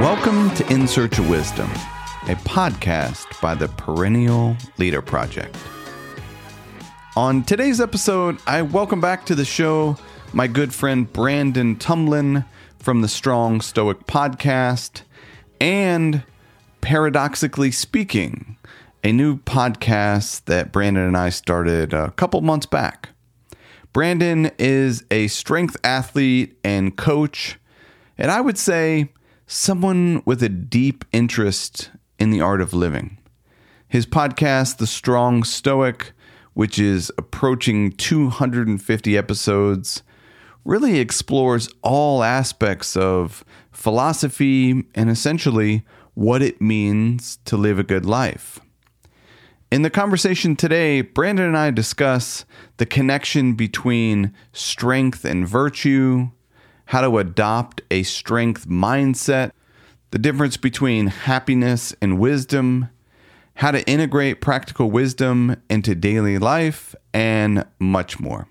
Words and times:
Welcome 0.00 0.54
to 0.56 0.72
In 0.72 0.88
Search 0.88 1.18
of 1.18 1.28
Wisdom, 1.28 1.70
a 2.28 2.36
podcast 2.44 3.40
by 3.40 3.54
the 3.54 3.68
Perennial 3.68 4.56
Leader 4.78 5.02
Project. 5.02 5.56
On 7.16 7.42
today's 7.42 7.80
episode, 7.80 8.38
I 8.46 8.62
welcome 8.62 9.00
back 9.00 9.26
to 9.26 9.34
the 9.34 9.44
show 9.44 9.96
my 10.32 10.46
good 10.46 10.72
friend 10.72 11.12
Brandon 11.12 11.76
Tumblin 11.76 12.44
from 12.78 13.02
the 13.02 13.08
Strong 13.08 13.62
Stoic 13.62 14.06
podcast 14.06 15.02
and 15.60 16.22
Paradoxically 16.80 17.70
Speaking, 17.70 18.56
a 19.02 19.12
new 19.12 19.38
podcast 19.38 20.44
that 20.44 20.72
Brandon 20.72 21.04
and 21.04 21.16
I 21.16 21.30
started 21.30 21.94
a 21.94 22.10
couple 22.12 22.40
months 22.42 22.66
back. 22.66 23.10
Brandon 23.92 24.50
is 24.58 25.04
a 25.10 25.26
strength 25.28 25.76
athlete 25.82 26.58
and 26.62 26.96
coach, 26.96 27.58
and 28.18 28.30
I 28.30 28.40
would 28.40 28.58
say 28.58 29.12
someone 29.46 30.22
with 30.26 30.42
a 30.42 30.48
deep 30.48 31.04
interest 31.12 31.90
in 32.18 32.30
the 32.30 32.40
art 32.40 32.60
of 32.60 32.74
living. 32.74 33.16
His 33.88 34.06
podcast, 34.06 34.76
The 34.76 34.86
Strong 34.86 35.44
Stoic, 35.44 36.12
which 36.52 36.78
is 36.78 37.10
approaching 37.16 37.92
250 37.92 39.16
episodes, 39.16 40.02
really 40.64 41.00
explores 41.00 41.70
all 41.82 42.22
aspects 42.22 42.96
of 42.96 43.44
philosophy 43.72 44.84
and 44.94 45.08
essentially 45.08 45.84
what 46.12 46.42
it 46.42 46.60
means 46.60 47.38
to 47.46 47.56
live 47.56 47.78
a 47.78 47.82
good 47.82 48.04
life. 48.04 48.60
In 49.70 49.82
the 49.82 49.90
conversation 49.90 50.56
today, 50.56 51.00
Brandon 51.00 51.46
and 51.46 51.56
I 51.56 51.70
discuss 51.70 52.44
the 52.78 52.86
connection 52.86 53.52
between 53.52 54.34
strength 54.52 55.24
and 55.24 55.46
virtue, 55.46 56.30
how 56.86 57.02
to 57.02 57.18
adopt 57.18 57.80
a 57.88 58.02
strength 58.02 58.66
mindset, 58.66 59.52
the 60.10 60.18
difference 60.18 60.56
between 60.56 61.06
happiness 61.06 61.94
and 62.02 62.18
wisdom, 62.18 62.88
how 63.54 63.70
to 63.70 63.88
integrate 63.88 64.40
practical 64.40 64.90
wisdom 64.90 65.54
into 65.70 65.94
daily 65.94 66.36
life, 66.36 66.96
and 67.14 67.64
much 67.78 68.18
more. 68.18 68.48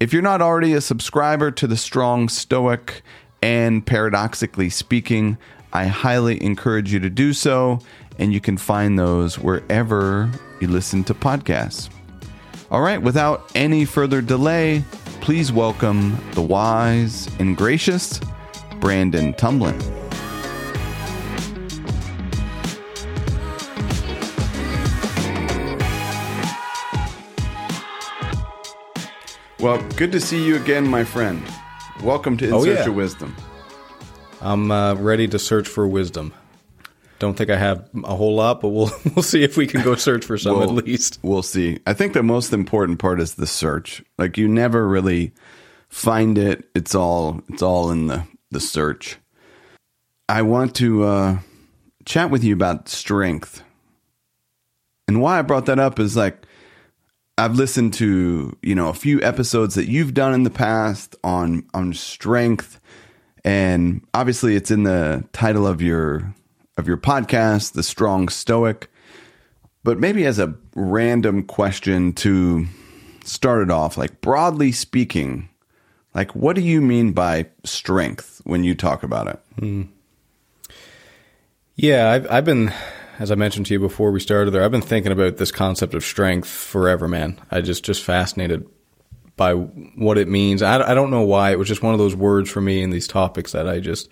If 0.00 0.12
you're 0.12 0.22
not 0.22 0.42
already 0.42 0.72
a 0.72 0.80
subscriber 0.80 1.52
to 1.52 1.68
the 1.68 1.76
Strong 1.76 2.30
Stoic 2.30 3.02
and 3.42 3.86
Paradoxically 3.86 4.70
Speaking, 4.70 5.38
I 5.72 5.86
highly 5.86 6.42
encourage 6.42 6.92
you 6.92 6.98
to 6.98 7.10
do 7.10 7.32
so, 7.32 7.78
and 8.20 8.32
you 8.32 8.40
can 8.40 8.56
find 8.56 8.96
those 8.98 9.38
wherever 9.38 10.30
you 10.60 10.68
listen 10.68 11.02
to 11.04 11.14
podcasts. 11.14 11.88
All 12.70 12.82
right, 12.82 13.02
without 13.02 13.50
any 13.56 13.84
further 13.84 14.20
delay, 14.20 14.84
please 15.20 15.50
welcome 15.50 16.16
the 16.32 16.42
wise 16.42 17.28
and 17.40 17.56
gracious 17.56 18.20
Brandon 18.78 19.32
Tumblin. 19.34 19.78
Well, 29.58 29.82
good 29.96 30.10
to 30.12 30.20
see 30.20 30.42
you 30.42 30.56
again, 30.56 30.88
my 30.88 31.04
friend. 31.04 31.42
Welcome 32.02 32.36
to 32.38 32.46
In 32.48 32.52
Oh, 32.54 32.64
Search 32.64 32.78
yeah. 32.78 32.88
of 32.88 32.94
Wisdom. 32.94 33.36
I'm 34.40 34.70
uh, 34.70 34.94
ready 34.94 35.28
to 35.28 35.38
search 35.38 35.68
for 35.68 35.86
wisdom. 35.86 36.32
Don't 37.20 37.36
think 37.36 37.50
I 37.50 37.56
have 37.56 37.88
a 38.02 38.16
whole 38.16 38.34
lot, 38.34 38.62
but 38.62 38.70
we'll 38.70 38.90
we'll 39.14 39.22
see 39.22 39.44
if 39.44 39.56
we 39.56 39.66
can 39.66 39.82
go 39.82 39.94
search 39.94 40.24
for 40.24 40.36
some 40.36 40.58
Well, 40.58 40.78
at 40.78 40.84
least. 40.84 41.18
We'll 41.22 41.42
see. 41.42 41.78
I 41.86 41.92
think 41.92 42.14
the 42.14 42.22
most 42.22 42.52
important 42.52 42.98
part 42.98 43.20
is 43.20 43.34
the 43.34 43.46
search. 43.46 44.02
Like 44.18 44.38
you 44.38 44.48
never 44.48 44.88
really 44.88 45.32
find 45.88 46.38
it. 46.38 46.68
It's 46.74 46.94
all 46.94 47.42
it's 47.50 47.62
all 47.62 47.90
in 47.90 48.08
the 48.08 48.26
the 48.50 48.58
search. 48.58 49.18
I 50.28 50.42
want 50.42 50.74
to 50.76 51.04
uh, 51.04 51.38
chat 52.06 52.30
with 52.30 52.42
you 52.42 52.54
about 52.54 52.88
strength. 52.88 53.62
And 55.06 55.20
why 55.20 55.38
I 55.38 55.42
brought 55.42 55.66
that 55.66 55.78
up 55.78 55.98
is 55.98 56.16
like 56.16 56.46
I've 57.36 57.54
listened 57.54 57.94
to, 57.94 58.56
you 58.62 58.74
know, 58.74 58.88
a 58.88 58.94
few 58.94 59.20
episodes 59.22 59.74
that 59.74 59.88
you've 59.88 60.14
done 60.14 60.32
in 60.32 60.44
the 60.44 60.50
past 60.50 61.16
on 61.22 61.66
on 61.74 61.92
strength 61.92 62.80
and 63.44 64.06
obviously 64.12 64.56
it's 64.56 64.70
in 64.70 64.82
the 64.82 65.24
title 65.32 65.66
of 65.66 65.80
your 65.80 66.34
of 66.80 66.88
your 66.88 66.96
podcast, 66.96 67.74
The 67.74 67.84
Strong 67.84 68.30
Stoic. 68.30 68.90
But 69.84 70.00
maybe 70.00 70.26
as 70.26 70.40
a 70.40 70.54
random 70.74 71.44
question 71.44 72.12
to 72.14 72.66
start 73.24 73.62
it 73.62 73.70
off, 73.70 73.96
like 73.96 74.20
broadly 74.20 74.72
speaking, 74.72 75.48
like 76.14 76.34
what 76.34 76.56
do 76.56 76.62
you 76.62 76.80
mean 76.80 77.12
by 77.12 77.46
strength 77.64 78.40
when 78.44 78.64
you 78.64 78.74
talk 78.74 79.04
about 79.04 79.28
it? 79.28 79.40
Hmm. 79.58 79.82
Yeah, 81.76 82.10
I've, 82.10 82.30
I've 82.30 82.44
been, 82.44 82.72
as 83.18 83.30
I 83.30 83.36
mentioned 83.36 83.66
to 83.66 83.74
you 83.74 83.80
before 83.80 84.10
we 84.10 84.20
started 84.20 84.50
there, 84.50 84.64
I've 84.64 84.70
been 84.70 84.82
thinking 84.82 85.12
about 85.12 85.36
this 85.36 85.52
concept 85.52 85.94
of 85.94 86.04
strength 86.04 86.48
forever, 86.48 87.08
man. 87.08 87.40
I 87.50 87.60
just 87.60 87.84
just 87.84 88.02
fascinated 88.02 88.66
by 89.36 89.54
what 89.54 90.18
it 90.18 90.28
means. 90.28 90.60
I, 90.60 90.90
I 90.90 90.94
don't 90.94 91.10
know 91.10 91.22
why. 91.22 91.52
It 91.52 91.58
was 91.58 91.68
just 91.68 91.82
one 91.82 91.94
of 91.94 91.98
those 91.98 92.14
words 92.14 92.50
for 92.50 92.60
me 92.60 92.82
in 92.82 92.90
these 92.90 93.06
topics 93.08 93.52
that 93.52 93.66
I 93.66 93.80
just 93.80 94.10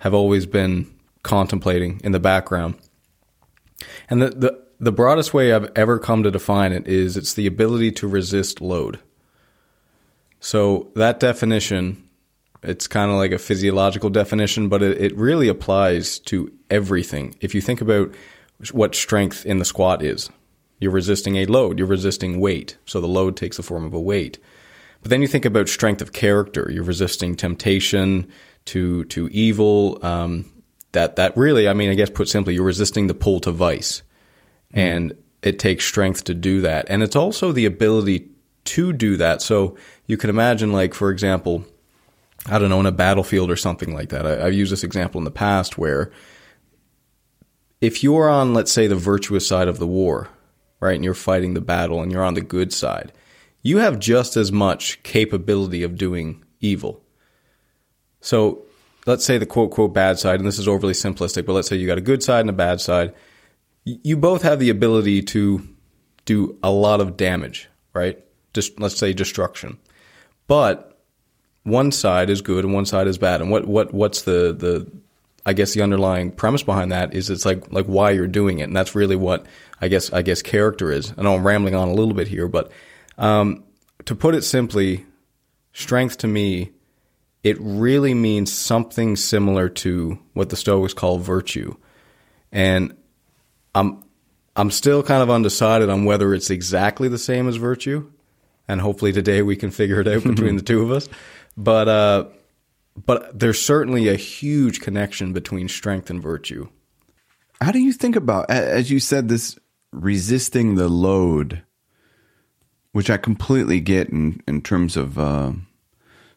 have 0.00 0.12
always 0.12 0.44
been 0.44 0.92
contemplating 1.28 2.00
in 2.02 2.12
the 2.12 2.18
background. 2.18 2.74
And 4.08 4.22
the, 4.22 4.30
the 4.30 4.64
the 4.80 4.92
broadest 4.92 5.34
way 5.34 5.52
I've 5.52 5.70
ever 5.76 5.98
come 5.98 6.22
to 6.22 6.30
define 6.30 6.72
it 6.72 6.86
is 6.88 7.16
it's 7.16 7.34
the 7.34 7.46
ability 7.46 7.92
to 7.92 8.08
resist 8.08 8.60
load. 8.60 8.98
So 10.40 10.90
that 10.94 11.20
definition, 11.20 12.08
it's 12.62 12.86
kind 12.86 13.10
of 13.10 13.16
like 13.16 13.32
a 13.32 13.38
physiological 13.38 14.08
definition, 14.08 14.68
but 14.68 14.82
it, 14.82 14.96
it 15.02 15.16
really 15.16 15.48
applies 15.48 16.20
to 16.20 16.52
everything. 16.70 17.34
If 17.40 17.54
you 17.54 17.60
think 17.60 17.80
about 17.80 18.14
what 18.72 18.94
strength 18.94 19.44
in 19.44 19.58
the 19.58 19.64
squat 19.64 20.02
is, 20.02 20.30
you're 20.80 20.92
resisting 20.92 21.36
a 21.36 21.46
load, 21.46 21.78
you're 21.78 21.88
resisting 21.88 22.40
weight. 22.40 22.78
So 22.86 23.00
the 23.00 23.08
load 23.08 23.36
takes 23.36 23.56
the 23.56 23.64
form 23.64 23.84
of 23.84 23.94
a 23.94 24.00
weight. 24.00 24.38
But 25.02 25.10
then 25.10 25.22
you 25.22 25.28
think 25.28 25.44
about 25.44 25.68
strength 25.68 26.00
of 26.00 26.12
character. 26.12 26.70
You're 26.72 26.84
resisting 26.84 27.36
temptation 27.36 28.28
to 28.66 29.04
to 29.06 29.28
evil. 29.28 29.98
Um, 30.02 30.44
that 30.92 31.16
that 31.16 31.36
really, 31.36 31.68
I 31.68 31.74
mean, 31.74 31.90
I 31.90 31.94
guess 31.94 32.10
put 32.10 32.28
simply, 32.28 32.54
you're 32.54 32.64
resisting 32.64 33.06
the 33.06 33.14
pull 33.14 33.40
to 33.40 33.52
vice, 33.52 34.02
mm-hmm. 34.70 34.78
and 34.78 35.18
it 35.42 35.58
takes 35.58 35.84
strength 35.84 36.24
to 36.24 36.34
do 36.34 36.60
that. 36.62 36.86
And 36.88 37.02
it's 37.02 37.16
also 37.16 37.52
the 37.52 37.66
ability 37.66 38.28
to 38.64 38.92
do 38.92 39.16
that. 39.16 39.40
So 39.42 39.76
you 40.06 40.16
can 40.16 40.30
imagine, 40.30 40.72
like 40.72 40.94
for 40.94 41.10
example, 41.10 41.64
I 42.46 42.58
don't 42.58 42.70
know, 42.70 42.80
in 42.80 42.86
a 42.86 42.92
battlefield 42.92 43.50
or 43.50 43.56
something 43.56 43.94
like 43.94 44.08
that. 44.10 44.26
I, 44.26 44.46
I've 44.46 44.54
used 44.54 44.72
this 44.72 44.84
example 44.84 45.18
in 45.18 45.24
the 45.24 45.30
past 45.30 45.78
where 45.78 46.10
if 47.80 48.02
you're 48.02 48.28
on, 48.28 48.54
let's 48.54 48.72
say, 48.72 48.86
the 48.86 48.96
virtuous 48.96 49.46
side 49.46 49.68
of 49.68 49.78
the 49.78 49.86
war, 49.86 50.28
right, 50.80 50.94
and 50.94 51.04
you're 51.04 51.14
fighting 51.14 51.54
the 51.54 51.60
battle 51.60 52.02
and 52.02 52.10
you're 52.10 52.24
on 52.24 52.34
the 52.34 52.40
good 52.40 52.72
side, 52.72 53.12
you 53.62 53.78
have 53.78 53.98
just 53.98 54.36
as 54.36 54.50
much 54.50 55.02
capability 55.02 55.82
of 55.82 55.96
doing 55.96 56.44
evil. 56.60 57.02
So 58.20 58.64
let's 59.08 59.24
say 59.24 59.38
the 59.38 59.46
quote, 59.46 59.70
quote, 59.70 59.94
bad 59.94 60.18
side, 60.18 60.38
and 60.38 60.46
this 60.46 60.58
is 60.58 60.68
overly 60.68 60.92
simplistic, 60.92 61.46
but 61.46 61.54
let's 61.54 61.66
say 61.66 61.76
you 61.76 61.86
got 61.86 61.96
a 61.98 62.02
good 62.02 62.22
side 62.22 62.40
and 62.40 62.50
a 62.50 62.52
bad 62.52 62.78
side. 62.80 63.14
You 63.84 64.18
both 64.18 64.42
have 64.42 64.58
the 64.60 64.68
ability 64.68 65.22
to 65.22 65.66
do 66.26 66.58
a 66.62 66.70
lot 66.70 67.00
of 67.00 67.16
damage, 67.16 67.70
right? 67.94 68.22
Just 68.52 68.78
let's 68.78 68.98
say 68.98 69.14
destruction. 69.14 69.78
But 70.46 71.00
one 71.62 71.90
side 71.90 72.28
is 72.28 72.42
good 72.42 72.66
and 72.66 72.74
one 72.74 72.84
side 72.84 73.06
is 73.06 73.16
bad. 73.16 73.40
And 73.40 73.50
what, 73.50 73.66
what 73.66 73.94
what's 73.94 74.22
the, 74.22 74.52
the 74.52 74.90
I 75.46 75.54
guess 75.54 75.72
the 75.72 75.80
underlying 75.80 76.30
premise 76.30 76.62
behind 76.62 76.92
that 76.92 77.14
is 77.14 77.30
it's 77.30 77.46
like 77.46 77.72
like 77.72 77.86
why 77.86 78.10
you're 78.10 78.26
doing 78.26 78.58
it, 78.58 78.64
and 78.64 78.76
that's 78.76 78.94
really 78.94 79.16
what 79.16 79.46
I 79.80 79.88
guess 79.88 80.12
I 80.12 80.20
guess 80.20 80.42
character 80.42 80.92
is. 80.92 81.14
I 81.16 81.22
know 81.22 81.34
I'm 81.34 81.46
rambling 81.46 81.74
on 81.74 81.88
a 81.88 81.94
little 81.94 82.14
bit 82.14 82.28
here, 82.28 82.46
but 82.46 82.70
um, 83.16 83.64
to 84.04 84.14
put 84.14 84.34
it 84.34 84.42
simply, 84.42 85.06
strength 85.72 86.18
to 86.18 86.26
me, 86.26 86.72
it 87.42 87.56
really 87.60 88.14
means 88.14 88.52
something 88.52 89.16
similar 89.16 89.68
to 89.68 90.18
what 90.34 90.50
the 90.50 90.56
Stoics 90.56 90.94
call 90.94 91.18
virtue, 91.18 91.76
and 92.52 92.96
I'm 93.74 94.04
I'm 94.56 94.70
still 94.70 95.02
kind 95.02 95.22
of 95.22 95.30
undecided 95.30 95.88
on 95.88 96.04
whether 96.04 96.34
it's 96.34 96.50
exactly 96.50 97.08
the 97.08 97.18
same 97.18 97.48
as 97.48 97.56
virtue, 97.56 98.10
and 98.66 98.80
hopefully 98.80 99.12
today 99.12 99.42
we 99.42 99.56
can 99.56 99.70
figure 99.70 100.00
it 100.00 100.08
out 100.08 100.22
between 100.24 100.56
the 100.56 100.62
two 100.62 100.82
of 100.82 100.90
us. 100.90 101.08
But 101.56 101.88
uh, 101.88 102.24
but 103.06 103.38
there's 103.38 103.60
certainly 103.60 104.08
a 104.08 104.16
huge 104.16 104.80
connection 104.80 105.32
between 105.32 105.68
strength 105.68 106.10
and 106.10 106.22
virtue. 106.22 106.68
How 107.60 107.72
do 107.72 107.78
you 107.78 107.92
think 107.92 108.16
about, 108.16 108.50
as 108.50 108.90
you 108.90 109.00
said, 109.00 109.28
this 109.28 109.58
resisting 109.92 110.74
the 110.74 110.88
load, 110.88 111.62
which 112.92 113.10
I 113.10 113.16
completely 113.16 113.80
get 113.80 114.08
in, 114.08 114.40
in 114.46 114.62
terms 114.62 114.96
of 114.96 115.18
uh, 115.18 115.52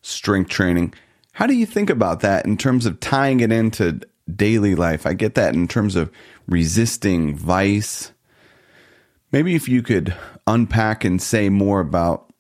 strength 0.02 0.50
training? 0.50 0.94
How 1.34 1.48
do 1.48 1.54
you 1.54 1.66
think 1.66 1.90
about 1.90 2.20
that 2.22 2.46
in 2.46 2.58
terms 2.58 2.86
of 2.86 3.00
tying 3.00 3.40
it 3.40 3.52
into 3.52 4.02
daily 4.34 4.76
life? 4.76 5.06
I 5.06 5.14
get 5.14 5.36
that 5.36 5.54
in 5.54 5.68
terms 5.68 5.96
of 5.96 6.12
resisting 6.48 7.36
vice. 7.36 8.12
Maybe 9.32 9.56
if 9.56 9.70
you 9.70 9.82
could 9.82 10.16
unpack 10.46 11.04
and 11.06 11.22
say 11.22 11.50
more 11.50 11.80
about 11.80 12.32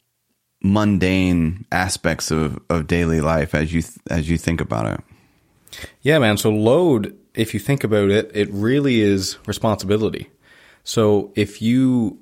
mundane 0.63 1.65
aspects 1.71 2.29
of, 2.31 2.59
of 2.69 2.85
daily 2.87 3.21
life 3.21 3.55
as 3.55 3.73
you 3.73 3.81
as 4.09 4.29
you 4.29 4.37
think 4.37 4.61
about 4.61 4.85
it. 4.85 5.01
Yeah, 6.01 6.19
man. 6.19 6.37
So 6.37 6.51
load, 6.51 7.17
if 7.33 7.53
you 7.53 7.59
think 7.59 7.83
about 7.83 8.09
it, 8.09 8.29
it 8.33 8.49
really 8.51 9.01
is 9.01 9.37
responsibility. 9.47 10.29
So 10.83 11.31
if 11.35 11.61
you 11.61 12.19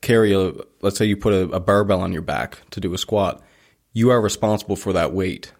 carry 0.00 0.32
a, 0.32 0.52
let's 0.82 0.98
say 0.98 1.04
you 1.04 1.16
put 1.16 1.32
a, 1.32 1.42
a 1.50 1.60
barbell 1.60 2.00
on 2.00 2.12
your 2.12 2.22
back 2.22 2.58
to 2.70 2.80
do 2.80 2.92
a 2.94 2.98
squat, 2.98 3.42
you 3.92 4.10
are 4.10 4.20
responsible 4.20 4.76
for 4.76 4.92
that 4.92 5.12
weight. 5.12 5.52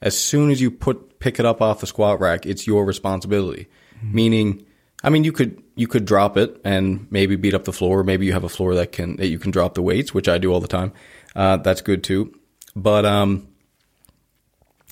As 0.00 0.18
soon 0.18 0.50
as 0.50 0.60
you 0.60 0.70
put 0.70 1.18
pick 1.18 1.38
it 1.38 1.46
up 1.46 1.62
off 1.62 1.80
the 1.80 1.86
squat 1.86 2.20
rack, 2.20 2.46
it's 2.46 2.66
your 2.66 2.84
responsibility. 2.84 3.68
Mm-hmm. 3.96 4.14
Meaning, 4.14 4.66
I 5.02 5.10
mean, 5.10 5.24
you 5.24 5.32
could 5.32 5.62
you 5.76 5.86
could 5.86 6.04
drop 6.04 6.36
it 6.36 6.60
and 6.64 7.06
maybe 7.10 7.36
beat 7.36 7.54
up 7.54 7.64
the 7.64 7.72
floor. 7.72 8.04
Maybe 8.04 8.26
you 8.26 8.32
have 8.32 8.44
a 8.44 8.48
floor 8.48 8.74
that 8.74 8.92
can 8.92 9.16
that 9.16 9.28
you 9.28 9.38
can 9.38 9.50
drop 9.50 9.74
the 9.74 9.82
weights, 9.82 10.12
which 10.12 10.28
I 10.28 10.38
do 10.38 10.52
all 10.52 10.60
the 10.60 10.68
time. 10.68 10.92
Uh, 11.34 11.56
that's 11.58 11.80
good 11.80 12.04
too. 12.04 12.34
But 12.76 13.04
um, 13.04 13.48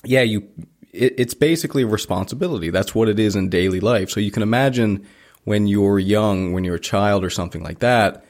yeah, 0.03 0.21
you 0.21 0.47
it, 0.91 1.15
it's 1.17 1.33
basically 1.33 1.83
a 1.83 1.87
responsibility. 1.87 2.69
That's 2.69 2.95
what 2.95 3.09
it 3.09 3.19
is 3.19 3.35
in 3.35 3.49
daily 3.49 3.79
life. 3.79 4.09
So 4.09 4.19
you 4.19 4.31
can 4.31 4.43
imagine 4.43 5.05
when 5.43 5.67
you're 5.67 5.99
young, 5.99 6.53
when 6.53 6.63
you're 6.63 6.75
a 6.75 6.79
child 6.79 7.23
or 7.23 7.29
something 7.29 7.63
like 7.63 7.79
that, 7.79 8.23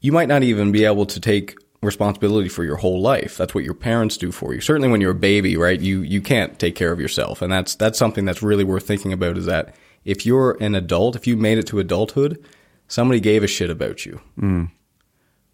you 0.00 0.12
might 0.12 0.28
not 0.28 0.42
even 0.42 0.72
be 0.72 0.84
able 0.84 1.06
to 1.06 1.20
take 1.20 1.56
responsibility 1.82 2.48
for 2.48 2.64
your 2.64 2.76
whole 2.76 3.00
life. 3.00 3.36
That's 3.36 3.54
what 3.54 3.64
your 3.64 3.74
parents 3.74 4.16
do 4.16 4.32
for 4.32 4.54
you. 4.54 4.60
Certainly 4.60 4.88
when 4.88 5.00
you're 5.00 5.12
a 5.12 5.14
baby, 5.14 5.56
right? 5.56 5.80
You 5.80 6.02
you 6.02 6.20
can't 6.20 6.58
take 6.58 6.74
care 6.74 6.92
of 6.92 7.00
yourself. 7.00 7.42
And 7.42 7.52
that's 7.52 7.74
that's 7.74 7.98
something 7.98 8.24
that's 8.24 8.42
really 8.42 8.64
worth 8.64 8.86
thinking 8.86 9.12
about 9.12 9.36
is 9.36 9.46
that 9.46 9.74
if 10.04 10.24
you're 10.24 10.56
an 10.60 10.74
adult, 10.74 11.16
if 11.16 11.26
you 11.26 11.36
made 11.36 11.58
it 11.58 11.66
to 11.68 11.78
adulthood, 11.78 12.42
somebody 12.88 13.20
gave 13.20 13.42
a 13.42 13.48
shit 13.48 13.70
about 13.70 14.06
you. 14.06 14.20
Mm. 14.38 14.70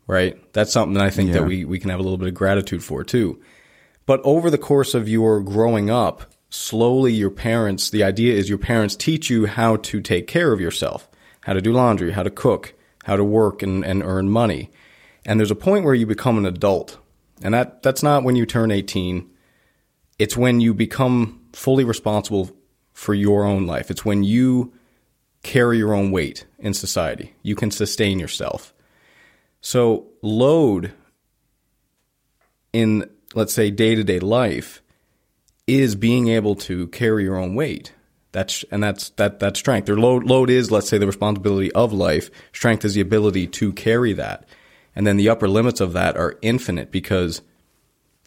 Right? 0.07 0.53
That's 0.53 0.73
something 0.73 0.95
that 0.95 1.05
I 1.05 1.11
think 1.11 1.29
yeah. 1.29 1.41
that 1.41 1.47
we, 1.47 1.65
we 1.65 1.79
can 1.79 1.91
have 1.91 2.01
a 2.01 2.03
little 2.03 2.19
bit 2.19 2.29
of 2.29 2.35
gratitude 2.35 2.85
for 2.85 3.05
too. 3.05 3.41
But 4.05 4.21
over 4.25 4.51
the 4.51 4.59
course 4.59 4.95
of 4.95 5.09
your 5.09 5.41
growing 5.41 5.89
up, 5.89 6.25
slowly 6.51 7.13
your 7.13 7.31
parents, 7.31 7.89
the 7.89 8.03
idea 8.03 8.35
is 8.35 8.49
your 8.49 8.59
parents 8.59 8.97
teach 8.97 9.31
you 9.31 9.47
how 9.47 9.77
to 9.77 10.01
take 10.01 10.27
care 10.27 10.53
of 10.53 10.61
yourself, 10.61 11.09
how 11.43 11.53
to 11.53 11.63
do 11.63 11.73
laundry, 11.73 12.13
how 12.13 12.23
to 12.23 12.31
cook, 12.31 12.75
how 13.05 13.17
to 13.17 13.25
work 13.25 13.63
and, 13.63 13.85
and 13.85 14.03
earn 14.03 14.29
money. 14.29 14.71
And 15.25 15.39
there's 15.39 15.51
a 15.51 15.57
point 15.57 15.85
where 15.85 15.95
you 15.95 16.07
become 16.07 16.39
an 16.39 16.47
adult. 16.47 16.99
And 17.43 17.55
that, 17.55 17.83
that's 17.83 18.03
not 18.03 18.25
when 18.25 18.37
you 18.37 18.47
turn 18.47 18.71
18. 18.71 19.29
It's 20.19 20.37
when 20.37 20.61
you 20.61 20.75
become 20.75 21.41
fully 21.53 21.85
responsible 21.85 22.51
for 22.93 23.15
your 23.15 23.45
own 23.45 23.67
life. 23.67 23.91
It's 23.91 24.05
when 24.05 24.23
you 24.23 24.73
carry 25.43 25.79
your 25.79 25.95
own 25.95 26.11
weight 26.11 26.47
in 26.59 26.75
society. 26.75 27.35
You 27.43 27.57
can 27.57 27.71
sustain 27.71 28.19
yourself. 28.19 28.73
So 29.61 30.07
load 30.23 30.93
in 32.73 33.09
let's 33.35 33.53
say 33.53 33.71
day 33.71 33.95
to 33.95 34.05
day 34.05 34.21
life 34.21 34.83
is 35.67 35.95
being 35.95 36.29
able 36.29 36.55
to 36.57 36.89
carry 36.89 37.25
your 37.25 37.37
own 37.37 37.55
weight. 37.55 37.93
That's 38.33 38.65
and 38.71 38.83
that's 38.83 39.11
that 39.11 39.41
that's 39.41 39.59
strength. 39.59 39.87
Their 39.87 39.97
load 39.97 40.25
load 40.25 40.51
is 40.51 40.71
let's 40.71 40.89
say 40.89 40.99
the 40.99 41.07
responsibility 41.07 41.71
of 41.73 41.93
life. 41.93 42.31
Strength 42.53 42.85
is 42.85 42.95
the 42.95 43.01
ability 43.01 43.47
to 43.49 43.73
carry 43.73 44.13
that, 44.15 44.47
and 44.95 45.07
then 45.07 45.17
the 45.17 45.29
upper 45.29 45.49
limits 45.49 45.81
of 45.81 45.93
that 45.95 46.17
are 46.17 46.39
infinite 46.43 46.91
because 46.91 47.43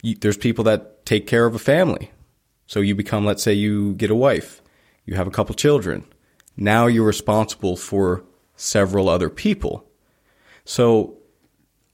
you, 0.02 0.14
there's 0.16 0.36
people 0.36 0.64
that 0.64 1.06
take 1.06 1.26
care 1.26 1.46
of 1.46 1.54
a 1.54 1.60
family. 1.60 2.10
So 2.66 2.80
you 2.80 2.94
become, 2.94 3.24
let's 3.24 3.42
say, 3.42 3.52
you 3.52 3.94
get 3.94 4.10
a 4.10 4.14
wife, 4.14 4.60
you 5.04 5.14
have 5.14 5.26
a 5.26 5.30
couple 5.30 5.54
children. 5.54 6.04
Now 6.56 6.86
you're 6.86 7.06
responsible 7.06 7.76
for 7.76 8.24
several 8.56 9.08
other 9.08 9.30
people. 9.30 9.86
So 10.64 11.18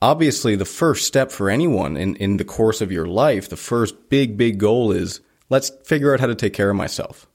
obviously 0.01 0.57
the 0.57 0.65
first 0.65 1.07
step 1.07 1.31
for 1.31 1.51
anyone 1.51 1.97
in, 1.97 2.17
in 2.17 2.39
the 2.39 2.45
course 2.45 2.81
of 2.81 2.91
your 2.91 3.07
life, 3.07 3.49
the 3.49 3.57
first 3.57 4.09
big, 4.09 4.37
big 4.37 4.59
goal 4.59 4.93
is 4.93 5.21
let's 5.51 5.71
figure 5.85 6.15
out 6.15 6.21
how 6.21 6.27
to 6.27 6.35
take 6.35 6.55
care 6.55 6.71
of 6.71 6.77
myself. 6.77 7.29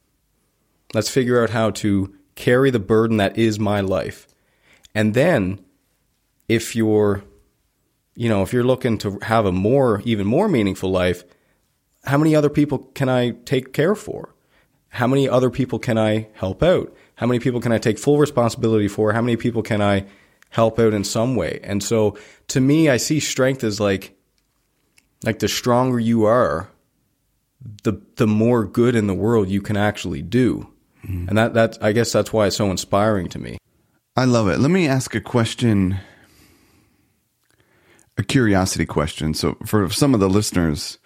Let's 0.93 1.09
figure 1.09 1.43
out 1.43 1.51
how 1.51 1.71
to 1.71 2.15
carry 2.35 2.71
the 2.71 2.79
burden 2.79 3.17
that 3.17 3.37
is 3.37 3.59
my 3.59 3.81
life. 3.81 4.27
And 4.95 5.13
then 5.13 5.63
if 6.47 6.75
you're, 6.75 7.23
you 8.17 8.27
know, 8.27 8.41
if 8.41 8.51
you're 8.51 8.63
looking 8.65 8.97
to 8.99 9.17
have 9.21 9.45
a 9.45 9.51
more, 9.51 10.01
even 10.03 10.27
more 10.27 10.49
meaningful 10.49 10.91
life, 10.91 11.23
how 12.03 12.17
many 12.17 12.35
other 12.35 12.49
people 12.49 12.79
can 12.79 13.07
I 13.07 13.31
take 13.31 13.71
care 13.71 13.95
for? 13.95 14.35
How 14.89 15.07
many 15.07 15.29
other 15.29 15.49
people 15.49 15.79
can 15.79 15.97
I 15.97 16.27
help 16.33 16.61
out? 16.63 16.93
How 17.15 17.27
many 17.27 17.39
people 17.39 17.61
can 17.61 17.71
I 17.71 17.77
take 17.77 17.97
full 17.97 18.17
responsibility 18.17 18.87
for? 18.89 19.13
How 19.13 19.21
many 19.21 19.37
people 19.37 19.61
can 19.61 19.81
I 19.81 20.05
help 20.49 20.79
out 20.79 20.93
in 20.93 21.03
some 21.03 21.35
way. 21.35 21.59
And 21.63 21.83
so 21.83 22.17
to 22.49 22.59
me, 22.59 22.89
I 22.89 22.97
see 22.97 23.19
strength 23.19 23.63
as 23.63 23.79
like, 23.79 24.17
like 25.23 25.39
the 25.39 25.47
stronger 25.47 25.99
you 25.99 26.25
are, 26.25 26.69
the, 27.83 28.01
the 28.15 28.27
more 28.27 28.65
good 28.65 28.95
in 28.95 29.07
the 29.07 29.13
world 29.13 29.49
you 29.49 29.61
can 29.61 29.77
actually 29.77 30.21
do. 30.21 30.71
Mm. 31.05 31.27
And 31.27 31.37
that, 31.37 31.53
that, 31.55 31.77
I 31.81 31.91
guess 31.91 32.11
that's 32.11 32.31
why 32.31 32.47
it's 32.47 32.55
so 32.55 32.71
inspiring 32.71 33.29
to 33.29 33.39
me. 33.39 33.57
I 34.15 34.25
love 34.25 34.47
it. 34.47 34.59
Let 34.59 34.71
me 34.71 34.87
ask 34.87 35.13
a 35.15 35.21
question, 35.21 35.99
a 38.17 38.23
curiosity 38.23 38.85
question. 38.85 39.33
So 39.33 39.57
for 39.65 39.89
some 39.89 40.13
of 40.13 40.19
the 40.19 40.29
listeners 40.29 40.97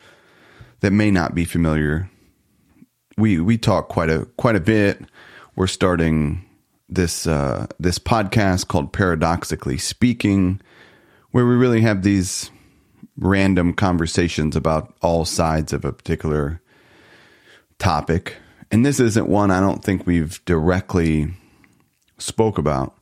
that 0.79 0.91
may 0.91 1.11
not 1.11 1.35
be 1.35 1.45
familiar, 1.45 2.09
we, 3.17 3.39
we 3.39 3.57
talk 3.57 3.89
quite 3.89 4.09
a, 4.09 4.25
quite 4.37 4.55
a 4.55 4.61
bit. 4.61 5.01
We're 5.55 5.67
starting 5.67 6.45
this 6.91 7.25
uh, 7.25 7.67
this 7.79 7.97
podcast 7.97 8.67
called 8.67 8.91
Paradoxically 8.91 9.77
Speaking, 9.77 10.59
where 11.31 11.45
we 11.45 11.55
really 11.55 11.81
have 11.81 12.03
these 12.03 12.51
random 13.17 13.73
conversations 13.73 14.55
about 14.55 14.93
all 15.01 15.25
sides 15.25 15.73
of 15.73 15.85
a 15.85 15.93
particular 15.93 16.61
topic. 17.79 18.35
And 18.69 18.85
this 18.85 18.99
isn't 18.99 19.27
one 19.27 19.51
I 19.51 19.59
don't 19.59 19.83
think 19.83 20.05
we've 20.05 20.43
directly 20.45 21.33
spoke 22.17 22.57
about, 22.57 22.97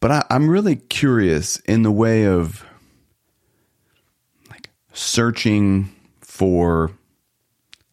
but 0.00 0.10
I, 0.10 0.24
I'm 0.30 0.50
really 0.50 0.76
curious 0.76 1.58
in 1.58 1.82
the 1.82 1.92
way 1.92 2.26
of 2.26 2.64
searching 4.96 5.94
for 6.20 6.90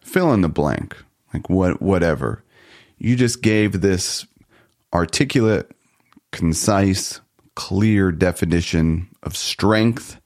fill 0.00 0.32
in 0.32 0.40
the 0.40 0.48
blank, 0.48 0.96
like 1.32 1.48
what 1.50 1.80
whatever. 1.80 2.42
You 2.98 3.14
just 3.14 3.42
gave 3.42 3.80
this 3.80 4.26
articulate, 4.92 5.70
concise, 6.32 7.20
clear 7.54 8.10
definition 8.10 9.08
of 9.22 9.36
strength. 9.36 10.20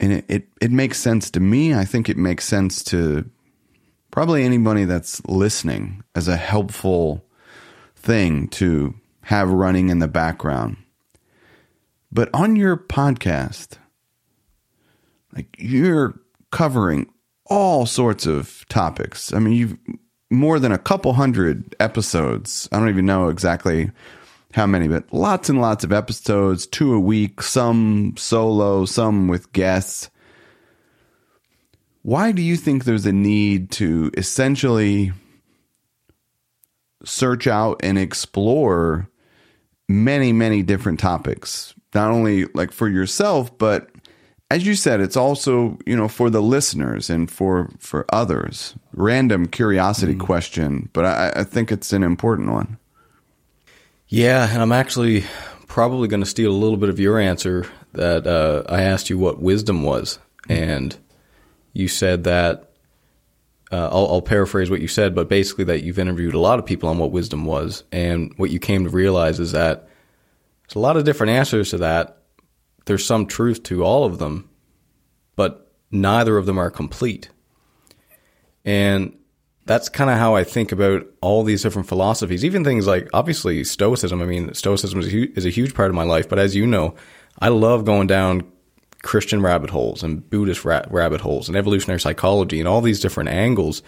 And 0.00 0.12
it, 0.12 0.24
it, 0.28 0.48
it, 0.60 0.70
makes 0.72 0.98
sense 0.98 1.30
to 1.30 1.40
me. 1.40 1.72
I 1.72 1.84
think 1.84 2.08
it 2.08 2.16
makes 2.16 2.44
sense 2.44 2.82
to 2.84 3.30
probably 4.10 4.44
anybody 4.44 4.84
that's 4.84 5.24
listening 5.26 6.02
as 6.14 6.26
a 6.26 6.36
helpful 6.36 7.24
thing 7.94 8.48
to 8.48 8.94
have 9.22 9.50
running 9.50 9.88
in 9.88 10.00
the 10.00 10.08
background. 10.08 10.78
But 12.10 12.28
on 12.34 12.56
your 12.56 12.76
podcast, 12.76 13.78
like 15.34 15.54
you're 15.58 16.18
covering 16.50 17.10
all 17.46 17.86
sorts 17.86 18.26
of 18.26 18.64
topics. 18.68 19.32
I 19.32 19.38
mean, 19.38 19.54
you've 19.54 19.78
more 20.30 20.58
than 20.58 20.72
a 20.72 20.78
couple 20.78 21.12
hundred 21.12 21.76
episodes. 21.80 22.68
I 22.72 22.78
don't 22.78 22.88
even 22.88 23.06
know 23.06 23.28
exactly 23.28 23.90
how 24.52 24.66
many, 24.66 24.88
but 24.88 25.12
lots 25.12 25.48
and 25.48 25.60
lots 25.60 25.84
of 25.84 25.92
episodes, 25.92 26.66
two 26.66 26.94
a 26.94 27.00
week, 27.00 27.42
some 27.42 28.14
solo, 28.16 28.84
some 28.84 29.28
with 29.28 29.52
guests. 29.52 30.10
Why 32.02 32.32
do 32.32 32.42
you 32.42 32.56
think 32.56 32.84
there's 32.84 33.06
a 33.06 33.12
need 33.12 33.70
to 33.72 34.10
essentially 34.16 35.12
search 37.04 37.46
out 37.46 37.80
and 37.82 37.98
explore 37.98 39.08
many, 39.88 40.32
many 40.32 40.62
different 40.62 41.00
topics? 41.00 41.74
Not 41.94 42.10
only 42.10 42.44
like 42.54 42.72
for 42.72 42.88
yourself, 42.88 43.56
but 43.56 43.90
as 44.50 44.66
you 44.66 44.74
said, 44.74 45.00
it's 45.00 45.16
also 45.16 45.78
you 45.86 45.96
know 45.96 46.08
for 46.08 46.30
the 46.30 46.42
listeners 46.42 47.10
and 47.10 47.30
for 47.30 47.70
for 47.78 48.04
others. 48.10 48.74
Random 48.92 49.46
curiosity 49.46 50.14
mm. 50.14 50.20
question, 50.20 50.88
but 50.92 51.04
I, 51.04 51.40
I 51.40 51.44
think 51.44 51.72
it's 51.72 51.92
an 51.92 52.02
important 52.02 52.50
one. 52.50 52.78
Yeah, 54.08 54.48
and 54.48 54.62
I'm 54.62 54.72
actually 54.72 55.24
probably 55.66 56.08
going 56.08 56.22
to 56.22 56.28
steal 56.28 56.50
a 56.50 56.52
little 56.52 56.76
bit 56.76 56.88
of 56.88 57.00
your 57.00 57.18
answer 57.18 57.66
that 57.92 58.26
uh, 58.26 58.62
I 58.68 58.82
asked 58.82 59.10
you 59.10 59.18
what 59.18 59.40
wisdom 59.40 59.82
was, 59.82 60.18
and 60.48 60.96
you 61.72 61.88
said 61.88 62.24
that. 62.24 62.70
Uh, 63.72 63.88
I'll, 63.90 64.06
I'll, 64.06 64.22
paraphrase 64.22 64.70
what 64.70 64.82
you 64.82 64.86
said, 64.86 65.16
but 65.16 65.28
basically 65.28 65.64
that 65.64 65.82
you've 65.82 65.98
interviewed 65.98 66.34
a 66.34 66.38
lot 66.38 66.60
of 66.60 66.66
people 66.66 66.88
on 66.90 66.98
what 66.98 67.10
wisdom 67.10 67.44
was, 67.44 67.82
and 67.90 68.32
what 68.36 68.50
you 68.50 68.60
came 68.60 68.84
to 68.84 68.90
realize 68.90 69.40
is 69.40 69.50
that 69.50 69.88
there's 70.62 70.76
a 70.76 70.80
lot 70.80 70.96
of 70.96 71.04
different 71.04 71.30
answers 71.32 71.70
to 71.70 71.78
that, 71.78 72.18
there's 72.84 73.04
some 73.04 73.26
truth 73.26 73.62
to 73.64 73.84
all 73.84 74.04
of 74.04 74.18
them, 74.18 74.48
but 75.36 75.72
neither 75.90 76.36
of 76.36 76.46
them 76.46 76.58
are 76.58 76.70
complete. 76.70 77.30
And 78.64 79.16
that's 79.66 79.88
kind 79.88 80.10
of 80.10 80.18
how 80.18 80.34
I 80.34 80.44
think 80.44 80.72
about 80.72 81.06
all 81.20 81.42
these 81.42 81.62
different 81.62 81.88
philosophies, 81.88 82.44
even 82.44 82.64
things 82.64 82.86
like 82.86 83.08
obviously 83.12 83.64
Stoicism. 83.64 84.20
I 84.20 84.26
mean, 84.26 84.52
Stoicism 84.54 85.00
is 85.00 85.06
a, 85.06 85.10
huge, 85.10 85.36
is 85.36 85.46
a 85.46 85.50
huge 85.50 85.74
part 85.74 85.88
of 85.88 85.94
my 85.94 86.04
life, 86.04 86.28
but 86.28 86.38
as 86.38 86.54
you 86.54 86.66
know, 86.66 86.94
I 87.38 87.48
love 87.48 87.84
going 87.84 88.06
down 88.06 88.50
Christian 89.02 89.42
rabbit 89.42 89.70
holes 89.70 90.02
and 90.02 90.28
Buddhist 90.28 90.64
ra- 90.64 90.84
rabbit 90.90 91.20
holes 91.20 91.48
and 91.48 91.56
evolutionary 91.56 92.00
psychology 92.00 92.58
and 92.58 92.68
all 92.68 92.80
these 92.80 93.00
different 93.00 93.30
angles. 93.30 93.82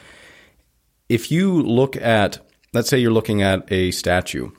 If 1.08 1.30
you 1.30 1.62
look 1.62 1.96
at, 1.96 2.38
let's 2.72 2.88
say 2.88 2.98
you're 2.98 3.12
looking 3.12 3.42
at 3.42 3.70
a 3.70 3.90
statue, 3.92 4.50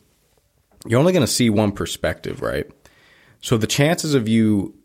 you're 0.86 1.00
only 1.00 1.14
going 1.14 1.26
to 1.26 1.32
see 1.32 1.50
one 1.50 1.72
perspective, 1.72 2.42
right? 2.42 2.66
So 3.48 3.56
the 3.56 3.66
chances 3.66 4.14
of 4.14 4.28
you 4.28 4.76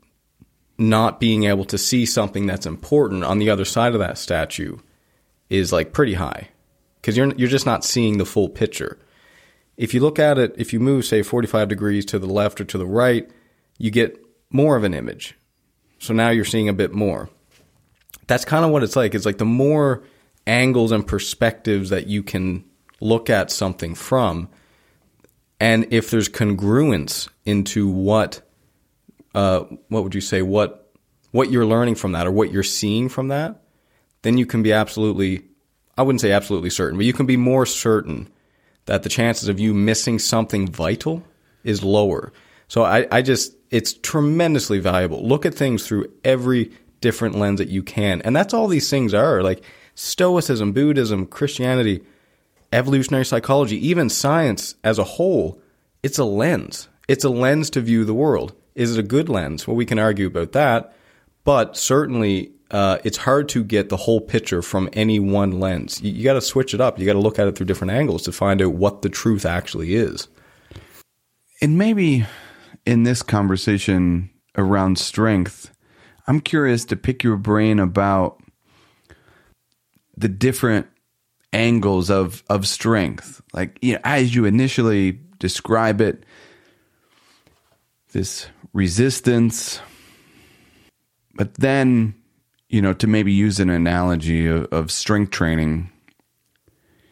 not 0.78 1.18
being 1.18 1.46
able 1.46 1.64
to 1.64 1.76
see 1.76 2.06
something 2.06 2.46
that's 2.46 2.64
important 2.64 3.24
on 3.24 3.40
the 3.40 3.50
other 3.50 3.64
side 3.64 3.92
of 3.92 3.98
that 3.98 4.18
statue 4.18 4.76
is 5.50 5.72
like 5.72 5.92
pretty 5.92 6.14
high 6.14 6.50
because 6.94 7.16
you're 7.16 7.34
you're 7.34 7.48
just 7.48 7.66
not 7.66 7.84
seeing 7.84 8.18
the 8.18 8.24
full 8.24 8.48
picture. 8.48 9.00
If 9.76 9.94
you 9.94 10.00
look 10.00 10.20
at 10.20 10.38
it, 10.38 10.54
if 10.56 10.72
you 10.72 10.78
move 10.78 11.04
say 11.04 11.24
45 11.24 11.66
degrees 11.66 12.04
to 12.04 12.20
the 12.20 12.28
left 12.28 12.60
or 12.60 12.64
to 12.66 12.78
the 12.78 12.86
right, 12.86 13.28
you 13.78 13.90
get 13.90 14.24
more 14.48 14.76
of 14.76 14.84
an 14.84 14.94
image. 14.94 15.36
So 15.98 16.14
now 16.14 16.30
you're 16.30 16.44
seeing 16.44 16.68
a 16.68 16.72
bit 16.72 16.92
more. 16.92 17.30
That's 18.28 18.44
kind 18.44 18.64
of 18.64 18.70
what 18.70 18.84
it's 18.84 18.94
like. 18.94 19.16
It's 19.16 19.26
like 19.26 19.38
the 19.38 19.44
more 19.44 20.04
angles 20.46 20.92
and 20.92 21.04
perspectives 21.04 21.90
that 21.90 22.06
you 22.06 22.22
can 22.22 22.62
look 23.00 23.28
at 23.28 23.50
something 23.50 23.96
from, 23.96 24.48
and 25.58 25.92
if 25.92 26.12
there's 26.12 26.28
congruence 26.28 27.28
into 27.44 27.88
what, 27.88 28.40
uh, 29.34 29.60
what 29.88 30.02
would 30.02 30.14
you 30.14 30.20
say, 30.20 30.42
what 30.42 30.78
what 31.32 31.50
you're 31.50 31.66
learning 31.66 31.94
from 31.94 32.12
that 32.12 32.26
or 32.26 32.30
what 32.30 32.52
you're 32.52 32.62
seeing 32.62 33.08
from 33.08 33.28
that, 33.28 33.62
then 34.20 34.36
you 34.36 34.46
can 34.46 34.62
be 34.62 34.72
absolutely, 34.72 35.42
I 35.96 36.02
wouldn't 36.02 36.20
say 36.20 36.30
absolutely 36.30 36.70
certain, 36.70 36.98
but 36.98 37.06
you 37.06 37.14
can 37.14 37.26
be 37.26 37.38
more 37.38 37.66
certain 37.66 38.28
that 38.84 39.02
the 39.02 39.08
chances 39.08 39.48
of 39.48 39.58
you 39.58 39.74
missing 39.74 40.18
something 40.18 40.70
vital 40.70 41.24
is 41.64 41.82
lower. 41.82 42.32
So 42.68 42.82
I, 42.82 43.06
I 43.10 43.22
just, 43.22 43.54
it's 43.70 43.94
tremendously 43.94 44.78
valuable. 44.78 45.26
Look 45.26 45.46
at 45.46 45.54
things 45.54 45.86
through 45.86 46.12
every 46.22 46.72
different 47.00 47.34
lens 47.34 47.58
that 47.58 47.68
you 47.68 47.82
can. 47.82 48.20
And 48.22 48.36
that's 48.36 48.52
all 48.52 48.68
these 48.68 48.90
things 48.90 49.14
are 49.14 49.42
like 49.42 49.64
Stoicism, 49.94 50.72
Buddhism, 50.72 51.26
Christianity, 51.26 52.02
evolutionary 52.72 53.24
psychology, 53.24 53.88
even 53.88 54.08
science 54.08 54.74
as 54.84 54.98
a 54.98 55.04
whole. 55.04 55.60
It's 56.02 56.18
a 56.18 56.24
lens. 56.24 56.88
It's 57.08 57.24
a 57.24 57.30
lens 57.30 57.70
to 57.70 57.80
view 57.80 58.04
the 58.04 58.14
world. 58.14 58.54
Is 58.74 58.96
it 58.96 59.00
a 59.00 59.06
good 59.06 59.28
lens? 59.28 59.66
Well, 59.66 59.76
we 59.76 59.86
can 59.86 59.98
argue 59.98 60.26
about 60.26 60.52
that. 60.52 60.94
But 61.44 61.76
certainly, 61.76 62.52
uh, 62.70 62.98
it's 63.04 63.18
hard 63.18 63.48
to 63.50 63.64
get 63.64 63.88
the 63.88 63.96
whole 63.96 64.20
picture 64.20 64.62
from 64.62 64.88
any 64.92 65.18
one 65.18 65.60
lens. 65.60 66.00
You, 66.00 66.12
you 66.12 66.24
got 66.24 66.34
to 66.34 66.40
switch 66.40 66.72
it 66.72 66.80
up. 66.80 66.98
You 66.98 67.06
got 67.06 67.12
to 67.14 67.18
look 67.18 67.38
at 67.38 67.48
it 67.48 67.56
through 67.56 67.66
different 67.66 67.92
angles 67.92 68.22
to 68.22 68.32
find 68.32 68.62
out 68.62 68.74
what 68.74 69.02
the 69.02 69.08
truth 69.08 69.44
actually 69.44 69.94
is. 69.94 70.28
And 71.60 71.76
maybe 71.78 72.26
in 72.86 73.02
this 73.02 73.22
conversation 73.22 74.30
around 74.56 74.98
strength, 74.98 75.70
I'm 76.26 76.40
curious 76.40 76.84
to 76.86 76.96
pick 76.96 77.22
your 77.22 77.36
brain 77.36 77.78
about 77.78 78.40
the 80.16 80.28
different 80.28 80.86
angles 81.52 82.10
of 82.10 82.42
of 82.48 82.66
strength. 82.66 83.42
Like, 83.52 83.78
you 83.82 83.94
know, 83.94 84.00
as 84.04 84.34
you 84.34 84.44
initially 84.44 85.20
describe 85.38 86.00
it, 86.00 86.24
this 88.12 88.46
resistance, 88.72 89.80
but 91.34 91.54
then 91.54 92.14
you 92.72 92.80
know, 92.80 92.94
to 92.94 93.06
maybe 93.06 93.30
use 93.30 93.60
an 93.60 93.68
analogy 93.68 94.46
of, 94.46 94.64
of 94.72 94.90
strength 94.90 95.30
training, 95.30 95.90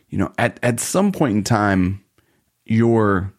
you 0.08 0.16
know, 0.16 0.32
at, 0.38 0.58
at 0.62 0.80
some 0.80 1.12
point 1.12 1.36
in 1.36 1.44
time, 1.44 2.02
you're 2.64 3.32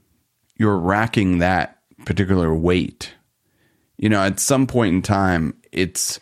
you're 0.56 0.78
racking 0.78 1.40
that 1.40 1.80
particular 2.06 2.54
weight. 2.54 3.16
You 3.98 4.10
know, 4.10 4.22
at 4.22 4.40
some 4.40 4.68
point 4.68 4.94
in 4.94 5.02
time, 5.02 5.56
it's 5.72 6.20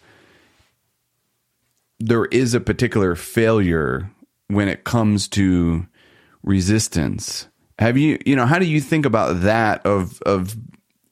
there 2.00 2.26
is 2.26 2.54
a 2.54 2.62
particular 2.62 3.16
failure 3.16 4.10
when 4.48 4.70
it 4.70 4.86
comes 4.86 5.28
to 5.30 5.86
resistance. 6.44 7.50
Have 7.78 7.98
you, 7.98 8.18
you 8.26 8.38
know, 8.38 8.46
how 8.46 8.58
do 8.58 8.66
you 8.66 8.80
think 8.80 9.06
about 9.06 9.42
that 9.42 9.86
of 9.86 10.22
of 10.22 10.56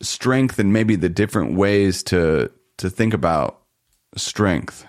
strength 0.07 0.59
and 0.59 0.73
maybe 0.73 0.95
the 0.95 1.09
different 1.09 1.55
ways 1.55 2.03
to 2.03 2.51
to 2.77 2.89
think 2.89 3.13
about 3.13 3.61
strength? 4.15 4.85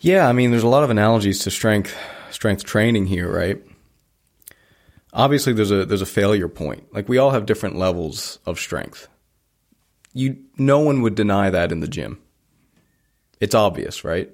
Yeah, 0.00 0.28
I 0.28 0.32
mean, 0.32 0.50
there's 0.50 0.62
a 0.62 0.68
lot 0.68 0.84
of 0.84 0.90
analogies 0.90 1.40
to 1.40 1.50
strength 1.50 1.96
strength 2.30 2.64
training 2.64 3.06
here, 3.06 3.30
right? 3.30 3.62
Obviously, 5.12 5.52
there's 5.52 5.70
a 5.70 5.84
there's 5.86 6.02
a 6.02 6.06
failure 6.06 6.48
point. 6.48 6.92
Like 6.92 7.08
we 7.08 7.18
all 7.18 7.30
have 7.30 7.46
different 7.46 7.76
levels 7.76 8.38
of 8.44 8.58
strength. 8.58 9.08
You, 10.12 10.36
no 10.56 10.78
one 10.78 11.02
would 11.02 11.16
deny 11.16 11.50
that 11.50 11.72
in 11.72 11.80
the 11.80 11.88
gym. 11.88 12.20
It's 13.40 13.54
obvious, 13.54 14.04
right? 14.04 14.30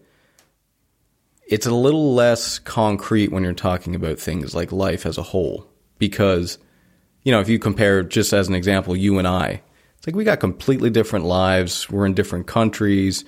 It's 1.46 1.66
a 1.66 1.74
little 1.74 2.14
less 2.14 2.58
concrete 2.58 3.32
when 3.32 3.42
you're 3.42 3.54
talking 3.54 3.94
about 3.94 4.18
things 4.18 4.54
like 4.54 4.72
life 4.72 5.06
as 5.06 5.18
a 5.18 5.22
whole, 5.22 5.66
because, 5.98 6.58
you 7.22 7.32
know, 7.32 7.40
if 7.40 7.48
you 7.48 7.58
compare 7.58 8.02
just 8.02 8.32
as 8.32 8.48
an 8.48 8.54
example, 8.54 8.96
you 8.96 9.18
and 9.18 9.28
I, 9.28 9.62
it's 9.98 10.06
like 10.06 10.16
we 10.16 10.24
got 10.24 10.40
completely 10.40 10.90
different 10.90 11.24
lives. 11.24 11.90
We're 11.90 12.06
in 12.06 12.14
different 12.14 12.46
countries 12.46 13.24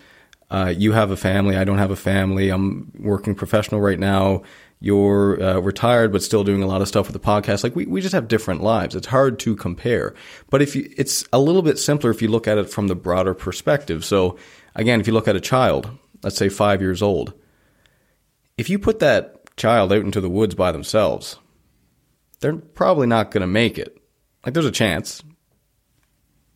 uh, 0.53 0.69
you 0.69 0.93
have 0.93 1.11
a 1.11 1.17
family. 1.17 1.57
I 1.57 1.65
don't 1.65 1.79
have 1.79 1.91
a 1.91 1.97
family. 1.97 2.51
I'm 2.51 2.93
working 2.99 3.35
professional 3.35 3.81
right 3.81 3.99
now. 3.99 4.43
You're 4.81 5.43
uh, 5.43 5.59
retired, 5.61 6.13
but 6.13 6.23
still 6.23 6.45
doing 6.45 6.63
a 6.63 6.67
lot 6.67 6.83
of 6.83 6.89
stuff 6.89 7.11
with 7.11 7.15
the 7.15 7.27
podcast. 7.27 7.65
Like 7.65 7.75
we, 7.75 7.87
we 7.87 8.03
just 8.03 8.13
have 8.13 8.29
different 8.29 8.63
lives. 8.63 8.95
It's 8.95 9.07
hard 9.07 9.39
to 9.41 9.57
compare. 9.57 10.15
But 10.51 10.61
if 10.61 10.77
you, 10.77 10.93
it's 10.99 11.25
a 11.33 11.39
little 11.39 11.63
bit 11.63 11.79
simpler 11.79 12.11
if 12.11 12.21
you 12.21 12.29
look 12.29 12.47
at 12.47 12.59
it 12.59 12.69
from 12.69 12.89
the 12.89 12.95
broader 12.95 13.33
perspective. 13.33 14.05
So 14.05 14.37
again, 14.75 15.01
if 15.01 15.07
you 15.07 15.15
look 15.15 15.27
at 15.27 15.37
a 15.37 15.41
child, 15.41 15.91
let's 16.23 16.37
say 16.37 16.51
five 16.51 16.83
years 16.83 17.01
old, 17.01 17.33
if 18.59 18.69
you 18.69 18.79
put 18.79 18.99
that 18.99 19.57
child 19.57 19.91
out 19.91 20.03
into 20.03 20.21
the 20.21 20.29
woods 20.29 20.55
by 20.55 20.71
themselves, 20.71 21.39
they're 22.43 22.57
probably 22.57 23.07
not 23.07 23.31
going 23.31 23.41
to 23.41 23.47
make 23.47 23.79
it. 23.79 23.97
Like 24.45 24.53
there's 24.53 24.67
a 24.67 24.73
chance. 24.73 25.23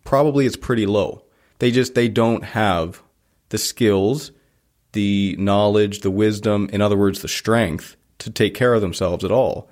Probably 0.04 0.44
it's 0.44 0.56
pretty 0.56 0.84
low. 0.84 1.24
They 1.58 1.70
just, 1.70 1.94
they 1.94 2.08
don't 2.08 2.44
have 2.44 3.02
the 3.48 3.58
skills, 3.58 4.32
the 4.92 5.36
knowledge, 5.38 6.00
the 6.00 6.10
wisdom, 6.10 6.68
in 6.72 6.82
other 6.82 6.96
words, 6.96 7.22
the 7.22 7.28
strength 7.28 7.96
to 8.18 8.30
take 8.30 8.54
care 8.54 8.74
of 8.74 8.80
themselves 8.80 9.24
at 9.24 9.30
all. 9.30 9.70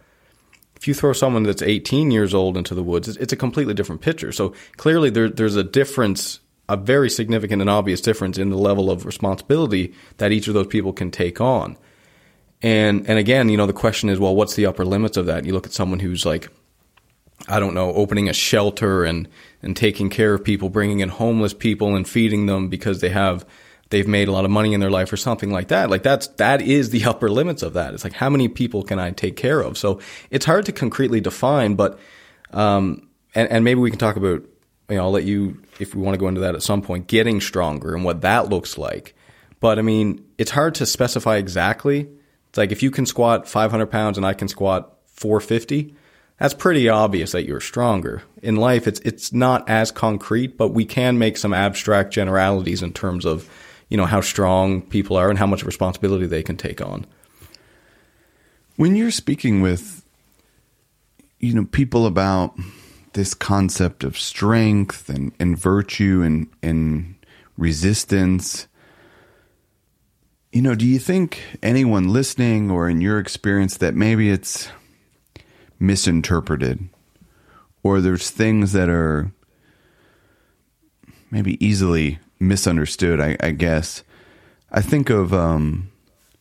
If 0.77 0.89
you 0.89 0.95
throw 0.95 1.13
someone 1.13 1.45
that's 1.45 1.63
18 1.63 2.11
years 2.11 2.35
old 2.35 2.57
into 2.57 2.75
the 2.75 2.83
woods, 2.83 3.09
it's 3.09 3.33
a 3.33 3.37
completely 3.37 3.75
different 3.75 4.01
picture. 4.01 4.33
So 4.33 4.55
clearly, 4.77 5.11
there, 5.11 5.29
there's 5.29 5.57
a 5.57 5.65
difference, 5.65 6.41
a 6.69 6.77
very 6.77 7.11
significant 7.11 7.61
and 7.63 7.71
obvious 7.71 8.01
difference 8.01 8.39
in 8.39 8.51
the 8.51 8.59
level 8.59 8.91
of 8.91 9.07
responsibility 9.07 9.95
that 10.19 10.33
each 10.33 10.47
of 10.49 10.55
those 10.55 10.67
people 10.67 10.93
can 10.93 11.11
take 11.11 11.41
on. 11.41 11.77
And 12.63 13.09
and 13.09 13.19
again, 13.19 13.49
you 13.49 13.57
know, 13.57 13.67
the 13.67 13.73
question 13.73 14.09
is, 14.09 14.19
well, 14.19 14.35
what's 14.35 14.55
the 14.55 14.67
upper 14.67 14.85
limits 14.85 15.17
of 15.17 15.27
that? 15.27 15.45
You 15.45 15.53
look 15.53 15.67
at 15.67 15.73
someone 15.73 16.01
who's 16.01 16.25
like, 16.25 16.49
I 17.49 17.61
don't 17.61 17.75
know, 17.75 17.93
opening 17.93 18.29
a 18.29 18.33
shelter 18.33 19.05
and 19.05 19.29
and 19.63 19.77
taking 19.77 20.11
care 20.11 20.35
of 20.35 20.45
people, 20.45 20.69
bringing 20.69 21.01
in 21.01 21.09
homeless 21.09 21.55
people 21.55 21.95
and 21.95 22.09
feeding 22.09 22.47
them 22.47 22.69
because 22.69 23.01
they 23.01 23.11
have 23.11 23.45
they've 23.91 24.09
made 24.09 24.29
a 24.29 24.33
lot 24.33 24.45
of 24.45 24.51
money 24.51 24.73
in 24.73 24.81
their 24.81 24.91
life 24.91 25.13
or 25.13 25.17
something 25.17 25.51
like 25.51 25.69
that. 25.69 25.91
Like 25.91 26.03
that's 26.03 26.29
that 26.39 26.63
is 26.63 26.91
the 26.91 27.05
upper 27.11 27.31
limits 27.31 27.63
of 27.63 27.75
that. 27.75 27.95
It's 27.95 28.05
like 28.05 28.15
how 28.15 28.31
many 28.31 28.49
people 28.49 28.83
can 28.83 28.99
I 28.99 29.11
take 29.11 29.37
care 29.37 29.61
of? 29.61 29.77
So 29.77 30.01
it's 30.31 30.47
hard 30.47 30.67
to 30.67 30.73
concretely 30.73 31.21
define, 31.21 31.75
but 31.75 31.99
um, 32.53 33.09
and, 33.35 33.51
and 33.51 33.65
maybe 33.65 33.81
we 33.81 33.91
can 33.91 33.99
talk 33.99 34.17
about 34.17 34.43
you 34.89 34.97
know 34.97 35.05
I'll 35.05 35.11
let 35.11 35.25
you 35.25 35.63
if 35.81 35.95
we 35.95 36.03
want 36.03 36.15
to 36.15 36.19
go 36.19 36.29
into 36.29 36.41
that 36.43 36.55
at 36.55 36.63
some 36.63 36.83
point 36.83 37.09
getting 37.09 37.41
stronger 37.41 37.95
and 37.95 38.05
what 38.05 38.23
that 38.23 38.49
looks 38.49 38.79
like. 38.79 39.15
But 39.61 39.79
I 39.79 39.83
mean, 39.83 40.25
it's 40.39 40.51
hard 40.51 40.75
to 40.77 40.87
specify 40.87 41.37
exactly. 41.37 42.09
It's 42.55 42.59
like 42.59 42.71
if 42.71 42.85
you 42.85 42.93
can 42.93 43.05
squat 43.05 43.49
500 43.49 43.87
pounds 43.87 44.17
and 44.17 44.25
I 44.25 44.33
can 44.33 44.47
squat 44.47 44.97
450 45.07 45.93
that's 46.39 46.55
pretty 46.55 46.89
obvious 46.89 47.33
that 47.33 47.47
you're 47.47 47.61
stronger. 47.61 48.23
In 48.43 48.55
life, 48.55 48.87
it's 48.87 49.01
it's 49.01 49.33
not 49.33 49.69
as 49.69 49.91
concrete, 49.91 50.57
but 50.57 50.69
we 50.69 50.85
can 50.85 51.19
make 51.19 51.37
some 51.37 51.53
abstract 51.53 52.13
generalities 52.13 52.83
in 52.83 52.93
terms 52.93 53.25
of 53.25 53.49
you 53.89 53.97
know 53.97 54.05
how 54.05 54.21
strong 54.21 54.83
people 54.83 55.17
are 55.17 55.31
and 55.31 55.39
how 55.39 55.47
much 55.47 55.65
responsibility 55.65 56.27
they 56.27 56.43
can 56.43 56.57
take 56.57 56.81
on. 56.81 57.07
When 58.77 58.97
you're 58.97 59.13
speaking 59.13 59.63
with 59.63 60.05
you 61.41 61.55
know 61.55 61.67
people 61.67 62.07
about 62.07 62.57
this 63.15 63.35
concept 63.35 64.05
of 64.05 64.19
strength 64.19 65.09
and, 65.09 65.33
and 65.41 65.59
virtue 65.59 66.23
and, 66.23 66.49
and 66.63 67.15
resistance, 67.57 68.67
you 70.55 70.63
know, 70.63 70.77
do 70.77 70.87
you 70.87 71.01
think 71.01 71.43
anyone 71.65 72.13
listening 72.13 72.71
or 72.71 72.89
in 72.89 73.01
your 73.01 73.19
experience 73.19 73.77
that 73.79 73.97
maybe 73.97 74.31
it's 74.31 74.69
misinterpreted 75.81 76.89
or 77.83 78.01
there's 78.01 78.31
things 78.31 78.71
that 78.71 78.89
are 78.89 79.33
maybe 81.29 81.63
easily 81.65 82.21
misunderstood, 82.39 83.21
I, 83.21 83.37
I 83.41 83.51
guess. 83.51 84.05
I 84.71 84.81
think 84.81 85.11
of 85.11 85.35
um, 85.35 85.91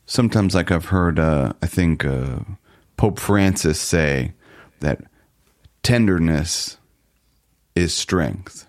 sometimes 0.06 0.54
like 0.54 0.70
I've 0.70 0.86
heard 0.86 1.18
uh, 1.18 1.54
I 1.64 1.66
think 1.66 2.06
uh, 2.06 2.42
Pope 2.98 3.18
Francis 3.18 3.82
say 3.82 4.34
that 4.80 5.02
tenderness 5.82 6.78
is 7.74 7.96
strength. 7.96 8.68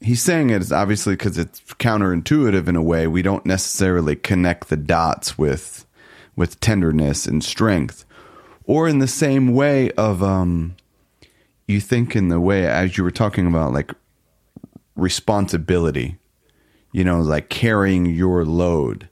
He's 0.00 0.22
saying 0.22 0.50
it 0.50 0.62
is 0.62 0.72
obviously 0.72 1.14
because 1.14 1.38
it's 1.38 1.60
counterintuitive 1.60 2.68
in 2.68 2.76
a 2.76 2.82
way. 2.82 3.06
We 3.06 3.22
don't 3.22 3.44
necessarily 3.44 4.14
connect 4.14 4.68
the 4.68 4.76
dots 4.76 5.36
with 5.36 5.86
with 6.36 6.60
tenderness 6.60 7.26
and 7.26 7.42
strength, 7.42 8.04
or 8.64 8.86
in 8.86 9.00
the 9.00 9.08
same 9.08 9.52
way 9.54 9.90
of 9.92 10.22
um, 10.22 10.76
you 11.66 11.80
think 11.80 12.14
in 12.14 12.28
the 12.28 12.40
way 12.40 12.66
as 12.66 12.96
you 12.96 13.02
were 13.02 13.10
talking 13.10 13.46
about 13.46 13.72
like 13.72 13.92
responsibility, 14.94 16.18
you 16.92 17.04
know, 17.04 17.20
like 17.20 17.48
carrying 17.48 18.06
your 18.06 18.44
load 18.44 19.08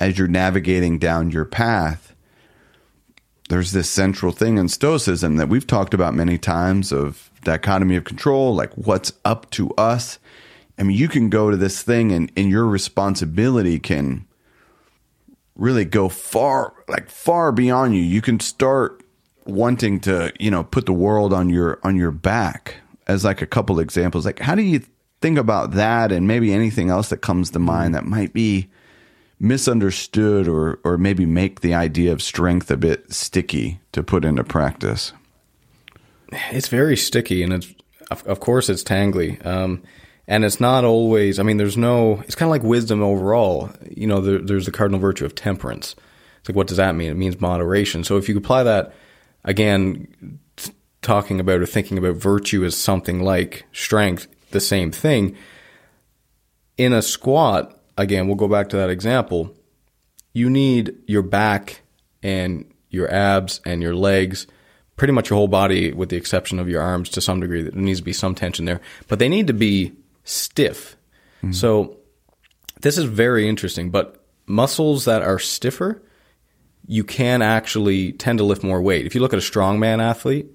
as 0.00 0.18
you're 0.18 0.28
navigating 0.28 0.98
down 0.98 1.30
your 1.30 1.44
path. 1.44 2.14
There's 3.48 3.72
this 3.72 3.88
central 3.88 4.32
thing 4.32 4.58
in 4.58 4.68
Stoicism 4.68 5.36
that 5.36 5.48
we've 5.48 5.66
talked 5.66 5.94
about 5.94 6.14
many 6.14 6.36
times 6.38 6.92
of 6.92 7.30
dichotomy 7.44 7.96
of 7.96 8.04
control, 8.04 8.54
like 8.54 8.72
what's 8.74 9.12
up 9.24 9.50
to 9.50 9.70
us. 9.78 10.18
I 10.78 10.84
mean, 10.84 10.96
you 10.96 11.08
can 11.08 11.28
go 11.28 11.50
to 11.50 11.56
this 11.56 11.82
thing 11.82 12.12
and, 12.12 12.30
and 12.36 12.48
your 12.48 12.66
responsibility 12.66 13.78
can 13.78 14.26
really 15.56 15.84
go 15.84 16.08
far, 16.08 16.72
like 16.86 17.10
far 17.10 17.50
beyond 17.50 17.96
you. 17.96 18.02
You 18.02 18.22
can 18.22 18.38
start 18.38 19.02
wanting 19.44 19.98
to, 20.00 20.32
you 20.38 20.50
know, 20.50 20.62
put 20.62 20.86
the 20.86 20.92
world 20.92 21.32
on 21.32 21.50
your 21.50 21.80
on 21.82 21.96
your 21.96 22.12
back 22.12 22.76
as 23.06 23.24
like 23.24 23.42
a 23.42 23.46
couple 23.46 23.80
examples. 23.80 24.24
Like 24.24 24.38
how 24.38 24.54
do 24.54 24.62
you 24.62 24.82
think 25.20 25.38
about 25.38 25.72
that 25.72 26.12
and 26.12 26.28
maybe 26.28 26.52
anything 26.52 26.90
else 26.90 27.08
that 27.08 27.18
comes 27.18 27.50
to 27.50 27.58
mind 27.58 27.94
that 27.94 28.04
might 28.04 28.32
be 28.32 28.68
misunderstood 29.40 30.46
or 30.46 30.78
or 30.84 30.96
maybe 30.96 31.26
make 31.26 31.60
the 31.60 31.74
idea 31.74 32.12
of 32.12 32.22
strength 32.22 32.70
a 32.70 32.76
bit 32.76 33.12
sticky 33.12 33.80
to 33.92 34.02
put 34.02 34.24
into 34.24 34.44
practice? 34.44 35.12
It's 36.30 36.68
very 36.68 36.96
sticky 36.96 37.42
and 37.42 37.52
it's 37.52 37.74
of, 38.10 38.40
course 38.40 38.70
it's 38.70 38.82
tangly. 38.82 39.44
Um, 39.44 39.82
and 40.28 40.44
it's 40.44 40.60
not 40.60 40.84
always, 40.84 41.38
I 41.38 41.42
mean, 41.42 41.56
there's 41.56 41.78
no, 41.78 42.20
it's 42.26 42.34
kind 42.34 42.48
of 42.48 42.50
like 42.50 42.62
wisdom 42.62 43.02
overall. 43.02 43.70
You 43.90 44.06
know, 44.06 44.20
there, 44.20 44.38
there's 44.38 44.66
the 44.66 44.72
cardinal 44.72 45.00
virtue 45.00 45.24
of 45.24 45.34
temperance. 45.34 45.96
It's 46.40 46.50
like, 46.50 46.56
what 46.56 46.66
does 46.66 46.76
that 46.76 46.94
mean? 46.94 47.10
It 47.10 47.16
means 47.16 47.40
moderation. 47.40 48.04
So 48.04 48.18
if 48.18 48.28
you 48.28 48.36
apply 48.36 48.64
that, 48.64 48.94
again, 49.42 50.38
talking 51.00 51.40
about 51.40 51.62
or 51.62 51.66
thinking 51.66 51.96
about 51.96 52.16
virtue 52.16 52.62
as 52.66 52.76
something 52.76 53.22
like 53.22 53.64
strength, 53.72 54.28
the 54.50 54.60
same 54.60 54.92
thing. 54.92 55.34
In 56.76 56.92
a 56.92 57.00
squat, 57.00 57.80
again, 57.96 58.26
we'll 58.26 58.36
go 58.36 58.48
back 58.48 58.68
to 58.68 58.76
that 58.76 58.90
example. 58.90 59.56
You 60.34 60.50
need 60.50 60.94
your 61.06 61.22
back 61.22 61.80
and 62.22 62.70
your 62.90 63.10
abs 63.10 63.62
and 63.64 63.80
your 63.80 63.94
legs, 63.94 64.46
pretty 64.96 65.14
much 65.14 65.30
your 65.30 65.38
whole 65.38 65.48
body, 65.48 65.90
with 65.90 66.10
the 66.10 66.16
exception 66.16 66.58
of 66.58 66.68
your 66.68 66.82
arms 66.82 67.08
to 67.10 67.22
some 67.22 67.40
degree. 67.40 67.62
There 67.62 67.72
needs 67.72 68.00
to 68.00 68.04
be 68.04 68.12
some 68.12 68.34
tension 68.34 68.66
there, 68.66 68.82
but 69.08 69.18
they 69.18 69.30
need 69.30 69.46
to 69.46 69.54
be 69.54 69.94
stiff. 70.28 70.96
Mm-hmm. 71.38 71.52
So 71.52 71.96
this 72.80 72.98
is 72.98 73.04
very 73.04 73.48
interesting. 73.48 73.90
But 73.90 74.24
muscles 74.46 75.04
that 75.04 75.22
are 75.22 75.38
stiffer, 75.38 76.02
you 76.86 77.04
can 77.04 77.42
actually 77.42 78.12
tend 78.12 78.38
to 78.38 78.44
lift 78.44 78.62
more 78.62 78.80
weight. 78.80 79.06
If 79.06 79.14
you 79.14 79.20
look 79.20 79.32
at 79.32 79.38
a 79.38 79.42
strongman 79.42 80.02
athlete, 80.02 80.46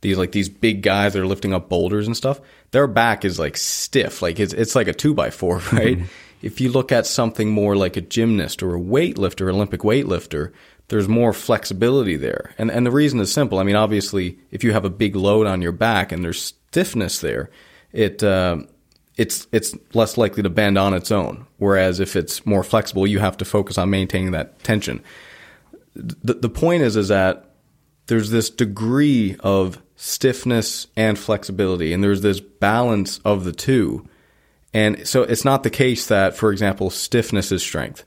these 0.00 0.18
like 0.18 0.32
these 0.32 0.48
big 0.48 0.82
guys 0.82 1.12
that 1.12 1.22
are 1.22 1.26
lifting 1.26 1.54
up 1.54 1.68
boulders 1.68 2.06
and 2.06 2.16
stuff, 2.16 2.40
their 2.70 2.86
back 2.86 3.24
is 3.24 3.38
like 3.38 3.56
stiff, 3.56 4.22
like 4.22 4.38
it's 4.38 4.52
it's 4.52 4.74
like 4.74 4.88
a 4.88 4.92
two 4.92 5.14
by 5.14 5.30
four, 5.30 5.56
right? 5.72 5.98
Mm-hmm. 5.98 6.04
If 6.40 6.60
you 6.60 6.70
look 6.70 6.92
at 6.92 7.06
something 7.06 7.50
more 7.50 7.74
like 7.74 7.96
a 7.96 8.00
gymnast 8.00 8.62
or 8.62 8.76
a 8.76 8.80
weightlifter, 8.80 9.52
Olympic 9.52 9.80
weightlifter, 9.80 10.52
there's 10.86 11.08
more 11.08 11.32
flexibility 11.32 12.16
there. 12.16 12.54
And 12.58 12.70
and 12.70 12.86
the 12.86 12.92
reason 12.92 13.18
is 13.18 13.32
simple. 13.32 13.58
I 13.58 13.64
mean, 13.64 13.74
obviously, 13.74 14.38
if 14.52 14.62
you 14.62 14.72
have 14.72 14.84
a 14.84 14.90
big 14.90 15.16
load 15.16 15.46
on 15.46 15.62
your 15.62 15.72
back 15.72 16.12
and 16.12 16.22
there's 16.22 16.40
stiffness 16.40 17.20
there, 17.20 17.50
it 17.92 18.22
uh, 18.22 18.58
it's 19.18 19.48
it's 19.50 19.76
less 19.92 20.16
likely 20.16 20.44
to 20.44 20.48
bend 20.48 20.78
on 20.78 20.94
its 20.94 21.10
own. 21.10 21.46
Whereas 21.58 22.00
if 22.00 22.16
it's 22.16 22.46
more 22.46 22.62
flexible, 22.62 23.06
you 23.06 23.18
have 23.18 23.36
to 23.38 23.44
focus 23.44 23.76
on 23.76 23.90
maintaining 23.90 24.30
that 24.30 24.62
tension. 24.62 25.02
The 25.94 26.34
the 26.34 26.48
point 26.48 26.84
is 26.84 26.96
is 26.96 27.08
that 27.08 27.50
there's 28.06 28.30
this 28.30 28.48
degree 28.48 29.36
of 29.40 29.82
stiffness 29.96 30.86
and 30.96 31.18
flexibility, 31.18 31.92
and 31.92 32.02
there's 32.02 32.22
this 32.22 32.40
balance 32.40 33.18
of 33.24 33.44
the 33.44 33.52
two. 33.52 34.08
And 34.72 35.06
so 35.06 35.22
it's 35.22 35.44
not 35.44 35.64
the 35.64 35.70
case 35.70 36.06
that, 36.06 36.36
for 36.36 36.52
example, 36.52 36.88
stiffness 36.90 37.50
is 37.50 37.62
strength. 37.62 38.04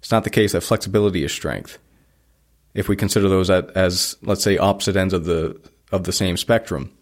It's 0.00 0.10
not 0.10 0.24
the 0.24 0.30
case 0.30 0.52
that 0.52 0.62
flexibility 0.62 1.24
is 1.24 1.32
strength. 1.32 1.78
If 2.74 2.88
we 2.88 2.96
consider 2.96 3.28
those 3.28 3.48
as, 3.48 4.16
let's 4.22 4.42
say, 4.42 4.58
opposite 4.58 4.96
ends 4.96 5.14
of 5.14 5.24
the 5.24 5.58
of 5.90 6.04
the 6.04 6.12
same 6.12 6.36
spectrum, 6.36 6.92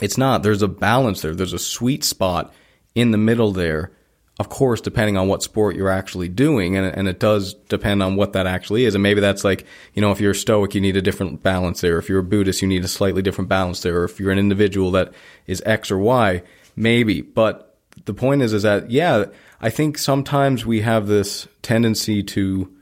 it's 0.00 0.16
not. 0.16 0.42
There's 0.42 0.62
a 0.62 0.68
balance 0.68 1.20
there. 1.20 1.34
There's 1.34 1.52
a 1.52 1.58
sweet 1.58 2.02
spot 2.02 2.54
in 2.94 3.10
the 3.10 3.18
middle 3.18 3.52
there. 3.52 3.92
Of 4.40 4.48
course, 4.48 4.80
depending 4.80 5.16
on 5.16 5.26
what 5.26 5.42
sport 5.42 5.74
you're 5.74 5.88
actually 5.88 6.28
doing, 6.28 6.76
and, 6.76 6.86
and 6.86 7.08
it 7.08 7.18
does 7.18 7.54
depend 7.54 8.04
on 8.04 8.14
what 8.14 8.34
that 8.34 8.46
actually 8.46 8.84
is. 8.84 8.94
And 8.94 9.02
maybe 9.02 9.20
that's 9.20 9.42
like, 9.42 9.66
you 9.94 10.00
know, 10.00 10.12
if 10.12 10.20
you're 10.20 10.30
a 10.30 10.34
Stoic, 10.34 10.76
you 10.76 10.80
need 10.80 10.96
a 10.96 11.02
different 11.02 11.42
balance 11.42 11.80
there. 11.80 11.98
If 11.98 12.08
you're 12.08 12.20
a 12.20 12.24
Buddhist, 12.24 12.62
you 12.62 12.68
need 12.68 12.84
a 12.84 12.88
slightly 12.88 13.20
different 13.20 13.48
balance 13.48 13.82
there. 13.82 14.00
Or 14.00 14.04
if 14.04 14.20
you're 14.20 14.30
an 14.30 14.38
individual 14.38 14.92
that 14.92 15.12
is 15.48 15.60
X 15.66 15.90
or 15.90 15.98
Y, 15.98 16.44
maybe. 16.76 17.20
But 17.20 17.76
the 18.04 18.14
point 18.14 18.42
is, 18.42 18.52
is 18.52 18.62
that, 18.62 18.92
yeah, 18.92 19.24
I 19.60 19.70
think 19.70 19.98
sometimes 19.98 20.64
we 20.64 20.82
have 20.82 21.08
this 21.08 21.48
tendency 21.62 22.22
to 22.22 22.72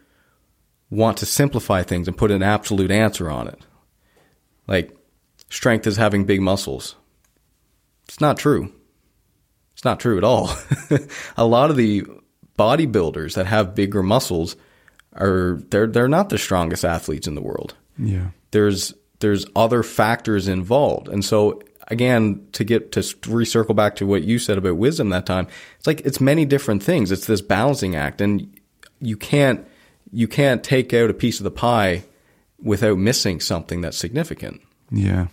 want 0.90 1.16
to 1.19 1.27
simplify 1.27 1.83
things 1.83 2.07
and 2.07 2.19
put 2.19 2.31
an 2.31 2.42
absolute 2.42 2.90
answer 2.90 3.31
on 3.31 3.49
it. 3.49 3.64
Like, 4.69 4.95
strength 5.49 5.87
is 5.87 5.97
having 5.97 6.27
big 6.27 6.42
muscles. 6.42 6.97
It's 8.09 8.21
not 8.21 8.37
true. 8.37 8.75
It's 9.76 9.84
not 9.84 10.00
true 10.00 10.16
at 10.16 10.24
all. 10.24 10.50
a 11.36 11.44
lot 11.44 11.68
of 11.68 11.76
the 11.76 12.02
bodybuilders 12.58 13.34
that 13.34 13.44
have 13.44 13.74
bigger 13.74 14.02
muscles 14.02 14.56
are 15.12 15.60
they're 15.68 15.86
they're 15.86 16.08
not 16.08 16.30
the 16.30 16.38
strongest 16.38 16.82
athletes 16.82 17.26
in 17.26 17.34
the 17.34 17.42
world. 17.42 17.74
Yeah. 17.98 18.28
There's 18.52 18.94
there's 19.18 19.44
other 19.54 19.82
factors 19.82 20.48
involved. 20.48 21.08
And 21.08 21.22
so 21.22 21.60
again, 21.88 22.48
to 22.52 22.64
get 22.64 22.92
to 22.92 23.00
recircle 23.00 23.76
back 23.76 23.96
to 23.96 24.06
what 24.06 24.24
you 24.24 24.38
said 24.38 24.56
about 24.56 24.78
wisdom 24.78 25.10
that 25.10 25.26
time, 25.26 25.46
it's 25.76 25.86
like 25.86 26.00
it's 26.00 26.22
many 26.22 26.46
different 26.46 26.82
things. 26.82 27.12
It's 27.12 27.26
this 27.26 27.42
balancing 27.42 27.94
act 27.94 28.22
and 28.22 28.58
you 28.98 29.18
can't 29.18 29.68
you 30.10 30.26
can't 30.26 30.64
take 30.64 30.94
out 30.94 31.10
a 31.10 31.14
piece 31.14 31.38
of 31.38 31.44
the 31.44 31.50
pie 31.50 32.04
without 32.62 32.96
missing 32.96 33.40
something 33.40 33.82
that's 33.82 33.98
significant. 33.98 34.62
Yeah. 34.90 35.26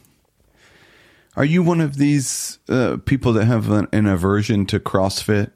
Are 1.36 1.46
you 1.46 1.63
one 1.63 1.82
of 1.82 1.98
these 1.98 2.60
uh, 2.69 2.98
people 3.06 3.34
that 3.34 3.46
have 3.46 3.72
an, 3.72 3.88
an, 3.91 4.06
aversion 4.06 4.65
to 4.67 4.80
CrossFit? 4.80 5.52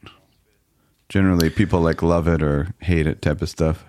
Generally, 1.07 1.51
people 1.51 1.81
like 1.81 2.01
love 2.01 2.27
it 2.27 2.41
or 2.41 2.73
hate 2.79 3.05
it 3.05 3.21
type 3.21 3.41
of 3.41 3.49
stuff. 3.49 3.85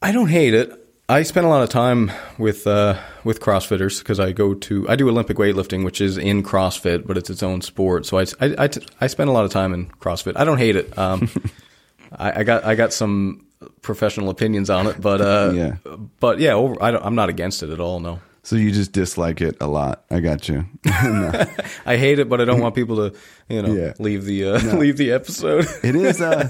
I 0.00 0.12
don't 0.12 0.28
hate 0.28 0.54
it. 0.54 0.72
I 1.10 1.24
spend 1.24 1.44
a 1.44 1.48
lot 1.48 1.62
of 1.62 1.68
time 1.68 2.10
with 2.38 2.66
uh, 2.66 2.98
with 3.24 3.40
CrossFitters 3.40 3.98
because 3.98 4.18
I 4.18 4.32
go 4.32 4.54
to 4.54 4.88
I 4.88 4.96
do 4.96 5.08
Olympic 5.08 5.36
weightlifting, 5.36 5.84
which 5.84 6.00
is 6.00 6.16
in 6.16 6.42
CrossFit, 6.42 7.06
but 7.06 7.18
it's 7.18 7.28
its 7.28 7.42
own 7.42 7.60
sport. 7.60 8.06
So 8.06 8.18
I, 8.18 8.22
I, 8.40 8.64
I, 8.64 8.70
I 9.02 9.06
spend 9.08 9.28
a 9.28 9.32
lot 9.32 9.44
of 9.44 9.50
time 9.50 9.74
in 9.74 9.86
CrossFit. 9.90 10.34
I 10.36 10.44
don't 10.44 10.58
hate 10.58 10.76
it. 10.76 10.96
Um, 10.96 11.28
I, 12.12 12.40
I, 12.40 12.44
got 12.44 12.64
I 12.64 12.74
got 12.76 12.92
some 12.92 13.46
professional 13.82 14.30
opinions 14.30 14.70
on 14.70 14.86
it, 14.86 15.00
but 15.00 15.20
uh, 15.20 15.52
yeah, 15.54 15.76
but 16.20 16.38
yeah, 16.38 16.54
over, 16.54 16.80
I 16.82 17.06
am 17.06 17.14
not 17.14 17.28
against 17.28 17.62
it 17.62 17.70
at 17.70 17.80
all. 17.80 18.00
No. 18.00 18.20
So 18.50 18.56
you 18.56 18.72
just 18.72 18.90
dislike 18.90 19.40
it 19.42 19.58
a 19.60 19.68
lot. 19.68 20.02
I 20.10 20.18
got 20.18 20.48
you. 20.48 20.66
no. 20.84 21.30
I 21.86 21.96
hate 21.96 22.18
it, 22.18 22.28
but 22.28 22.40
I 22.40 22.44
don't 22.44 22.60
want 22.60 22.74
people 22.74 22.96
to, 22.96 23.16
you 23.48 23.62
know, 23.62 23.72
yeah. 23.72 23.92
leave 24.00 24.24
the 24.24 24.44
uh, 24.44 24.58
no. 24.60 24.74
leave 24.78 24.96
the 24.96 25.12
episode. 25.12 25.68
it 25.84 25.94
is 25.94 26.20
uh 26.20 26.48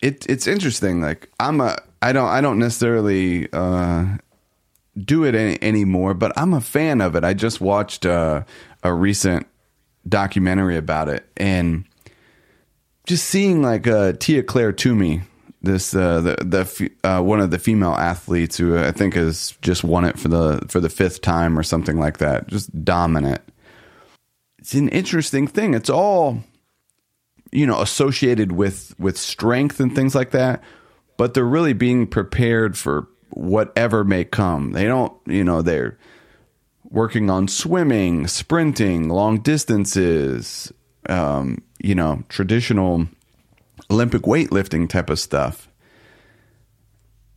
it 0.00 0.24
it's 0.28 0.46
interesting. 0.46 1.00
Like 1.00 1.28
I'm 1.40 1.60
a 1.60 1.76
I 2.00 2.12
don't 2.12 2.28
I 2.28 2.40
don't 2.40 2.60
necessarily 2.60 3.48
uh 3.52 4.06
do 4.96 5.24
it 5.24 5.34
any, 5.34 5.60
anymore, 5.60 6.14
but 6.14 6.30
I'm 6.36 6.54
a 6.54 6.60
fan 6.60 7.00
of 7.00 7.16
it. 7.16 7.24
I 7.24 7.34
just 7.34 7.60
watched 7.60 8.06
uh, 8.06 8.44
a 8.84 8.94
recent 8.94 9.48
documentary 10.08 10.76
about 10.76 11.08
it 11.08 11.28
and 11.36 11.84
just 13.06 13.24
seeing 13.24 13.60
like 13.60 13.88
uh, 13.88 14.12
Tia 14.12 14.44
Clair 14.44 14.70
Toomey 14.70 15.22
this 15.64 15.94
uh, 15.94 16.20
the 16.20 16.36
the 16.40 16.90
uh, 17.08 17.22
one 17.22 17.40
of 17.40 17.50
the 17.50 17.58
female 17.58 17.94
athletes 17.94 18.56
who 18.56 18.78
I 18.78 18.92
think 18.92 19.14
has 19.14 19.56
just 19.62 19.84
won 19.84 20.04
it 20.04 20.18
for 20.18 20.28
the 20.28 20.64
for 20.68 20.80
the 20.80 20.88
fifth 20.88 21.20
time 21.20 21.58
or 21.58 21.62
something 21.62 21.98
like 21.98 22.18
that. 22.18 22.48
Just 22.48 22.84
dominant. 22.84 23.40
It's 24.58 24.74
an 24.74 24.88
interesting 24.88 25.46
thing. 25.46 25.74
It's 25.74 25.90
all 25.90 26.42
you 27.52 27.66
know 27.66 27.80
associated 27.80 28.52
with 28.52 28.94
with 28.98 29.16
strength 29.16 29.80
and 29.80 29.94
things 29.94 30.14
like 30.14 30.30
that, 30.30 30.62
but 31.16 31.34
they're 31.34 31.44
really 31.44 31.72
being 31.72 32.06
prepared 32.06 32.76
for 32.76 33.08
whatever 33.34 34.04
may 34.04 34.24
come. 34.24 34.72
They 34.72 34.84
don't, 34.84 35.12
you 35.26 35.44
know, 35.44 35.62
they're 35.62 35.98
working 36.84 37.30
on 37.30 37.48
swimming, 37.48 38.26
sprinting, 38.26 39.08
long 39.08 39.40
distances, 39.40 40.72
um, 41.08 41.62
you 41.82 41.94
know, 41.94 42.22
traditional 42.28 43.06
Olympic 43.90 44.22
weightlifting 44.22 44.88
type 44.88 45.10
of 45.10 45.18
stuff. 45.18 45.68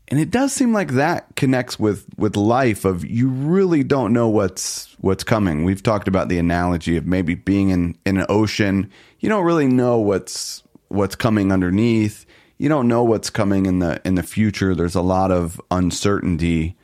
and 0.10 0.20
it 0.20 0.32
does 0.32 0.54
seem 0.54 0.72
like 0.72 0.92
that 0.94 1.36
connects 1.36 1.78
with 1.78 2.06
with 2.18 2.38
life 2.38 2.86
of 2.86 3.06
you 3.06 3.28
really 3.28 3.84
don't 3.84 4.14
know 4.14 4.30
what's 4.30 4.96
what's 5.00 5.24
coming. 5.24 5.66
We've 5.66 5.84
talked 5.84 6.08
about 6.08 6.30
the 6.30 6.38
analogy 6.38 6.96
of 6.96 7.06
maybe 7.06 7.36
being 7.36 7.70
in 7.70 7.98
in 8.06 8.18
an 8.18 8.26
ocean. 8.30 8.90
You 9.20 9.28
don't 9.28 9.44
really 9.44 9.68
know 9.68 9.98
what's 9.98 10.64
what's 10.88 11.16
coming 11.16 11.52
underneath. 11.52 12.26
You 12.58 12.70
don't 12.70 12.88
know 12.88 13.04
what's 13.04 13.30
coming 13.30 13.66
in 13.66 13.80
the 13.80 14.02
in 14.06 14.16
the 14.16 14.24
future. 14.24 14.74
There's 14.74 14.96
a 14.96 15.02
lot 15.02 15.30
of 15.32 15.60
uncertainty 15.72 16.77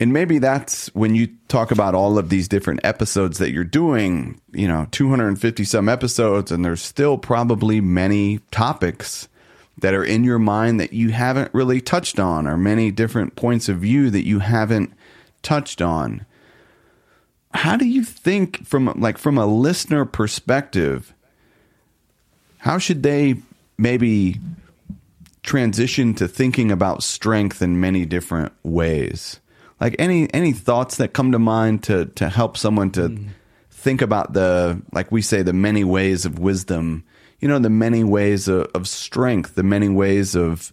and 0.00 0.12
maybe 0.12 0.38
that's 0.38 0.94
when 0.94 1.14
you 1.14 1.28
talk 1.48 1.70
about 1.70 1.94
all 1.94 2.18
of 2.18 2.28
these 2.28 2.48
different 2.48 2.80
episodes 2.84 3.38
that 3.38 3.50
you're 3.50 3.64
doing 3.64 4.40
you 4.52 4.68
know 4.68 4.86
250 4.90 5.64
some 5.64 5.88
episodes 5.88 6.52
and 6.52 6.64
there's 6.64 6.82
still 6.82 7.18
probably 7.18 7.80
many 7.80 8.38
topics 8.50 9.28
that 9.78 9.94
are 9.94 10.04
in 10.04 10.24
your 10.24 10.38
mind 10.38 10.80
that 10.80 10.92
you 10.92 11.10
haven't 11.10 11.52
really 11.54 11.80
touched 11.80 12.18
on 12.18 12.46
or 12.46 12.56
many 12.56 12.90
different 12.90 13.36
points 13.36 13.68
of 13.68 13.78
view 13.78 14.10
that 14.10 14.26
you 14.26 14.40
haven't 14.40 14.92
touched 15.42 15.80
on. 15.80 16.26
How 17.54 17.76
do 17.76 17.86
you 17.86 18.02
think 18.02 18.66
from 18.66 18.92
like 18.96 19.18
from 19.18 19.38
a 19.38 19.46
listener 19.46 20.04
perspective 20.04 21.14
how 22.58 22.76
should 22.76 23.04
they 23.04 23.36
maybe 23.78 24.38
transition 25.42 26.12
to 26.12 26.26
thinking 26.26 26.72
about 26.72 27.02
strength 27.02 27.62
in 27.62 27.80
many 27.80 28.04
different 28.04 28.52
ways 28.64 29.38
like 29.80 29.96
any 29.98 30.32
any 30.34 30.52
thoughts 30.52 30.96
that 30.96 31.12
come 31.12 31.32
to 31.32 31.38
mind 31.38 31.82
to 31.84 32.06
to 32.06 32.28
help 32.28 32.56
someone 32.56 32.90
to 32.92 33.08
mm. 33.08 33.28
think 33.70 34.02
about 34.02 34.32
the 34.32 34.82
like 34.92 35.12
we 35.12 35.22
say 35.22 35.42
the 35.42 35.52
many 35.52 35.84
ways 35.84 36.24
of 36.24 36.38
wisdom? 36.38 37.04
You 37.40 37.48
know 37.48 37.58
the 37.58 37.70
many 37.70 38.02
ways 38.02 38.48
of, 38.48 38.66
of 38.74 38.88
strength 38.88 39.54
the 39.54 39.62
many 39.62 39.88
ways 39.88 40.34
of 40.34 40.72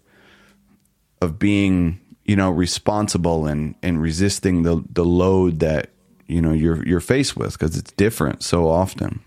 of 1.22 1.38
being 1.38 2.00
you 2.26 2.36
know 2.36 2.50
responsible 2.50 3.46
and 3.46 3.76
and 3.84 4.02
resisting 4.02 4.63
the 4.63 4.84
the 4.91 5.06
load 5.06 5.60
that 5.60 5.89
you 6.28 6.41
know 6.41 6.52
you're 6.52 6.86
you're 6.86 7.00
faced 7.00 7.38
with 7.38 7.54
because 7.54 7.78
it's 7.78 7.91
different 7.94 8.44
so 8.44 8.68
often. 8.68 9.22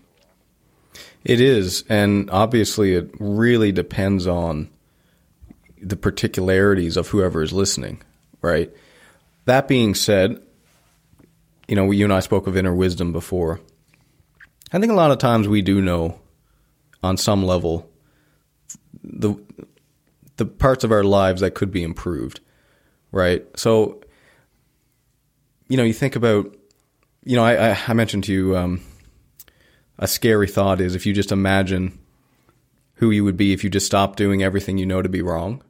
It 1.23 1.41
is 1.41 1.83
and 1.89 2.29
obviously 2.29 2.95
it 2.95 3.11
really 3.19 3.71
depends 3.71 4.27
on 4.27 4.69
the 5.81 5.95
particularities 5.95 6.97
of 6.97 7.07
whoever 7.07 7.41
is 7.41 7.53
listening 7.53 8.01
right 8.41 8.69
that 9.49 9.67
being 9.67 9.93
said 9.93 10.41
you 11.67 11.75
know 11.75 11.91
you 11.91 12.05
and 12.05 12.13
I 12.13 12.21
spoke 12.21 12.47
of 12.47 12.57
inner 12.57 12.73
wisdom 12.73 13.11
before 13.11 13.59
I 14.71 14.79
think 14.79 14.91
a 14.91 14.95
lot 14.95 15.11
of 15.11 15.17
times 15.17 15.47
we 15.47 15.61
do 15.61 15.81
know 15.81 16.19
on 17.01 17.17
some 17.17 17.43
level 17.43 17.89
the 19.03 19.35
the 20.37 20.45
parts 20.45 20.83
of 20.83 20.91
our 20.91 21.03
lives 21.03 21.41
that 21.41 21.53
could 21.53 21.69
be 21.69 21.83
improved, 21.83 22.39
right? 23.11 23.45
So, 23.57 24.01
you 25.67 25.75
know, 25.75 25.83
you 25.83 25.91
think 25.91 26.15
about, 26.15 26.55
you 27.25 27.35
know, 27.35 27.43
I, 27.43 27.77
I 27.87 27.93
mentioned 27.93 28.23
to 28.25 28.33
you 28.33 28.57
um, 28.57 28.81
a 29.97 30.07
scary 30.07 30.47
thought 30.47 30.79
is 30.79 30.95
if 30.95 31.05
you 31.05 31.13
just 31.13 31.33
imagine 31.33 31.99
who 32.93 33.11
you 33.11 33.25
would 33.25 33.35
be 33.35 33.51
if 33.51 33.63
you 33.63 33.69
just 33.69 33.85
stopped 33.85 34.17
doing 34.17 34.41
everything 34.41 34.77
you 34.77 34.85
know 34.85 35.01
to 35.01 35.09
be 35.09 35.21
wrong. 35.21 35.61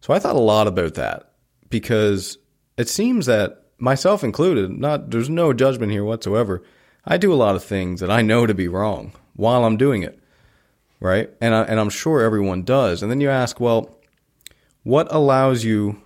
So 0.00 0.12
I 0.12 0.18
thought 0.18 0.36
a 0.36 0.40
lot 0.40 0.66
about 0.66 0.94
that 0.94 1.32
because 1.70 2.36
it 2.78 2.88
seems 2.88 3.26
that 3.26 3.64
myself 3.78 4.24
included, 4.24 4.70
not 4.70 5.10
there's 5.10 5.28
no 5.28 5.52
judgment 5.52 5.92
here 5.92 6.04
whatsoever. 6.04 6.62
I 7.04 7.18
do 7.18 7.32
a 7.32 7.36
lot 7.36 7.56
of 7.56 7.64
things 7.64 8.00
that 8.00 8.10
I 8.10 8.22
know 8.22 8.46
to 8.46 8.54
be 8.54 8.68
wrong 8.68 9.12
while 9.34 9.64
I'm 9.64 9.76
doing 9.76 10.02
it, 10.02 10.18
right? 11.00 11.28
And 11.40 11.54
I, 11.54 11.62
and 11.62 11.80
I'm 11.80 11.90
sure 11.90 12.22
everyone 12.22 12.62
does. 12.62 13.02
And 13.02 13.10
then 13.10 13.20
you 13.20 13.28
ask, 13.28 13.60
well, 13.60 13.98
what 14.84 15.08
allows 15.10 15.64
you 15.64 16.00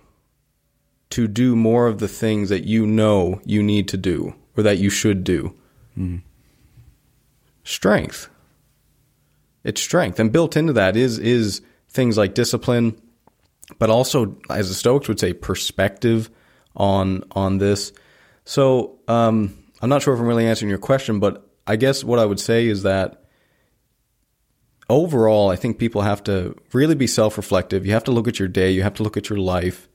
to 1.11 1.27
do 1.27 1.55
more 1.55 1.87
of 1.87 1.99
the 1.99 2.07
things 2.07 2.49
that 2.49 2.65
you 2.65 2.87
know 2.87 3.39
you 3.45 3.61
need 3.61 3.87
to 3.89 3.97
do 3.97 4.33
or 4.57 4.63
that 4.63 4.79
you 4.79 4.89
should 4.89 5.23
do? 5.23 5.55
Mm. 5.97 6.21
Strength. 7.63 8.29
It's 9.63 9.79
strength, 9.79 10.19
and 10.19 10.31
built 10.31 10.57
into 10.57 10.73
that 10.73 10.97
is 10.97 11.17
is 11.19 11.61
things 11.87 12.17
like 12.17 12.33
discipline, 12.33 12.99
but 13.79 13.89
also, 13.89 14.35
as 14.49 14.67
the 14.67 14.75
Stoics 14.75 15.07
would 15.07 15.21
say, 15.21 15.31
perspective 15.31 16.29
on 16.75 17.23
on 17.31 17.57
this. 17.57 17.93
So 18.45 18.99
um, 19.07 19.57
I'm 19.81 19.89
not 19.89 20.01
sure 20.01 20.13
if 20.13 20.19
I'm 20.19 20.25
really 20.25 20.47
answering 20.47 20.69
your 20.69 20.79
question, 20.79 21.19
but 21.19 21.49
I 21.65 21.75
guess 21.75 22.03
what 22.03 22.19
I 22.19 22.25
would 22.25 22.39
say 22.39 22.67
is 22.67 22.83
that 22.83 23.23
overall, 24.89 25.49
I 25.49 25.55
think 25.55 25.77
people 25.77 26.01
have 26.01 26.23
to 26.25 26.55
really 26.73 26.95
be 26.95 27.07
self 27.07 27.37
reflective. 27.37 27.85
You 27.85 27.93
have 27.93 28.03
to 28.05 28.11
look 28.11 28.27
at 28.27 28.39
your 28.39 28.47
day, 28.47 28.71
you 28.71 28.83
have 28.83 28.95
to 28.95 29.03
look 29.03 29.17
at 29.17 29.29
your 29.29 29.39
life. 29.39 29.87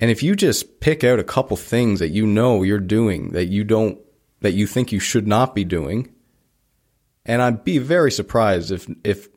And 0.00 0.10
if 0.10 0.22
you 0.22 0.34
just 0.34 0.80
pick 0.80 1.04
out 1.04 1.20
a 1.20 1.24
couple 1.24 1.56
things 1.56 2.00
that 2.00 2.08
you 2.08 2.26
know 2.26 2.62
you're 2.64 2.80
doing 2.80 3.30
that 3.32 3.46
you 3.46 3.62
don't, 3.62 4.00
that 4.40 4.52
you 4.52 4.66
think 4.66 4.90
you 4.90 4.98
should 4.98 5.28
not 5.28 5.54
be 5.54 5.64
doing, 5.64 6.12
and 7.24 7.40
I'd 7.40 7.62
be 7.62 7.78
very 7.78 8.10
surprised 8.10 8.72
if, 8.72 8.90
if 9.04 9.28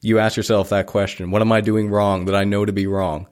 you 0.00 0.20
ask 0.20 0.36
yourself 0.36 0.68
that 0.68 0.86
question, 0.86 1.32
what 1.32 1.42
am 1.42 1.50
I 1.50 1.60
doing 1.60 1.88
wrong 1.88 2.26
that 2.26 2.36
I 2.36 2.44
know 2.44 2.64
to 2.64 2.72
be 2.72 2.86
wrong? 2.86 3.26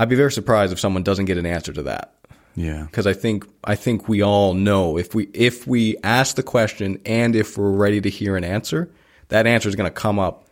I'd 0.00 0.08
be 0.08 0.16
very 0.16 0.32
surprised 0.32 0.72
if 0.72 0.80
someone 0.80 1.02
doesn't 1.02 1.26
get 1.26 1.36
an 1.36 1.44
answer 1.44 1.74
to 1.74 1.82
that. 1.82 2.14
Yeah. 2.56 2.84
Because 2.84 3.06
I 3.06 3.12
think 3.12 3.44
I 3.64 3.74
think 3.74 4.08
we 4.08 4.22
all 4.22 4.54
know 4.54 4.96
if 4.96 5.14
we 5.14 5.24
if 5.34 5.66
we 5.66 5.98
ask 6.02 6.36
the 6.36 6.42
question 6.42 6.98
and 7.04 7.36
if 7.36 7.58
we're 7.58 7.70
ready 7.70 8.00
to 8.00 8.08
hear 8.08 8.34
an 8.34 8.42
answer, 8.42 8.90
that 9.28 9.46
answer 9.46 9.68
is 9.68 9.76
going 9.76 9.90
to 9.90 9.94
come 9.94 10.18
up 10.18 10.46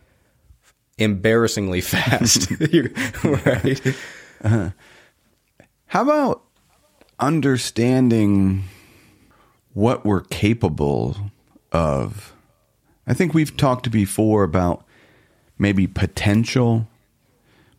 embarrassingly 0.99 1.81
fast. 1.81 2.51
right? 3.23 3.87
Uh-huh. 4.43 4.69
How 5.87 6.03
about 6.03 6.43
understanding 7.19 8.65
what 9.73 10.05
we're 10.05 10.21
capable 10.21 11.17
of? 11.71 12.35
I 13.07 13.15
think 13.15 13.33
we've 13.33 13.57
talked 13.57 13.89
before 13.89 14.43
about 14.43 14.85
maybe 15.57 15.87
potential, 15.87 16.87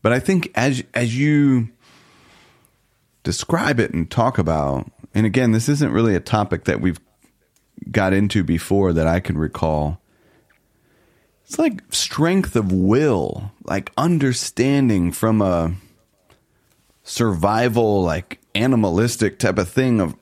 but 0.02 0.12
I 0.12 0.20
think 0.20 0.50
as 0.54 0.82
as 0.94 1.16
you 1.16 1.68
describe 3.22 3.80
it 3.80 3.92
and 3.92 4.10
talk 4.10 4.38
about, 4.38 4.90
and 5.14 5.26
again, 5.26 5.52
this 5.52 5.68
isn't 5.68 5.92
really 5.92 6.14
a 6.14 6.20
topic 6.20 6.64
that 6.64 6.80
we've 6.80 7.00
got 7.90 8.12
into 8.12 8.44
before 8.44 8.92
that 8.92 9.06
I 9.06 9.20
can 9.20 9.36
recall 9.38 10.00
it's 11.50 11.58
like 11.58 11.82
strength 11.92 12.54
of 12.54 12.70
will, 12.70 13.50
like 13.64 13.90
understanding 13.98 15.10
from 15.10 15.42
a 15.42 15.74
survival, 17.02 18.04
like 18.04 18.38
animalistic 18.54 19.40
type 19.40 19.58
of 19.58 19.68
thing 19.68 20.00
of 20.00 20.14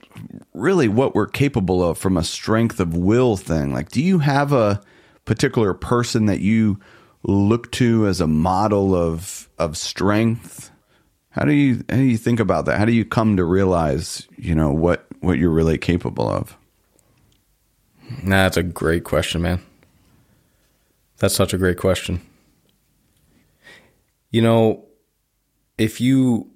really 0.54 0.88
what 0.88 1.14
we're 1.14 1.26
capable 1.26 1.84
of 1.86 1.98
from 1.98 2.16
a 2.16 2.24
strength 2.24 2.80
of 2.80 2.96
will 2.96 3.36
thing. 3.36 3.74
Like, 3.74 3.90
do 3.90 4.02
you 4.02 4.20
have 4.20 4.54
a 4.54 4.80
particular 5.26 5.74
person 5.74 6.24
that 6.26 6.40
you 6.40 6.80
look 7.22 7.70
to 7.72 8.06
as 8.06 8.22
a 8.22 8.26
model 8.26 8.94
of 8.94 9.47
of 9.58 9.76
strength? 9.76 10.70
How 11.30 11.44
do 11.44 11.52
you 11.52 11.84
how 11.88 11.96
do 11.96 12.02
you 12.02 12.16
think 12.16 12.40
about 12.40 12.64
that? 12.66 12.78
How 12.78 12.84
do 12.84 12.92
you 12.92 13.04
come 13.04 13.36
to 13.36 13.44
realize, 13.44 14.26
you 14.36 14.54
know, 14.54 14.72
what 14.72 15.06
what 15.20 15.38
you're 15.38 15.50
really 15.50 15.78
capable 15.78 16.28
of? 16.28 16.56
Nah, 18.22 18.44
that's 18.44 18.56
a 18.56 18.62
great 18.62 19.04
question, 19.04 19.42
man. 19.42 19.60
That's 21.18 21.34
such 21.34 21.52
a 21.52 21.58
great 21.58 21.78
question. 21.78 22.20
You 24.30 24.42
know, 24.42 24.84
if 25.76 26.00
you 26.00 26.50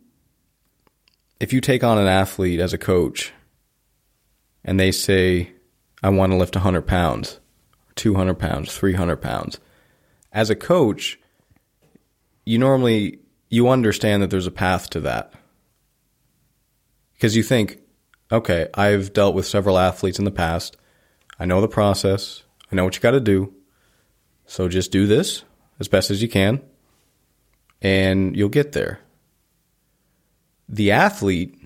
if 1.40 1.52
you 1.52 1.60
take 1.60 1.82
on 1.82 1.98
an 1.98 2.06
athlete 2.06 2.60
as 2.60 2.72
a 2.72 2.78
coach 2.78 3.32
and 4.64 4.78
they 4.78 4.92
say, 4.92 5.52
I 6.02 6.08
want 6.10 6.32
to 6.32 6.38
lift 6.38 6.54
100 6.54 6.82
pounds, 6.82 7.40
200 7.96 8.34
pounds, 8.34 8.76
300 8.76 9.16
pounds, 9.16 9.58
as 10.32 10.50
a 10.50 10.54
coach, 10.54 11.18
you 12.44 12.58
normally 12.58 13.20
you 13.48 13.68
understand 13.68 14.22
that 14.22 14.30
there's 14.30 14.46
a 14.46 14.50
path 14.50 14.88
to 14.90 15.00
that. 15.00 15.32
Because 17.14 17.36
you 17.36 17.42
think, 17.42 17.80
okay, 18.30 18.68
I've 18.74 19.12
dealt 19.12 19.34
with 19.34 19.46
several 19.46 19.78
athletes 19.78 20.18
in 20.18 20.24
the 20.24 20.30
past. 20.30 20.76
I 21.38 21.44
know 21.44 21.60
the 21.60 21.68
process. 21.68 22.44
I 22.70 22.76
know 22.76 22.84
what 22.84 22.96
you 22.96 23.02
got 23.02 23.10
to 23.10 23.20
do. 23.20 23.54
So 24.46 24.68
just 24.68 24.90
do 24.90 25.06
this 25.06 25.44
as 25.78 25.88
best 25.88 26.10
as 26.10 26.22
you 26.22 26.28
can, 26.28 26.62
and 27.80 28.36
you'll 28.36 28.48
get 28.48 28.72
there. 28.72 29.00
The 30.68 30.92
athlete, 30.92 31.58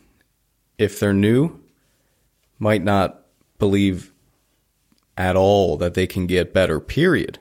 if 0.78 0.98
they're 0.98 1.12
new, 1.12 1.60
might 2.58 2.82
not 2.82 3.22
believe 3.58 4.12
at 5.16 5.36
all 5.36 5.76
that 5.76 5.94
they 5.94 6.06
can 6.06 6.26
get 6.26 6.52
better, 6.52 6.80
period. 6.80 7.38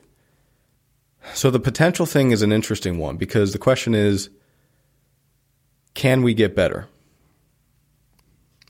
So 1.34 1.50
the 1.50 1.60
potential 1.60 2.06
thing 2.06 2.30
is 2.30 2.42
an 2.42 2.52
interesting 2.52 2.98
one 2.98 3.16
because 3.16 3.52
the 3.52 3.58
question 3.58 3.94
is 3.94 4.30
can 5.94 6.22
we 6.22 6.34
get 6.34 6.54
better? 6.54 6.88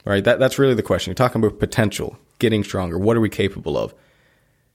Right? 0.04 0.22
That, 0.22 0.38
that's 0.38 0.58
really 0.58 0.74
the 0.74 0.82
question. 0.82 1.10
You're 1.10 1.16
talking 1.16 1.44
about 1.44 1.58
potential, 1.58 2.16
getting 2.38 2.62
stronger. 2.62 2.98
What 2.98 3.16
are 3.16 3.20
we 3.20 3.28
capable 3.28 3.76
of? 3.76 3.92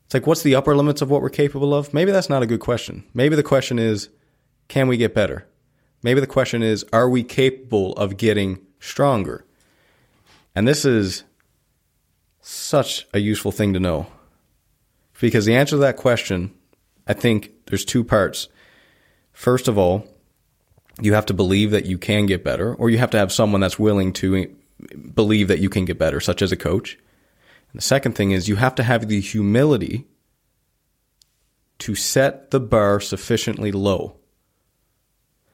It's 0.06 0.14
like, 0.14 0.28
what's 0.28 0.44
the 0.44 0.56
upper 0.56 0.76
limits 0.76 1.02
of 1.02 1.10
what 1.10 1.22
we're 1.22 1.30
capable 1.30 1.74
of? 1.74 1.94
Maybe 1.94 2.12
that's 2.12 2.30
not 2.30 2.44
a 2.44 2.46
good 2.46 2.60
question. 2.60 3.06
Maybe 3.14 3.38
the 3.38 3.44
question 3.44 3.80
is, 3.80 4.10
can 4.68 4.90
we 4.90 4.98
get 4.98 5.16
better? 5.16 5.48
Maybe 6.04 6.20
the 6.20 6.28
question 6.28 6.62
is, 6.62 6.86
are 6.92 7.10
we 7.10 7.24
capable 7.24 7.94
of 7.94 8.18
getting 8.18 8.60
stronger? 8.82 9.46
And 10.54 10.68
this 10.68 10.84
is 10.84 11.24
such 12.42 13.08
a 13.14 13.20
useful 13.20 13.54
thing 13.54 13.72
to 13.72 13.80
know. 13.80 14.08
Because 15.22 15.46
the 15.46 15.56
answer 15.56 15.78
to 15.78 15.82
that 15.82 15.96
question, 15.96 16.54
I 17.12 17.14
think 17.14 17.52
there's 17.66 17.84
two 17.84 18.06
parts. 18.06 18.48
First 19.34 19.68
of 19.68 19.78
all, 19.78 20.08
you 21.02 21.14
have 21.14 21.26
to 21.26 21.34
believe 21.34 21.72
that 21.72 21.86
you 21.86 21.98
can 21.98 22.26
get 22.26 22.42
better, 22.42 22.74
or 22.74 22.90
you 22.90 23.00
have 23.00 23.12
to 23.12 23.18
have 23.18 23.34
someone 23.34 23.60
that's 23.60 23.78
willing 23.78 24.14
to 24.14 24.56
believe 25.14 25.50
that 25.50 25.60
you 25.60 25.70
can 25.70 25.84
get 25.84 26.00
better, 26.00 26.22
such 26.22 26.42
as 26.42 26.54
a 26.54 26.56
coach. 26.56 26.98
And 27.74 27.82
the 27.82 27.84
second 27.84 28.14
thing 28.14 28.32
is 28.32 28.48
you 28.48 28.56
have 28.56 28.76
to 28.76 28.84
have 28.84 29.10
the 29.10 29.20
humility 29.20 30.08
to 31.80 31.96
set 31.96 32.52
the 32.52 32.62
bar 32.62 33.02
sufficiently 33.02 33.74
low. 33.74 34.16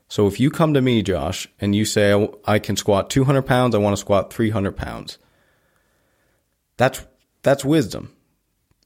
So 0.09 0.27
if 0.27 0.39
you 0.39 0.51
come 0.51 0.75
to 0.75 0.81
me, 0.81 1.01
Josh, 1.01 1.47
and 1.59 1.73
you 1.73 1.85
say, 1.85 2.13
oh, 2.13 2.37
I 2.45 2.59
can 2.59 2.75
squat 2.75 3.09
200 3.09 3.41
pounds, 3.41 3.73
I 3.73 3.79
want 3.79 3.93
to 3.93 3.99
squat 3.99 4.31
300 4.31 4.77
pounds, 4.77 5.17
that's, 6.77 7.03
that's 7.41 7.65
wisdom. 7.65 8.13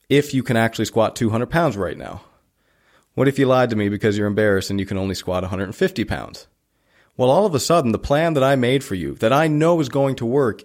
If 0.07 0.34
you 0.34 0.41
can 0.41 0.55
actually 0.55 0.86
squat 0.86 1.17
200 1.17 1.47
pounds 1.47 1.75
right 1.75 1.97
now. 1.97 2.21
What 3.13 3.28
if 3.28 3.38
you 3.38 3.45
lied 3.45 3.69
to 3.71 3.76
me 3.76 3.89
because 3.89 4.17
you're 4.17 4.28
embarrassed 4.28 4.69
and 4.69 4.80
you 4.80 4.86
can 4.86 4.97
only 4.97 5.15
squat 5.15 5.43
150 5.43 6.06
pounds? 6.06 6.47
Well, 7.17 7.30
all 7.30 7.45
of 7.45 7.54
a 7.54 7.60
sudden, 7.60 7.91
the 7.91 8.00
plan 8.00 8.34
that 8.36 8.43
I 8.43 8.56
made 8.56 8.84
for 8.84 8.95
you, 8.95 9.15
that 9.15 9.34
I 9.34 9.47
know 9.47 9.80
is 9.80 9.89
going 9.89 10.15
to 10.15 10.26
work, 10.26 10.63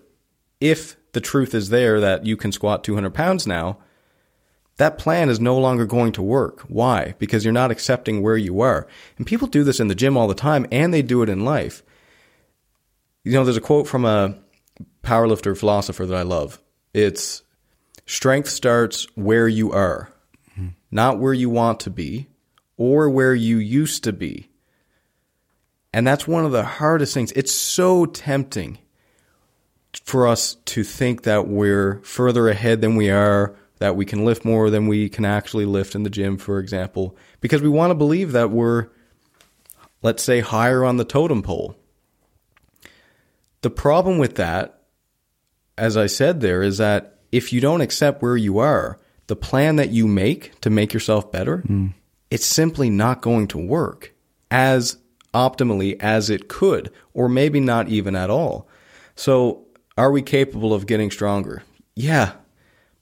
if 0.60 0.96
the 1.12 1.20
truth 1.20 1.54
is 1.54 1.70
there 1.70 2.00
that 2.00 2.24
you 2.24 2.36
can 2.36 2.52
squat 2.52 2.84
200 2.84 3.10
pounds 3.10 3.46
now, 3.46 3.78
that 4.76 4.98
plan 4.98 5.28
is 5.28 5.40
no 5.40 5.58
longer 5.58 5.86
going 5.86 6.12
to 6.12 6.22
work. 6.22 6.60
Why? 6.68 7.14
Because 7.18 7.44
you're 7.44 7.52
not 7.52 7.70
accepting 7.70 8.22
where 8.22 8.36
you 8.36 8.60
are. 8.60 8.86
And 9.16 9.26
people 9.26 9.48
do 9.48 9.64
this 9.64 9.80
in 9.80 9.88
the 9.88 9.94
gym 9.94 10.16
all 10.16 10.28
the 10.28 10.34
time, 10.34 10.66
and 10.70 10.94
they 10.94 11.02
do 11.02 11.22
it 11.22 11.28
in 11.28 11.44
life. 11.44 11.82
You 13.24 13.32
know, 13.32 13.44
there's 13.44 13.56
a 13.56 13.62
quote 13.62 13.88
from 13.88 14.04
a 14.04 14.38
powerlifter 15.02 15.58
philosopher 15.58 16.06
that 16.06 16.16
I 16.16 16.22
love. 16.22 16.60
It's 16.94 17.42
strength 18.04 18.50
starts 18.50 19.06
where 19.14 19.48
you 19.48 19.72
are, 19.72 20.10
not 20.90 21.18
where 21.18 21.34
you 21.34 21.50
want 21.50 21.80
to 21.80 21.90
be 21.90 22.28
or 22.76 23.10
where 23.10 23.34
you 23.34 23.58
used 23.58 24.04
to 24.04 24.12
be. 24.12 24.50
And 25.92 26.06
that's 26.06 26.28
one 26.28 26.44
of 26.44 26.52
the 26.52 26.64
hardest 26.64 27.14
things. 27.14 27.32
It's 27.32 27.52
so 27.52 28.04
tempting 28.06 28.78
for 30.04 30.26
us 30.26 30.56
to 30.66 30.84
think 30.84 31.22
that 31.22 31.48
we're 31.48 32.00
further 32.02 32.48
ahead 32.48 32.80
than 32.80 32.96
we 32.96 33.10
are, 33.10 33.56
that 33.78 33.96
we 33.96 34.04
can 34.04 34.24
lift 34.24 34.44
more 34.44 34.70
than 34.70 34.88
we 34.88 35.08
can 35.08 35.24
actually 35.24 35.64
lift 35.64 35.94
in 35.94 36.02
the 36.02 36.10
gym, 36.10 36.36
for 36.36 36.58
example, 36.58 37.16
because 37.40 37.62
we 37.62 37.68
want 37.68 37.90
to 37.90 37.94
believe 37.94 38.32
that 38.32 38.50
we're, 38.50 38.88
let's 40.02 40.22
say, 40.22 40.40
higher 40.40 40.84
on 40.84 40.96
the 40.96 41.04
totem 41.04 41.42
pole. 41.42 41.76
The 43.62 43.70
problem 43.70 44.18
with 44.18 44.36
that, 44.36 44.82
as 45.78 45.96
I 45.96 46.06
said 46.06 46.40
there, 46.40 46.62
is 46.62 46.78
that 46.78 47.18
if 47.32 47.52
you 47.52 47.60
don't 47.60 47.80
accept 47.80 48.22
where 48.22 48.36
you 48.36 48.58
are, 48.58 49.00
the 49.26 49.36
plan 49.36 49.76
that 49.76 49.90
you 49.90 50.06
make 50.06 50.60
to 50.60 50.70
make 50.70 50.92
yourself 50.92 51.32
better, 51.32 51.64
mm. 51.66 51.92
It's 52.30 52.46
simply 52.46 52.90
not 52.90 53.22
going 53.22 53.48
to 53.48 53.58
work 53.58 54.12
as 54.50 54.98
optimally 55.34 55.96
as 56.00 56.30
it 56.30 56.48
could, 56.48 56.90
or 57.14 57.28
maybe 57.28 57.60
not 57.60 57.88
even 57.88 58.16
at 58.16 58.30
all. 58.30 58.68
So, 59.14 59.64
are 59.98 60.10
we 60.10 60.22
capable 60.22 60.74
of 60.74 60.86
getting 60.86 61.10
stronger? 61.10 61.62
Yeah, 61.94 62.32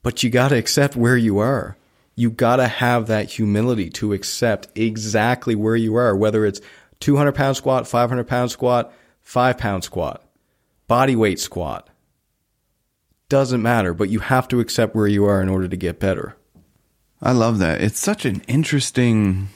but 0.03 0.23
you 0.23 0.31
got 0.31 0.49
to 0.49 0.57
accept 0.57 0.97
where 0.97 1.17
you 1.17 1.39
are. 1.39 1.77
You 2.15 2.31
got 2.31 2.57
to 2.57 2.69
have 2.69 3.07
that 3.09 3.31
humility 3.31 3.91
to 3.91 4.13
accept 4.13 4.69
exactly 4.77 5.55
where 5.55 5.75
you 5.75 5.97
are, 5.97 6.15
whether 6.15 6.45
it's 6.45 6.61
200 7.01 7.33
pound 7.33 7.57
squat, 7.57 7.89
500 7.89 8.25
pound 8.25 8.51
squat, 8.51 8.93
five 9.21 9.59
pound 9.59 9.83
squat, 9.83 10.25
body 10.87 11.17
weight 11.17 11.41
squat. 11.41 11.89
Doesn't 13.29 13.63
matter, 13.63 13.95
but 13.95 14.11
you 14.11 14.21
have 14.21 14.47
to 14.49 14.61
accept 14.61 14.95
where 14.95 15.07
you 15.07 15.25
are 15.25 15.43
in 15.43 15.49
order 15.49 15.67
to 15.67 15.77
get 15.77 15.99
better. 15.99 16.37
I 17.25 17.33
love 17.33 17.59
that. 17.61 17.81
It's 17.81 17.99
such 17.99 18.27
an 18.27 18.43
interesting 18.47 19.49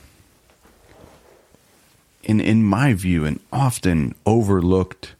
in 2.22 2.40
in 2.40 2.64
my 2.64 2.94
view, 2.94 3.26
an 3.26 3.40
often 3.52 4.14
overlooked 4.24 5.14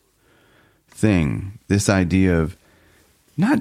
thing. 0.89 1.59
This 1.69 1.91
idea 1.91 2.41
of 2.41 2.57
not 3.37 3.61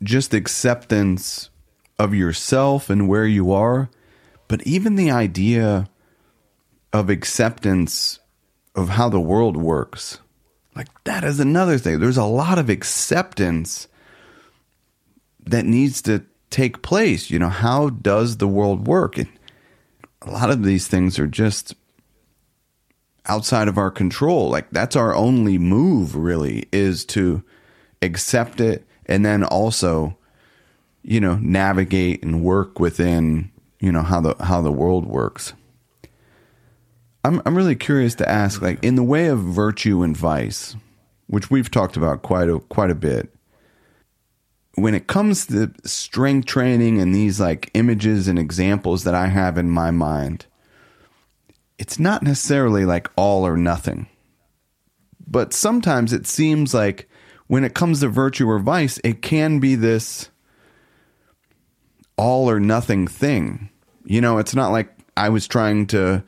just 0.00 0.32
acceptance 0.32 1.50
of 1.98 2.14
yourself 2.14 2.88
and 2.88 3.08
where 3.08 3.26
you 3.26 3.50
are, 3.50 3.90
but 4.46 4.64
even 4.64 4.94
the 4.94 5.10
idea 5.10 5.88
of 6.92 7.10
acceptance 7.10 8.20
of 8.76 8.90
how 8.90 9.08
the 9.08 9.20
world 9.20 9.56
works. 9.56 10.20
Like 10.76 10.86
that 11.02 11.24
is 11.24 11.40
another 11.40 11.78
thing. 11.78 11.98
There's 11.98 12.16
a 12.16 12.24
lot 12.24 12.60
of 12.60 12.70
acceptance 12.70 13.88
that 15.46 15.64
needs 15.64 16.00
to 16.02 16.24
take 16.54 16.82
place. 16.82 17.30
You 17.30 17.38
know, 17.38 17.48
how 17.48 17.90
does 17.90 18.36
the 18.36 18.48
world 18.48 18.86
work? 18.86 19.18
And 19.18 19.28
a 20.22 20.30
lot 20.30 20.50
of 20.50 20.62
these 20.62 20.86
things 20.86 21.18
are 21.18 21.26
just 21.26 21.74
outside 23.26 23.68
of 23.68 23.76
our 23.76 23.90
control. 23.90 24.50
Like 24.50 24.70
that's 24.70 24.96
our 24.96 25.14
only 25.14 25.58
move 25.58 26.14
really 26.14 26.68
is 26.72 27.04
to 27.06 27.42
accept 28.02 28.60
it 28.60 28.86
and 29.06 29.24
then 29.24 29.42
also 29.42 30.16
you 31.02 31.20
know 31.20 31.36
navigate 31.36 32.22
and 32.22 32.42
work 32.42 32.78
within 32.78 33.50
you 33.80 33.90
know 33.90 34.02
how 34.02 34.20
the 34.20 34.34
how 34.44 34.62
the 34.62 34.72
world 34.72 35.06
works. 35.06 35.54
I'm 37.24 37.42
I'm 37.44 37.56
really 37.56 37.76
curious 37.76 38.14
to 38.16 38.28
ask 38.28 38.62
like 38.62 38.82
in 38.82 38.94
the 38.94 39.02
way 39.02 39.26
of 39.26 39.40
virtue 39.40 40.02
and 40.02 40.16
vice, 40.16 40.76
which 41.26 41.50
we've 41.50 41.70
talked 41.70 41.96
about 41.96 42.22
quite 42.22 42.48
a 42.48 42.60
quite 42.60 42.90
a 42.90 42.94
bit. 42.94 43.30
When 44.76 44.94
it 44.94 45.06
comes 45.06 45.46
to 45.46 45.72
strength 45.84 46.46
training 46.46 47.00
and 47.00 47.14
these 47.14 47.40
like 47.40 47.70
images 47.74 48.26
and 48.26 48.38
examples 48.38 49.04
that 49.04 49.14
I 49.14 49.28
have 49.28 49.56
in 49.56 49.70
my 49.70 49.90
mind, 49.90 50.46
it's 51.78 51.98
not 51.98 52.22
necessarily 52.22 52.84
like 52.84 53.08
all 53.16 53.46
or 53.46 53.56
nothing. 53.56 54.08
But 55.26 55.52
sometimes 55.52 56.12
it 56.12 56.26
seems 56.26 56.74
like 56.74 57.08
when 57.46 57.64
it 57.64 57.74
comes 57.74 58.00
to 58.00 58.08
virtue 58.08 58.48
or 58.48 58.58
vice, 58.58 58.98
it 59.04 59.22
can 59.22 59.58
be 59.58 59.74
this 59.74 60.30
all 62.16 62.50
or 62.50 62.60
nothing 62.60 63.06
thing. 63.06 63.70
You 64.04 64.20
know, 64.20 64.38
it's 64.38 64.54
not 64.54 64.70
like 64.70 64.90
I 65.16 65.28
was 65.28 65.46
trying 65.46 65.86
to 65.88 66.24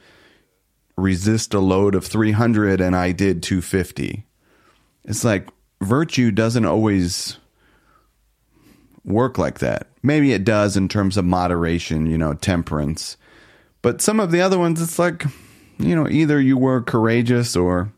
resist 0.96 1.54
a 1.54 1.60
load 1.60 1.94
of 1.94 2.04
300 2.04 2.80
and 2.80 2.96
I 2.96 3.12
did 3.12 3.42
250. 3.42 4.24
It's 5.04 5.24
like 5.24 5.48
virtue 5.80 6.30
doesn't 6.30 6.64
always 6.64 7.38
work 9.06 9.38
like 9.38 9.60
that. 9.60 9.86
Maybe 10.02 10.32
it 10.32 10.44
does 10.44 10.76
in 10.76 10.88
terms 10.88 11.16
of 11.16 11.24
moderation, 11.24 12.06
you 12.06 12.18
know, 12.18 12.34
temperance. 12.34 13.16
But 13.80 14.02
some 14.02 14.20
of 14.20 14.30
the 14.30 14.40
other 14.40 14.58
ones, 14.58 14.82
it's 14.82 14.98
like, 14.98 15.24
you 15.78 15.94
know, 15.94 16.08
either 16.08 16.40
you 16.40 16.58
were 16.58 16.82
courageous 16.82 17.56
or 17.56 17.92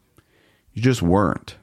you 0.75 0.83
just 0.83 1.03
weren't. 1.03 1.57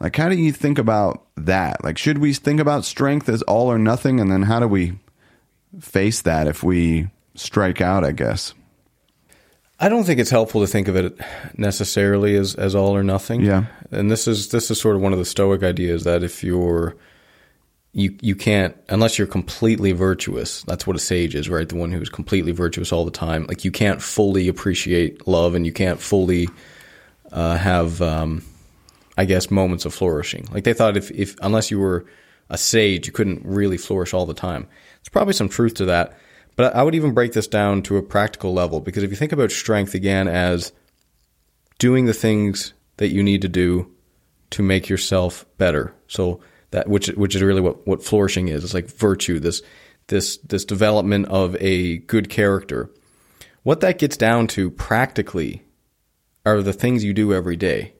Like, 0.00 0.14
how 0.14 0.28
do 0.28 0.36
you 0.36 0.52
think 0.52 0.78
about 0.78 1.26
that? 1.36 1.82
Like, 1.82 1.98
should 1.98 2.18
we 2.18 2.32
think 2.32 2.60
about 2.60 2.84
strength 2.84 3.28
as 3.28 3.42
all 3.42 3.70
or 3.70 3.78
nothing? 3.78 4.20
And 4.20 4.30
then 4.30 4.42
how 4.42 4.60
do 4.60 4.68
we 4.68 4.98
face 5.80 6.22
that 6.22 6.46
if 6.46 6.62
we 6.62 7.08
strike 7.34 7.80
out, 7.80 8.04
I 8.04 8.12
guess? 8.12 8.54
I 9.80 9.88
don't 9.88 10.04
think 10.04 10.20
it's 10.20 10.30
helpful 10.30 10.60
to 10.60 10.66
think 10.66 10.88
of 10.88 10.96
it 10.96 11.18
necessarily 11.56 12.36
as, 12.36 12.54
as 12.54 12.74
all 12.74 12.96
or 12.96 13.02
nothing. 13.02 13.40
Yeah. 13.42 13.66
And 13.90 14.10
this 14.10 14.26
is 14.26 14.48
this 14.48 14.70
is 14.70 14.80
sort 14.80 14.96
of 14.96 15.02
one 15.02 15.12
of 15.12 15.18
the 15.18 15.24
stoic 15.24 15.62
ideas 15.62 16.04
that 16.04 16.22
if 16.24 16.42
you're 16.42 16.96
you 17.92 18.16
you 18.20 18.36
can't 18.36 18.76
unless 18.88 19.18
you're 19.18 19.26
completely 19.26 19.92
virtuous. 19.92 20.62
That's 20.62 20.86
what 20.86 20.96
a 20.96 21.00
sage 21.00 21.34
is, 21.34 21.48
right? 21.48 21.68
The 21.68 21.76
one 21.76 21.90
who's 21.90 22.08
completely 22.08 22.52
virtuous 22.52 22.92
all 22.92 23.04
the 23.04 23.10
time. 23.10 23.46
Like 23.46 23.64
you 23.64 23.70
can't 23.70 24.02
fully 24.02 24.48
appreciate 24.48 25.26
love, 25.26 25.54
and 25.54 25.64
you 25.64 25.72
can't 25.72 26.00
fully 26.00 26.48
uh, 27.32 27.56
have, 27.56 28.00
um, 28.02 28.42
I 29.16 29.24
guess, 29.24 29.50
moments 29.50 29.84
of 29.84 29.94
flourishing. 29.94 30.48
Like 30.52 30.64
they 30.64 30.74
thought, 30.74 30.96
if 30.96 31.10
if 31.10 31.36
unless 31.40 31.70
you 31.70 31.78
were 31.78 32.06
a 32.50 32.58
sage, 32.58 33.06
you 33.06 33.12
couldn't 33.12 33.44
really 33.44 33.78
flourish 33.78 34.14
all 34.14 34.26
the 34.26 34.34
time. 34.34 34.62
There's 35.00 35.10
probably 35.10 35.34
some 35.34 35.48
truth 35.48 35.74
to 35.74 35.86
that, 35.86 36.18
but 36.56 36.74
I 36.74 36.82
would 36.82 36.94
even 36.94 37.14
break 37.14 37.32
this 37.32 37.46
down 37.46 37.82
to 37.84 37.96
a 37.96 38.02
practical 38.02 38.52
level 38.52 38.80
because 38.80 39.02
if 39.02 39.10
you 39.10 39.16
think 39.16 39.32
about 39.32 39.50
strength 39.50 39.94
again 39.94 40.28
as 40.28 40.72
doing 41.78 42.06
the 42.06 42.14
things 42.14 42.74
that 42.98 43.08
you 43.08 43.22
need 43.22 43.42
to 43.42 43.48
do 43.48 43.90
to 44.50 44.62
make 44.62 44.88
yourself 44.88 45.44
better, 45.56 45.94
so 46.06 46.40
that 46.70 46.88
which 46.88 47.08
which 47.08 47.34
is 47.34 47.42
really 47.42 47.60
what 47.60 47.86
what 47.86 48.02
flourishing 48.02 48.48
is. 48.48 48.64
It's 48.64 48.74
like 48.74 48.88
virtue, 48.88 49.38
this 49.38 49.62
this 50.08 50.38
this 50.38 50.64
development 50.64 51.26
of 51.26 51.56
a 51.56 51.98
good 51.98 52.28
character. 52.28 52.90
What 53.62 53.80
that 53.80 53.98
gets 53.98 54.16
down 54.16 54.46
to 54.48 54.70
practically 54.70 55.62
are 56.44 56.62
the 56.62 56.72
things 56.72 57.04
you 57.04 57.12
do 57.12 57.32
every 57.32 57.56
day. 57.56 57.92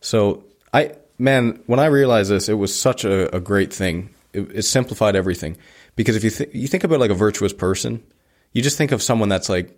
So 0.00 0.44
I 0.72 0.92
man, 1.18 1.62
when 1.66 1.80
I 1.80 1.86
realized 1.86 2.30
this, 2.30 2.48
it 2.48 2.54
was 2.54 2.78
such 2.78 3.04
a, 3.04 3.34
a 3.34 3.40
great 3.40 3.72
thing. 3.72 4.10
It, 4.32 4.50
it, 4.54 4.62
simplified 4.62 5.16
everything 5.16 5.56
because 5.96 6.14
if 6.14 6.22
you 6.22 6.30
th- 6.30 6.54
you 6.54 6.68
think 6.68 6.84
about 6.84 7.00
like 7.00 7.10
a 7.10 7.14
virtuous 7.14 7.52
person, 7.52 8.02
you 8.52 8.62
just 8.62 8.78
think 8.78 8.92
of 8.92 9.02
someone 9.02 9.28
that's 9.28 9.48
like 9.48 9.76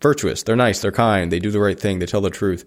virtuous. 0.00 0.42
They're 0.42 0.56
nice. 0.56 0.80
They're 0.80 0.90
kind. 0.90 1.30
They 1.30 1.38
do 1.38 1.50
the 1.50 1.60
right 1.60 1.78
thing. 1.78 1.98
They 1.98 2.06
tell 2.06 2.20
the 2.20 2.30
truth. 2.30 2.64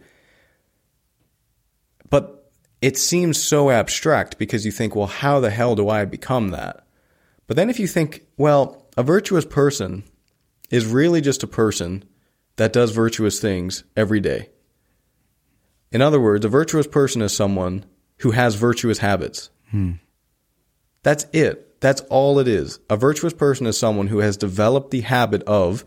But 2.09 2.42
it 2.83 2.97
seems 2.97 3.41
so 3.41 3.71
abstract 3.71 4.37
because 4.37 4.65
you 4.65 4.71
think, 4.71 4.93
well, 4.93 5.07
how 5.07 5.39
the 5.39 5.49
hell 5.49 5.73
do 5.73 5.87
I 5.87 6.03
become 6.03 6.49
that? 6.49 6.85
But 7.47 7.55
then 7.55 7.69
if 7.69 7.79
you 7.79 7.87
think, 7.87 8.25
well, 8.35 8.85
a 8.97 9.03
virtuous 9.03 9.45
person 9.45 10.03
is 10.69 10.85
really 10.85 11.21
just 11.21 11.43
a 11.43 11.47
person 11.47 12.03
that 12.57 12.73
does 12.73 12.91
virtuous 12.91 13.39
things 13.39 13.85
every 13.95 14.19
day. 14.19 14.49
In 15.93 16.01
other 16.01 16.19
words, 16.19 16.43
a 16.43 16.49
virtuous 16.49 16.85
person 16.85 17.21
is 17.21 17.33
someone 17.33 17.85
who 18.17 18.31
has 18.31 18.55
virtuous 18.55 18.97
habits. 18.97 19.49
Hmm. 19.71 19.93
That's 21.03 21.25
it. 21.31 21.79
That's 21.79 22.01
all 22.09 22.37
it 22.37 22.49
is. 22.49 22.81
A 22.89 22.97
virtuous 22.97 23.33
person 23.33 23.65
is 23.65 23.77
someone 23.77 24.07
who 24.07 24.19
has 24.19 24.35
developed 24.35 24.91
the 24.91 25.01
habit 25.01 25.41
of 25.43 25.85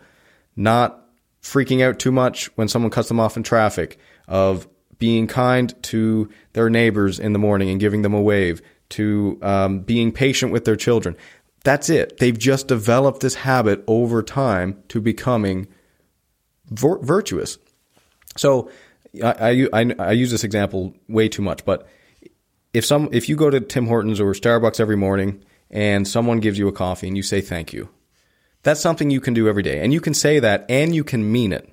not 0.57 1.07
freaking 1.43 1.83
out 1.83 1.99
too 1.99 2.11
much 2.11 2.47
when 2.57 2.69
someone 2.69 2.91
cuts 2.91 3.09
them 3.09 3.21
off 3.21 3.37
in 3.37 3.43
traffic, 3.43 3.99
of 4.27 4.67
being 4.99 5.27
kind 5.27 5.75
to 5.85 6.29
their 6.53 6.71
neighbors 6.71 7.19
in 7.19 7.33
the 7.33 7.39
morning 7.39 7.71
and 7.71 7.81
giving 7.81 8.03
them 8.03 8.15
a 8.15 8.21
wave, 8.21 8.63
to 8.89 9.39
um, 9.43 9.81
being 9.81 10.13
patient 10.13 10.53
with 10.53 10.65
their 10.65 10.77
children. 10.77 11.17
That's 11.65 11.91
it. 11.91 12.19
They've 12.19 12.39
just 12.39 12.69
developed 12.69 13.21
this 13.21 13.35
habit 13.35 13.83
over 13.89 14.23
time 14.23 14.83
to 14.89 15.01
becoming 15.01 15.67
vir- 16.71 17.01
virtuous. 17.01 17.59
So 18.37 18.71
I, 19.23 19.69
I, 19.73 19.95
I 19.99 20.13
use 20.13 20.31
this 20.31 20.45
example 20.45 20.95
way 21.09 21.29
too 21.29 21.43
much, 21.43 21.65
but 21.65 21.89
if 22.73 22.85
some 22.85 23.09
if 23.13 23.29
you 23.29 23.37
go 23.37 23.51
to 23.51 23.61
Tim 23.61 23.87
Hortons 23.87 24.21
or 24.21 24.33
Starbucks 24.33 24.79
every 24.79 24.97
morning 24.97 25.43
and 25.71 26.07
someone 26.07 26.39
gives 26.41 26.59
you 26.59 26.69
a 26.69 26.73
coffee 26.73 27.09
and 27.09 27.17
you 27.17 27.23
say 27.23 27.41
thank 27.41 27.73
you, 27.73 27.89
that's 28.63 28.81
something 28.81 29.11
you 29.11 29.21
can 29.21 29.35
do 29.35 29.49
every 29.49 29.63
day, 29.63 29.83
and 29.83 29.93
you 29.93 30.01
can 30.01 30.15
say 30.15 30.39
that 30.39 30.67
and 30.69 30.95
you 30.95 31.03
can 31.03 31.33
mean 31.33 31.53
it. 31.53 31.69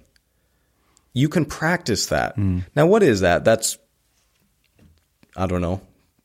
You 1.13 1.29
can 1.29 1.45
practice 1.45 2.07
that. 2.07 2.37
Mm. 2.37 2.65
Now, 2.75 2.87
what 2.87 3.03
is 3.03 3.21
that? 3.21 3.45
That's 3.45 3.77
I 5.35 5.47
don't 5.47 5.61
know. 5.61 5.81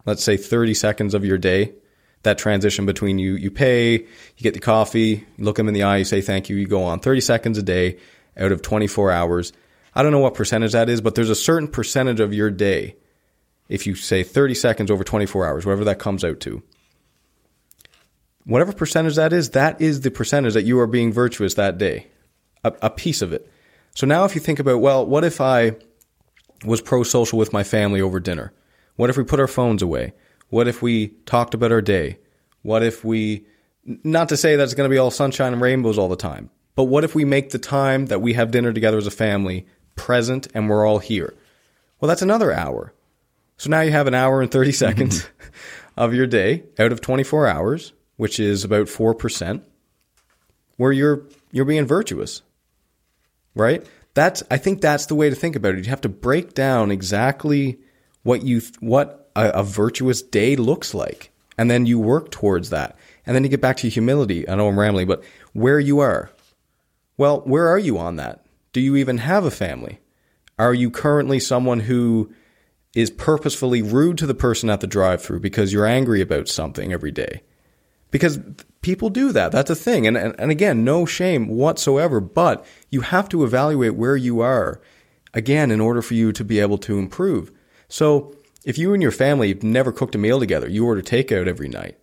Let's 0.07 0.25
say 0.25 0.37
thirty 0.37 0.75
seconds 0.75 1.15
of 1.15 1.25
your 1.25 1.39
day. 1.39 1.75
That 2.25 2.39
transition 2.39 2.85
between 2.85 3.19
you 3.19 3.35
you 3.37 3.51
pay, 3.51 3.93
you 3.93 4.43
get 4.43 4.55
the 4.55 4.61
coffee, 4.61 5.25
you 5.37 5.45
look 5.45 5.57
them 5.57 5.69
in 5.69 5.75
the 5.75 5.85
eye, 5.85 5.99
you 5.99 6.05
say 6.05 6.21
thank 6.21 6.49
you, 6.49 6.57
you 6.57 6.67
go 6.67 6.83
on. 6.85 7.01
Thirty 7.01 7.21
seconds 7.21 7.59
a 7.59 7.63
day 7.63 7.99
out 8.37 8.53
of 8.53 8.63
twenty 8.63 8.87
four 8.87 9.11
hours. 9.11 9.53
I 9.95 10.03
don't 10.03 10.13
know 10.13 10.19
what 10.19 10.35
percentage 10.35 10.73
that 10.73 10.89
is, 10.89 11.01
but 11.01 11.15
there's 11.15 11.31
a 11.31 11.35
certain 11.35 11.69
percentage 11.69 12.21
of 12.21 12.35
your 12.35 12.51
day 12.51 12.97
if 13.69 13.87
you 13.87 13.95
say 13.95 14.23
30 14.23 14.55
seconds 14.55 14.91
over 14.91 15.05
24 15.05 15.47
hours, 15.47 15.67
whatever 15.67 15.85
that 15.85 15.99
comes 15.99 16.25
out 16.25 16.41
to. 16.41 16.63
Whatever 18.45 18.73
percentage 18.73 19.17
that 19.17 19.33
is, 19.33 19.51
that 19.51 19.81
is 19.81 20.01
the 20.01 20.11
percentage 20.11 20.55
that 20.55 20.65
you 20.65 20.81
are 20.81 20.87
being 20.87 21.13
virtuous 21.13 21.55
that 21.55 21.77
day, 21.77 22.07
a, 22.65 22.73
a 22.83 22.91
piece 22.91 23.21
of 23.21 23.33
it. 23.33 23.51
So 23.99 24.07
now 24.07 24.25
if 24.25 24.37
you 24.37 24.41
think 24.41 24.61
about, 24.61 24.81
well, 24.81 25.05
what 25.05 25.25
if 25.25 25.41
I 25.41 25.73
was 26.65 26.81
pro 26.81 27.03
social 27.03 27.37
with 27.37 27.53
my 27.53 27.65
family 27.65 28.01
over 28.01 28.21
dinner? 28.21 28.53
What 28.95 29.11
if 29.11 29.17
we 29.17 29.25
put 29.25 29.41
our 29.41 29.49
phones 29.49 29.83
away? 29.83 30.13
What 30.51 30.69
if 30.69 30.83
we 30.83 31.09
talked 31.27 31.53
about 31.53 31.73
our 31.73 31.83
day? 31.83 32.21
What 32.63 32.85
if 32.85 33.05
we, 33.05 33.45
not 33.85 34.29
to 34.29 34.37
say 34.37 34.55
that 34.55 34.63
it's 34.63 34.75
going 34.75 34.89
to 34.89 34.95
be 34.95 34.99
all 34.99 35.11
sunshine 35.11 35.53
and 35.53 35.61
rainbows 35.61 35.99
all 35.99 36.09
the 36.09 36.15
time, 36.15 36.49
but 36.77 36.85
what 36.85 37.03
if 37.03 37.17
we 37.17 37.25
make 37.25 37.51
the 37.51 37.59
time 37.59 38.07
that 38.07 38.23
we 38.23 38.35
have 38.35 38.53
dinner 38.53 38.73
together 38.73 38.99
as 38.99 39.09
a 39.09 39.11
family 39.11 39.67
present 39.97 40.47
and 40.55 40.71
we're 40.71 40.87
all 40.87 41.01
here? 41.01 41.35
Well, 41.99 42.09
that's 42.09 42.23
another 42.23 42.53
hour. 42.53 42.95
So 43.57 43.69
now 43.69 43.81
you 43.81 43.91
have 43.91 44.07
an 44.07 44.15
hour 44.15 44.41
and 44.41 44.49
30 44.49 44.71
seconds 44.71 45.23
mm-hmm. 45.23 45.49
of 45.97 46.15
your 46.15 46.29
day 46.29 46.63
out 46.79 46.93
of 46.93 47.01
24 47.01 47.49
hours, 47.49 47.95
which 48.17 48.39
is 48.39 48.63
about 48.63 48.87
4%, 48.87 49.61
where 50.77 50.93
you're 50.93 51.25
you're 51.51 51.65
being 51.65 51.85
virtuous. 51.85 52.43
Right? 53.59 53.87
That's 54.15 54.43
I 54.51 54.57
think 54.57 54.81
that's 54.81 55.07
the 55.07 55.15
way 55.15 55.29
to 55.29 55.37
think 55.37 55.57
about 55.57 55.75
it. 55.75 55.85
You 55.85 55.91
have 55.91 56.01
to 56.03 56.09
break 56.09 56.55
down 56.55 56.91
exactly 56.91 57.79
what 58.23 58.43
you 58.43 58.63
what 58.81 59.31
a, 59.37 59.51
a 59.51 59.63
virtuous 59.63 60.23
day 60.23 60.57
looks 60.57 60.95
like 60.95 61.31
and 61.57 61.71
then 61.71 61.87
you 61.87 61.99
work 61.99 62.31
towards 62.31 62.71
that. 62.71 62.97
And 63.27 63.37
then 63.37 63.45
you 63.45 63.51
get 63.51 63.61
back 63.61 63.77
to 63.79 63.89
humility. 63.89 64.49
I 64.49 64.55
know 64.55 64.69
I'm 64.69 64.79
rambling, 64.79 65.07
but 65.07 65.23
where 65.53 65.79
you 65.79 65.99
are. 65.99 66.31
Well, 67.19 67.41
where 67.41 67.69
are 67.69 67.79
you 67.79 67.99
on 67.99 68.17
that? 68.17 68.47
Do 68.73 68.81
you 68.81 68.97
even 68.97 69.19
have 69.19 69.45
a 69.45 69.51
family? 69.51 69.99
Are 70.59 70.73
you 70.73 70.91
currently 70.91 71.39
someone 71.39 71.81
who 71.81 72.33
is 72.95 73.11
purposefully 73.11 73.83
rude 73.83 74.19
to 74.19 74.27
the 74.27 74.35
person 74.35 74.71
at 74.71 74.81
the 74.81 74.87
drive 74.87 75.23
through 75.23 75.41
because 75.41 75.73
you're 75.73 75.87
angry 75.87 76.21
about 76.21 76.49
something 76.49 76.93
every 76.93 77.11
day. 77.11 77.43
Because 78.11 78.41
people 78.81 79.11
do 79.11 79.33
that. 79.33 79.53
That's 79.53 79.71
a 79.71 79.75
thing. 79.75 80.07
And, 80.07 80.17
and, 80.17 80.35
and 80.39 80.51
again, 80.51 80.85
no 80.85 81.07
shame 81.07 81.49
whatsoever, 81.49 82.21
but 82.21 82.65
you 82.91 83.03
have 83.03 83.29
to 83.31 83.45
evaluate 83.45 83.95
where 83.95 84.17
you 84.17 84.41
are, 84.41 84.81
again, 85.35 85.71
in 85.71 85.81
order 85.81 86.03
for 86.03 86.15
you 86.15 86.33
to 86.33 86.45
be 86.45 86.61
able 86.61 86.79
to 86.79 86.99
improve. 86.99 87.53
So 87.89 88.35
if 88.65 88.79
you 88.79 88.93
and 88.93 89.03
your 89.03 89.13
family 89.13 89.49
have 89.49 89.63
never 89.63 89.93
cooked 89.93 90.15
a 90.15 90.19
meal 90.19 90.41
together, 90.41 90.69
you 90.69 90.85
order 90.85 91.03
takeout 91.03 91.47
every 91.47 91.69
night, 91.69 91.99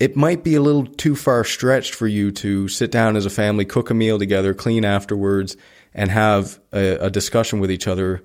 it 0.00 0.16
might 0.16 0.42
be 0.42 0.54
a 0.54 0.60
little 0.60 0.86
too 0.86 1.14
far 1.14 1.44
stretched 1.44 1.94
for 1.94 2.06
you 2.06 2.30
to 2.32 2.68
sit 2.68 2.90
down 2.90 3.16
as 3.16 3.26
a 3.26 3.30
family, 3.30 3.64
cook 3.64 3.90
a 3.90 3.94
meal 3.94 4.18
together, 4.18 4.52
clean 4.52 4.84
afterwards, 4.84 5.56
and 5.94 6.10
have 6.10 6.58
a, 6.72 6.96
a 7.06 7.10
discussion 7.10 7.60
with 7.60 7.70
each 7.70 7.86
other 7.86 8.22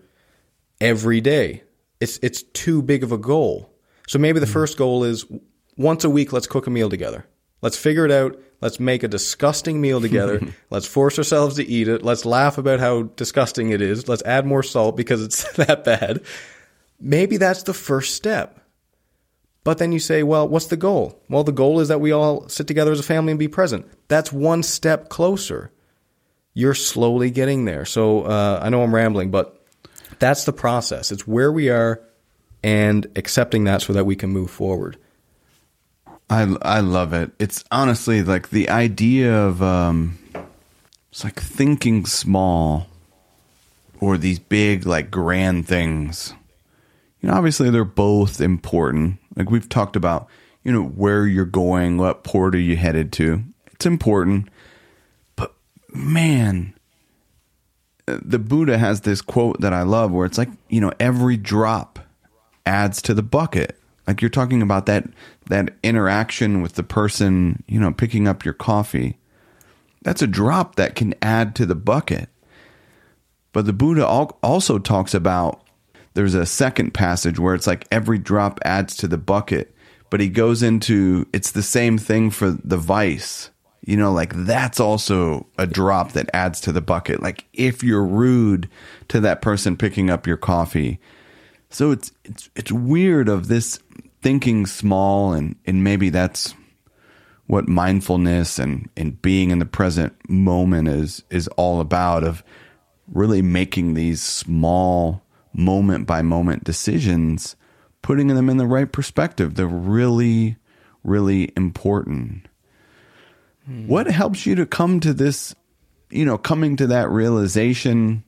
every 0.81 1.21
day. 1.21 1.63
It's 1.99 2.17
it's 2.23 2.43
too 2.43 2.81
big 2.81 3.03
of 3.03 3.11
a 3.11 3.17
goal. 3.17 3.71
So 4.07 4.17
maybe 4.17 4.39
the 4.39 4.45
mm. 4.45 4.53
first 4.53 4.77
goal 4.77 5.03
is 5.03 5.25
once 5.77 6.03
a 6.03 6.09
week 6.09 6.33
let's 6.33 6.47
cook 6.47 6.65
a 6.65 6.69
meal 6.69 6.89
together. 6.89 7.25
Let's 7.61 7.77
figure 7.77 8.05
it 8.05 8.11
out. 8.11 8.39
Let's 8.61 8.79
make 8.79 9.03
a 9.03 9.07
disgusting 9.07 9.79
meal 9.79 10.01
together. 10.01 10.41
let's 10.69 10.85
force 10.85 11.17
ourselves 11.17 11.55
to 11.55 11.65
eat 11.65 11.87
it. 11.87 12.03
Let's 12.03 12.25
laugh 12.25 12.57
about 12.57 12.79
how 12.79 13.03
disgusting 13.03 13.69
it 13.69 13.81
is. 13.81 14.07
Let's 14.07 14.23
add 14.23 14.45
more 14.45 14.63
salt 14.63 14.97
because 14.97 15.23
it's 15.23 15.51
that 15.53 15.83
bad. 15.83 16.21
Maybe 16.99 17.37
that's 17.37 17.63
the 17.63 17.73
first 17.73 18.15
step. 18.15 18.59
But 19.63 19.77
then 19.77 19.91
you 19.91 19.99
say, 19.99 20.23
well, 20.23 20.47
what's 20.47 20.67
the 20.67 20.77
goal? 20.77 21.21
Well, 21.29 21.43
the 21.43 21.51
goal 21.51 21.79
is 21.79 21.89
that 21.89 22.01
we 22.01 22.11
all 22.11 22.47
sit 22.49 22.67
together 22.67 22.91
as 22.91 22.99
a 22.99 23.03
family 23.03 23.31
and 23.31 23.39
be 23.39 23.47
present. 23.47 23.85
That's 24.07 24.31
one 24.31 24.63
step 24.63 25.09
closer. 25.09 25.71
You're 26.53 26.73
slowly 26.73 27.29
getting 27.29 27.65
there. 27.65 27.85
So 27.85 28.23
uh, 28.23 28.59
I 28.61 28.69
know 28.69 28.81
I'm 28.81 28.95
rambling, 28.95 29.31
but 29.31 29.63
that's 30.17 30.45
the 30.45 30.53
process. 30.53 31.11
It's 31.11 31.27
where 31.27 31.51
we 31.51 31.69
are 31.69 32.01
and 32.63 33.07
accepting 33.15 33.65
that 33.65 33.81
so 33.81 33.93
that 33.93 34.05
we 34.05 34.15
can 34.15 34.29
move 34.29 34.49
forward. 34.49 34.97
I 36.29 36.55
I 36.61 36.79
love 36.79 37.13
it. 37.13 37.31
It's 37.39 37.63
honestly 37.71 38.23
like 38.23 38.49
the 38.49 38.69
idea 38.69 39.35
of 39.35 39.61
um 39.63 40.17
it's 41.11 41.23
like 41.23 41.39
thinking 41.39 42.05
small 42.05 42.87
or 43.99 44.17
these 44.17 44.39
big 44.39 44.85
like 44.85 45.11
grand 45.11 45.67
things. 45.67 46.33
You 47.21 47.29
know, 47.29 47.35
obviously 47.35 47.69
they're 47.69 47.83
both 47.83 48.39
important. 48.39 49.17
Like 49.35 49.49
we've 49.49 49.67
talked 49.67 49.95
about, 49.95 50.27
you 50.63 50.71
know, 50.71 50.83
where 50.83 51.25
you're 51.25 51.45
going, 51.45 51.97
what 51.97 52.23
port 52.23 52.55
are 52.55 52.59
you 52.59 52.77
headed 52.77 53.11
to. 53.13 53.43
It's 53.73 53.85
important. 53.85 54.49
But 55.35 55.53
man, 55.93 56.73
the 58.05 58.39
Buddha 58.39 58.77
has 58.77 59.01
this 59.01 59.21
quote 59.21 59.59
that 59.61 59.73
I 59.73 59.81
love 59.81 60.11
where 60.11 60.25
it's 60.25 60.37
like, 60.37 60.49
you 60.69 60.79
know, 60.79 60.93
every 60.99 61.37
drop 61.37 61.99
adds 62.65 63.01
to 63.03 63.13
the 63.13 63.23
bucket. 63.23 63.77
Like 64.07 64.21
you're 64.21 64.29
talking 64.29 64.61
about 64.61 64.85
that 64.85 65.05
that 65.49 65.75
interaction 65.83 66.61
with 66.61 66.73
the 66.73 66.83
person, 66.83 67.63
you 67.67 67.79
know, 67.79 67.91
picking 67.91 68.27
up 68.27 68.45
your 68.45 68.53
coffee. 68.53 69.17
That's 70.03 70.21
a 70.21 70.27
drop 70.27 70.75
that 70.75 70.95
can 70.95 71.13
add 71.21 71.55
to 71.55 71.65
the 71.65 71.75
bucket. 71.75 72.29
But 73.51 73.65
the 73.65 73.73
Buddha 73.73 74.07
also 74.07 74.79
talks 74.79 75.13
about 75.13 75.61
there's 76.13 76.35
a 76.35 76.45
second 76.45 76.93
passage 76.93 77.39
where 77.39 77.55
it's 77.55 77.67
like 77.67 77.87
every 77.91 78.17
drop 78.17 78.59
adds 78.63 78.95
to 78.97 79.07
the 79.07 79.17
bucket, 79.17 79.75
but 80.09 80.19
he 80.19 80.29
goes 80.29 80.63
into 80.63 81.27
it's 81.33 81.51
the 81.51 81.63
same 81.63 81.97
thing 81.97 82.29
for 82.29 82.51
the 82.51 82.77
vice 82.77 83.49
you 83.89 83.97
know, 83.97 84.11
like 84.11 84.33
that's 84.35 84.79
also 84.79 85.47
a 85.57 85.65
drop 85.65 86.11
that 86.11 86.29
adds 86.33 86.61
to 86.61 86.71
the 86.71 86.81
bucket. 86.81 87.23
Like 87.23 87.45
if 87.53 87.83
you're 87.83 88.05
rude 88.05 88.69
to 89.07 89.19
that 89.21 89.41
person 89.41 89.77
picking 89.77 90.09
up 90.09 90.27
your 90.27 90.37
coffee. 90.37 90.99
So 91.69 91.91
it's 91.91 92.11
it's 92.23 92.49
it's 92.55 92.71
weird 92.71 93.29
of 93.29 93.47
this 93.47 93.79
thinking 94.21 94.65
small 94.65 95.33
and 95.33 95.55
and 95.65 95.83
maybe 95.83 96.09
that's 96.09 96.53
what 97.47 97.67
mindfulness 97.67 98.59
and 98.59 98.89
and 98.95 99.21
being 99.21 99.51
in 99.51 99.59
the 99.59 99.65
present 99.65 100.13
moment 100.29 100.87
is 100.87 101.23
is 101.29 101.47
all 101.49 101.79
about 101.79 102.23
of 102.23 102.43
really 103.07 103.41
making 103.41 103.93
these 103.93 104.21
small 104.21 105.23
moment 105.53 106.05
by 106.05 106.21
moment 106.21 106.63
decisions 106.63 107.55
putting 108.01 108.27
them 108.27 108.49
in 108.49 108.57
the 108.57 108.67
right 108.67 108.91
perspective 108.91 109.55
they're 109.55 109.67
really 109.67 110.57
really 111.03 111.51
important 111.55 112.47
hmm. 113.65 113.87
what 113.87 114.07
helps 114.07 114.45
you 114.45 114.55
to 114.55 114.65
come 114.65 114.99
to 114.99 115.13
this, 115.13 115.55
you 116.09 116.25
know, 116.25 116.37
coming 116.37 116.75
to 116.77 116.87
that 116.87 117.09
realization? 117.09 118.23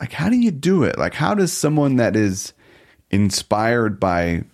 Like, 0.00 0.12
how 0.12 0.28
do 0.28 0.36
you 0.36 0.50
do 0.50 0.84
it? 0.84 0.98
Like, 0.98 1.14
how 1.14 1.34
does 1.34 1.52
someone 1.52 1.96
that 1.96 2.14
is 2.14 2.52
inspired 3.10 3.98
by, 3.98 4.44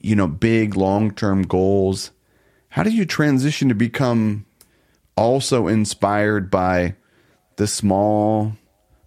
you 0.00 0.16
know, 0.16 0.26
big 0.26 0.76
long 0.76 1.12
term 1.12 1.42
goals, 1.42 2.10
how 2.70 2.82
do 2.82 2.90
you 2.90 3.04
transition 3.04 3.68
to 3.68 3.74
become 3.74 4.46
also 5.16 5.66
inspired 5.66 6.50
by 6.50 6.94
the 7.56 7.66
small, 7.66 8.52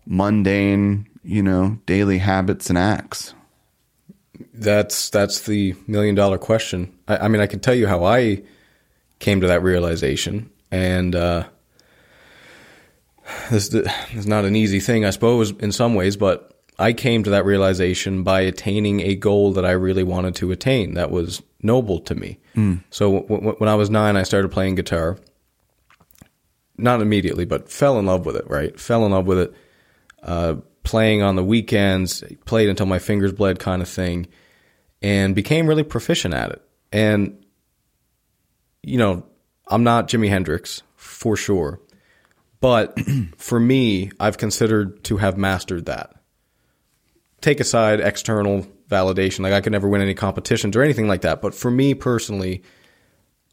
mundane, 0.06 1.08
you 1.24 1.42
know, 1.42 1.80
daily 1.86 2.20
habits 2.20 2.70
and 2.70 2.78
acts? 2.78 3.34
That's 4.54 5.10
that's 5.10 5.42
the 5.42 5.76
million 5.88 6.16
dollar 6.16 6.38
question. 6.38 6.94
I, 7.08 7.18
I 7.18 7.28
mean, 7.28 7.42
I 7.42 7.48
can 7.48 7.60
tell 7.60 7.76
you 7.76 7.88
how 7.88 8.04
I 8.04 8.44
came 9.20 9.42
to 9.42 9.48
that 9.48 9.64
realization, 9.64 10.50
and 10.72 11.16
uh, 11.16 11.46
this 13.50 13.74
is 13.74 14.28
not 14.28 14.46
an 14.46 14.56
easy 14.56 14.80
thing, 14.80 15.06
I 15.06 15.12
suppose, 15.12 15.52
in 15.52 15.72
some 15.72 15.96
ways, 15.96 16.18
but 16.18 16.53
I 16.80 16.94
came 16.94 17.24
to 17.24 17.30
that 17.32 17.46
realization 17.46 18.24
by 18.24 18.42
attaining 18.42 19.02
a 19.02 19.16
goal 19.16 19.54
that 19.54 19.66
I 19.66 19.72
really 19.72 20.04
wanted 20.04 20.36
to 20.36 20.52
attain 20.52 20.96
that 20.96 21.12
was 21.12 21.42
noble 21.62 22.00
to 22.02 22.16
me. 22.16 22.40
Mm. 22.56 22.84
So 22.90 23.20
w- 23.20 23.28
w- 23.28 23.56
when 23.58 23.70
I 23.70 23.76
was 23.76 23.90
nine, 23.90 24.16
I 24.16 24.24
started 24.24 24.52
playing 24.52 24.76
guitar. 24.76 25.18
Not 26.78 27.02
immediately, 27.02 27.46
but 27.46 27.70
fell 27.70 28.00
in 28.00 28.06
love 28.06 28.26
with 28.26 28.36
it, 28.36 28.50
right? 28.50 28.78
Fell 28.80 29.06
in 29.06 29.12
love 29.12 29.28
with 29.28 29.40
it. 29.40 29.54
Uh, 30.24 30.56
playing 30.84 31.22
on 31.22 31.36
the 31.36 31.44
weekends, 31.44 32.24
played 32.46 32.70
until 32.70 32.86
my 32.86 33.00
fingers 33.00 33.32
bled 33.32 33.60
kind 33.60 33.82
of 33.82 33.88
thing, 33.88 34.28
and 35.02 35.36
became 35.36 35.68
really 35.68 35.84
proficient 35.84 36.34
at 36.34 36.52
it. 36.52 36.62
And, 36.92 37.46
you 38.82 38.98
know, 38.98 39.26
I'm 39.68 39.84
not 39.84 40.08
Jimi 40.08 40.30
Hendrix 40.30 40.82
for 40.96 41.38
sure. 41.38 41.80
But 42.60 42.98
for 43.38 43.60
me, 43.60 44.12
I've 44.20 44.38
considered 44.38 45.04
to 45.06 45.18
have 45.18 45.38
mastered 45.38 45.86
that 45.86 46.16
take 47.44 47.60
aside 47.60 48.00
external 48.00 48.66
validation. 48.90 49.42
Like 49.42 49.54
I 49.54 49.62
could 49.62 49.72
never 49.72 49.88
win 49.88 50.02
any 50.02 50.14
competitions 50.14 50.76
or 50.76 50.82
anything 50.82 51.08
like 51.08 51.22
that. 51.22 51.42
But 51.42 51.54
for 51.54 51.70
me 51.70 51.94
personally, 51.94 52.64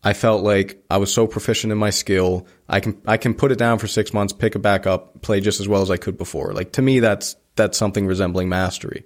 I 0.03 0.15
felt 0.15 0.43
like 0.43 0.83
I 0.89 0.97
was 0.97 1.13
so 1.13 1.27
proficient 1.27 1.73
in 1.73 1.79
my 1.79 1.91
skill. 1.91 2.47
I 2.69 2.81
can 2.81 3.01
I 3.07 3.17
can 3.17 3.35
put 3.35 3.53
it 3.53 3.59
down 3.59 3.79
for 3.79 3.87
six 3.87 4.15
months, 4.15 4.33
pick 4.33 4.55
it 4.55 4.61
back 4.61 4.87
up, 4.87 5.21
play 5.21 5.41
just 5.41 5.61
as 5.61 5.69
well 5.69 5.83
as 5.83 5.91
I 5.91 5.97
could 5.97 6.17
before. 6.17 6.53
Like 6.55 6.73
to 6.73 6.83
me, 6.83 7.01
that's 7.01 7.37
that's 7.57 7.77
something 7.77 8.07
resembling 8.07 8.49
mastery. 8.49 9.05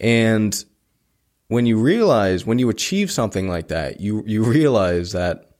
And 0.00 0.64
when 1.48 1.66
you 1.66 1.78
realize 1.78 2.46
when 2.46 2.58
you 2.58 2.70
achieve 2.70 3.10
something 3.12 3.48
like 3.48 3.68
that, 3.68 4.00
you 4.00 4.24
you 4.26 4.42
realize 4.42 5.12
that 5.12 5.50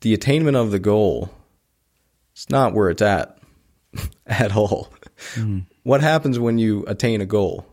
the 0.00 0.14
attainment 0.14 0.56
of 0.56 0.72
the 0.72 0.80
goal 0.80 1.30
it's 2.32 2.48
not 2.48 2.72
where 2.72 2.88
it's 2.88 3.02
at 3.02 3.38
at 4.26 4.56
all. 4.56 4.92
Mm. 5.34 5.66
What 5.82 6.00
happens 6.00 6.38
when 6.38 6.58
you 6.58 6.84
attain 6.86 7.20
a 7.20 7.26
goal? 7.26 7.66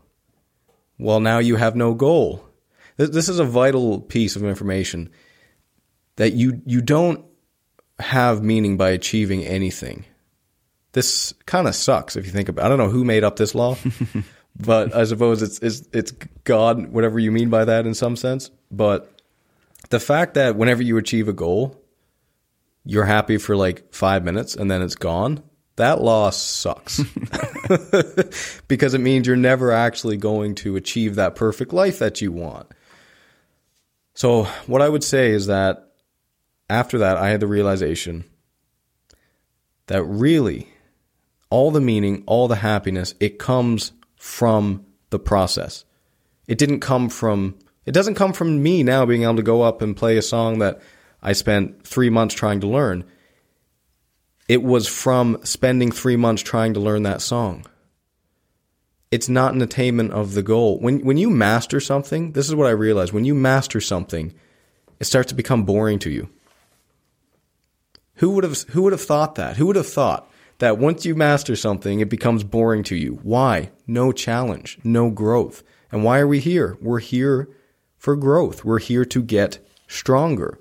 Well, 0.98 1.20
now 1.20 1.38
you 1.38 1.56
have 1.56 1.76
no 1.76 1.94
goal. 1.94 2.44
This 2.96 3.28
is 3.28 3.38
a 3.38 3.44
vital 3.44 4.00
piece 4.00 4.36
of 4.36 4.44
information 4.44 5.10
that 6.16 6.34
you 6.34 6.60
you 6.66 6.82
don't 6.82 7.24
have 7.98 8.42
meaning 8.42 8.76
by 8.76 8.90
achieving 8.90 9.44
anything. 9.44 10.04
This 10.92 11.32
kind 11.46 11.66
of 11.66 11.74
sucks 11.74 12.16
if 12.16 12.26
you 12.26 12.32
think 12.32 12.48
about. 12.48 12.62
It. 12.62 12.66
I 12.66 12.68
don't 12.68 12.78
know 12.78 12.90
who 12.90 13.04
made 13.04 13.24
up 13.24 13.36
this 13.36 13.54
law, 13.54 13.76
but 14.58 14.94
I 14.94 15.04
suppose 15.04 15.40
it's 15.40 15.58
it's 15.60 15.88
it's 15.92 16.12
God, 16.44 16.88
whatever 16.88 17.18
you 17.18 17.32
mean 17.32 17.48
by 17.48 17.64
that 17.64 17.86
in 17.86 17.94
some 17.94 18.16
sense. 18.16 18.50
But 18.70 19.10
the 19.88 20.00
fact 20.00 20.34
that 20.34 20.56
whenever 20.56 20.82
you 20.82 20.98
achieve 20.98 21.28
a 21.28 21.32
goal, 21.32 21.80
you're 22.84 23.06
happy 23.06 23.38
for 23.38 23.56
like 23.56 23.94
five 23.94 24.24
minutes 24.24 24.54
and 24.54 24.70
then 24.70 24.82
it's 24.82 24.96
gone 24.96 25.42
that 25.76 26.00
loss 26.02 26.36
sucks 26.40 27.00
because 28.68 28.94
it 28.94 29.00
means 29.00 29.26
you're 29.26 29.36
never 29.36 29.72
actually 29.72 30.16
going 30.16 30.54
to 30.56 30.76
achieve 30.76 31.14
that 31.14 31.34
perfect 31.34 31.72
life 31.72 31.98
that 32.00 32.20
you 32.20 32.32
want. 32.32 32.68
So, 34.14 34.44
what 34.66 34.82
I 34.82 34.88
would 34.88 35.04
say 35.04 35.30
is 35.30 35.46
that 35.46 35.92
after 36.68 36.98
that, 36.98 37.16
I 37.16 37.30
had 37.30 37.40
the 37.40 37.46
realization 37.46 38.24
that 39.86 40.02
really 40.04 40.68
all 41.50 41.70
the 41.70 41.80
meaning, 41.80 42.22
all 42.26 42.48
the 42.48 42.56
happiness, 42.56 43.14
it 43.18 43.38
comes 43.38 43.92
from 44.16 44.86
the 45.10 45.18
process. 45.18 45.84
It 46.46 46.58
didn't 46.58 46.80
come 46.80 47.08
from, 47.08 47.58
it 47.86 47.92
doesn't 47.92 48.14
come 48.14 48.32
from 48.32 48.62
me 48.62 48.82
now 48.82 49.04
being 49.04 49.24
able 49.24 49.36
to 49.36 49.42
go 49.42 49.62
up 49.62 49.82
and 49.82 49.96
play 49.96 50.16
a 50.16 50.22
song 50.22 50.60
that 50.60 50.80
I 51.22 51.32
spent 51.32 51.84
three 51.84 52.10
months 52.10 52.34
trying 52.34 52.60
to 52.60 52.68
learn 52.68 53.04
it 54.50 54.64
was 54.64 54.88
from 54.88 55.38
spending 55.44 55.92
three 55.92 56.16
months 56.16 56.42
trying 56.42 56.74
to 56.74 56.80
learn 56.80 57.04
that 57.04 57.22
song. 57.22 57.64
It's 59.12 59.28
not 59.28 59.54
an 59.54 59.62
attainment 59.62 60.10
of 60.10 60.34
the 60.34 60.42
goal. 60.42 60.80
When 60.80 61.04
when 61.04 61.16
you 61.16 61.30
master 61.30 61.78
something, 61.78 62.32
this 62.32 62.48
is 62.48 62.56
what 62.56 62.66
I 62.66 62.72
realized. 62.72 63.12
When 63.12 63.24
you 63.24 63.32
master 63.32 63.80
something, 63.80 64.34
it 64.98 65.04
starts 65.04 65.28
to 65.28 65.36
become 65.36 65.62
boring 65.62 66.00
to 66.00 66.10
you. 66.10 66.30
Who 68.14 68.30
would 68.30 68.42
have 68.42 68.58
who 68.70 68.82
would 68.82 68.92
have 68.92 69.00
thought 69.00 69.36
that? 69.36 69.56
Who 69.56 69.66
would 69.66 69.76
have 69.76 69.86
thought 69.86 70.28
that 70.58 70.78
once 70.78 71.06
you 71.06 71.14
master 71.14 71.54
something, 71.54 72.00
it 72.00 72.10
becomes 72.10 72.42
boring 72.42 72.82
to 72.84 72.96
you? 72.96 73.20
Why? 73.22 73.70
No 73.86 74.10
challenge, 74.10 74.80
no 74.82 75.10
growth. 75.10 75.62
And 75.92 76.02
why 76.02 76.18
are 76.18 76.26
we 76.26 76.40
here? 76.40 76.76
We're 76.80 76.98
here 76.98 77.48
for 77.98 78.16
growth. 78.16 78.64
We're 78.64 78.80
here 78.80 79.04
to 79.04 79.22
get 79.22 79.64
stronger. 79.86 80.58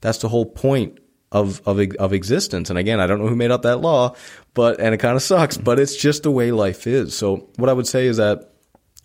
That's 0.00 0.18
the 0.18 0.28
whole 0.28 0.46
point 0.46 1.00
of 1.34 1.60
of 1.66 1.80
of 1.98 2.12
existence. 2.14 2.70
And 2.70 2.78
again, 2.78 3.00
I 3.00 3.06
don't 3.06 3.18
know 3.18 3.26
who 3.26 3.36
made 3.36 3.50
up 3.50 3.62
that 3.62 3.78
law, 3.78 4.14
but 4.54 4.80
and 4.80 4.94
it 4.94 4.98
kind 4.98 5.16
of 5.16 5.22
sucks, 5.22 5.58
but 5.58 5.78
it's 5.78 5.96
just 5.96 6.22
the 6.22 6.30
way 6.30 6.52
life 6.52 6.86
is. 6.86 7.14
So 7.14 7.48
what 7.56 7.68
I 7.68 7.74
would 7.74 7.88
say 7.88 8.06
is 8.06 8.16
that 8.16 8.54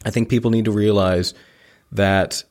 I 0.06 0.12
think 0.12 0.30
people 0.30 0.52
need 0.52 0.66
to 0.66 0.72
realize 0.72 1.34
that 1.92 2.44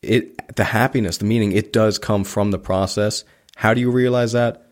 it 0.00 0.56
the 0.56 0.64
happiness, 0.64 1.18
the 1.18 1.24
meaning, 1.24 1.52
it 1.52 1.72
does 1.72 1.98
come 1.98 2.24
from 2.24 2.52
the 2.52 2.58
process. 2.58 3.24
How 3.56 3.74
do 3.74 3.80
you 3.80 3.90
realize 3.90 4.32
that? 4.32 4.68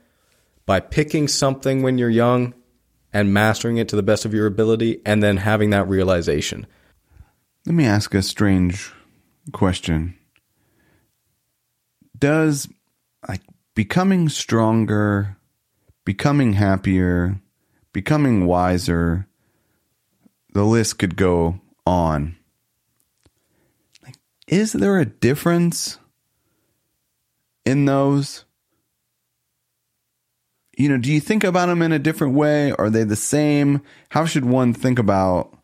By 0.65 0.79
picking 0.79 1.27
something 1.27 1.83
when 1.83 1.99
you're 1.99 2.09
young 2.09 2.55
and 3.13 3.35
mastering 3.35 3.79
it 3.79 3.89
to 3.89 3.97
the 3.97 4.03
best 4.03 4.25
of 4.25 4.33
your 4.33 4.47
ability 4.47 5.03
and 5.05 5.23
then 5.23 5.39
having 5.39 5.71
that 5.71 5.89
realization. 5.89 6.67
Let 7.67 7.75
me 7.75 7.85
ask 7.85 8.15
a 8.15 8.23
strange 8.23 8.93
question. 9.53 10.17
Does 12.17 12.69
like 13.29 13.43
becoming 13.75 14.29
stronger, 14.29 15.37
becoming 16.05 16.55
happier, 16.55 17.41
becoming 17.93 18.47
wiser. 18.47 19.27
The 20.53 20.65
list 20.65 20.99
could 20.99 21.17
go 21.17 21.61
on. 21.87 22.37
Like, 24.03 24.17
is 24.47 24.73
there 24.73 24.99
a 24.99 25.07
difference 25.07 25.99
in 27.65 27.85
those? 27.87 28.45
You 30.77 30.89
know, 30.89 30.99
do 30.99 31.13
you 31.13 31.21
think 31.21 31.45
about 31.45 31.67
them 31.67 31.83
in 31.83 31.93
a 31.93 31.99
different 31.99 32.35
way? 32.35 32.73
Are 32.73 32.91
they 32.91 33.05
the 33.05 33.17
same? 33.17 33.83
How 34.11 34.25
should 34.25 34.45
one 34.45 34.75
think 34.75 34.99
about, 34.99 35.57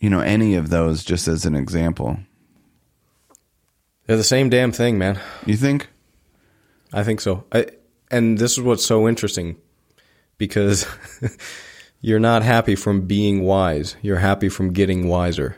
you 0.00 0.08
know, 0.08 0.20
any 0.20 0.54
of 0.54 0.70
those 0.70 1.04
just 1.04 1.28
as 1.28 1.44
an 1.44 1.54
example? 1.54 2.18
They're 4.06 4.16
the 4.16 4.24
same 4.24 4.48
damn 4.48 4.72
thing, 4.72 4.98
man. 4.98 5.20
You 5.44 5.56
think? 5.56 5.88
I 6.92 7.02
think 7.02 7.20
so. 7.20 7.44
I, 7.52 7.66
and 8.10 8.38
this 8.38 8.52
is 8.52 8.60
what's 8.60 8.84
so 8.84 9.08
interesting 9.08 9.56
because 10.38 10.86
you're 12.00 12.20
not 12.20 12.42
happy 12.42 12.76
from 12.76 13.02
being 13.02 13.42
wise. 13.42 13.96
You're 14.02 14.18
happy 14.18 14.48
from 14.48 14.72
getting 14.72 15.08
wiser. 15.08 15.56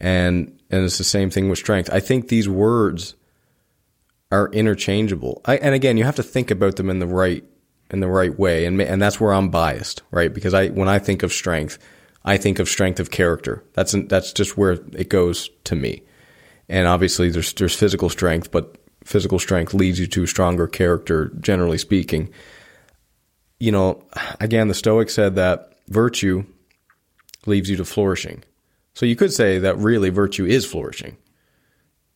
And 0.00 0.58
and 0.70 0.84
it's 0.84 0.98
the 0.98 1.04
same 1.04 1.30
thing 1.30 1.48
with 1.48 1.58
strength. 1.58 1.90
I 1.92 2.00
think 2.00 2.28
these 2.28 2.48
words 2.48 3.14
are 4.32 4.48
interchangeable. 4.50 5.42
I, 5.44 5.58
and 5.58 5.74
again, 5.74 5.96
you 5.96 6.04
have 6.04 6.16
to 6.16 6.22
think 6.22 6.50
about 6.50 6.76
them 6.76 6.90
in 6.90 6.98
the 6.98 7.06
right 7.06 7.44
in 7.90 8.00
the 8.00 8.08
right 8.08 8.36
way, 8.36 8.64
and 8.64 8.80
and 8.82 9.00
that's 9.00 9.20
where 9.20 9.32
I'm 9.32 9.50
biased, 9.50 10.02
right? 10.10 10.32
Because 10.32 10.54
I 10.54 10.68
when 10.68 10.88
I 10.88 10.98
think 10.98 11.22
of 11.22 11.32
strength, 11.32 11.78
I 12.24 12.38
think 12.38 12.58
of 12.58 12.68
strength 12.68 12.98
of 12.98 13.12
character. 13.12 13.62
That's 13.74 13.94
that's 14.08 14.32
just 14.32 14.56
where 14.56 14.72
it 14.72 15.08
goes 15.08 15.50
to 15.64 15.76
me 15.76 16.02
and 16.72 16.88
obviously 16.88 17.28
there's 17.28 17.52
there's 17.52 17.76
physical 17.76 18.08
strength, 18.08 18.50
but 18.50 18.76
physical 19.04 19.38
strength 19.38 19.74
leads 19.74 20.00
you 20.00 20.06
to 20.06 20.26
stronger 20.26 20.66
character, 20.66 21.30
generally 21.38 21.76
speaking. 21.76 22.30
You 23.60 23.72
know, 23.72 24.02
again, 24.40 24.68
the 24.68 24.74
Stoics 24.74 25.12
said 25.12 25.34
that 25.34 25.74
virtue 25.88 26.44
leads 27.44 27.68
you 27.68 27.76
to 27.76 27.84
flourishing. 27.84 28.42
So 28.94 29.04
you 29.04 29.16
could 29.16 29.32
say 29.32 29.58
that 29.58 29.76
really 29.76 30.08
virtue 30.08 30.46
is 30.46 30.64
flourishing. 30.64 31.18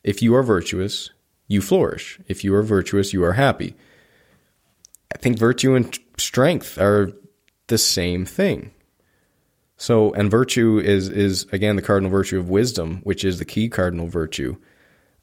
If 0.03 0.23
you 0.23 0.35
are 0.35 0.43
virtuous, 0.43 1.11
you 1.49 1.61
flourish. 1.61 2.19
If 2.27 2.43
you 2.43 2.55
are 2.55 2.63
virtuous, 2.63 3.13
you 3.13 3.25
are 3.25 3.35
happy. 3.35 3.75
I 5.15 5.19
think 5.19 5.39
virtue 5.39 5.75
and 5.75 5.99
strength 6.17 6.79
are 6.79 7.13
the 7.67 7.79
same 7.79 8.25
thing. 8.25 8.73
So, 9.77 10.13
and 10.15 10.31
virtue 10.31 10.79
is 10.79 11.09
is 11.09 11.47
again 11.53 11.77
the 11.77 11.83
cardinal 11.83 12.11
virtue 12.11 12.39
of 12.39 12.49
wisdom, 12.49 13.01
which 13.03 13.25
is 13.25 13.39
the 13.39 13.45
key 13.45 13.69
cardinal 13.69 14.07
virtue. 14.07 14.57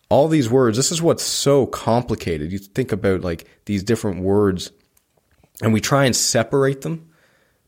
All 0.10 0.28
these 0.28 0.49
words, 0.49 0.78
this 0.78 0.91
is 0.91 1.01
what's 1.01 1.24
so 1.24 1.66
complicated. 1.66 2.51
You 2.51 2.60
think 2.60 2.91
about 2.91 3.22
like 3.22 3.47
these 3.66 3.84
different 3.84 4.22
words, 4.22 4.72
and 5.62 5.74
we 5.74 5.82
try 5.82 6.06
and 6.06 6.16
separate 6.16 6.82
them 6.82 7.10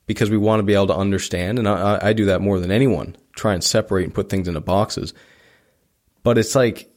because 0.05 0.29
we 0.29 0.37
want 0.37 0.59
to 0.59 0.63
be 0.63 0.75
able 0.75 0.87
to 0.87 0.95
understand. 0.95 1.57
And 1.57 1.67
I, 1.67 1.99
I 2.01 2.13
do 2.13 2.25
that 2.25 2.41
more 2.41 2.59
than 2.59 2.71
anyone. 2.71 3.15
Try 3.35 3.53
and 3.53 3.63
separate 3.63 4.03
and 4.03 4.13
put 4.13 4.29
things 4.29 4.47
into 4.47 4.61
boxes. 4.61 5.15
But 6.21 6.37
it's 6.37 6.53
like 6.53 6.91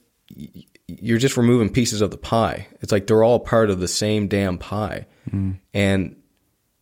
you're 0.86 1.18
just 1.18 1.38
removing 1.38 1.70
pieces 1.70 2.02
of 2.02 2.10
the 2.10 2.18
pie. 2.18 2.66
It's 2.80 2.92
like 2.92 3.06
they're 3.06 3.22
all 3.22 3.40
part 3.40 3.70
of 3.70 3.80
the 3.80 3.88
same 3.88 4.28
damn 4.28 4.58
pie. 4.58 5.06
Mm. 5.30 5.60
And 5.72 6.16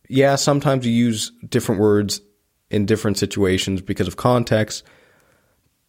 yeah, 0.09 0.35
sometimes 0.35 0.85
you 0.85 0.91
use 0.91 1.31
different 1.47 1.79
words 1.79 2.21
in 2.69 2.85
different 2.85 3.17
situations 3.17 3.81
because 3.81 4.07
of 4.07 4.17
context. 4.17 4.83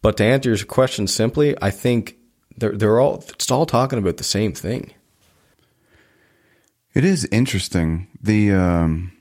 But 0.00 0.16
to 0.18 0.24
answer 0.24 0.50
your 0.50 0.64
question 0.64 1.06
simply, 1.06 1.56
I 1.60 1.70
think 1.70 2.16
they're 2.56 2.76
they're 2.76 3.00
all 3.00 3.24
it's 3.28 3.50
all 3.50 3.66
talking 3.66 3.98
about 3.98 4.16
the 4.16 4.24
same 4.24 4.52
thing. 4.52 4.92
It 6.94 7.04
is 7.04 7.28
interesting. 7.30 8.08
The 8.20 8.52
um, 8.52 9.12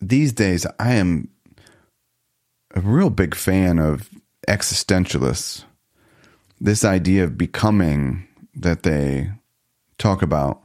these 0.00 0.32
days, 0.32 0.66
I 0.78 0.94
am 0.94 1.28
a 2.74 2.80
real 2.80 3.10
big 3.10 3.34
fan 3.34 3.78
of 3.78 4.08
existentialists. 4.48 5.64
This 6.60 6.84
idea 6.84 7.24
of 7.24 7.38
becoming 7.38 8.26
that 8.54 8.82
they 8.82 9.30
talk 9.98 10.22
about, 10.22 10.62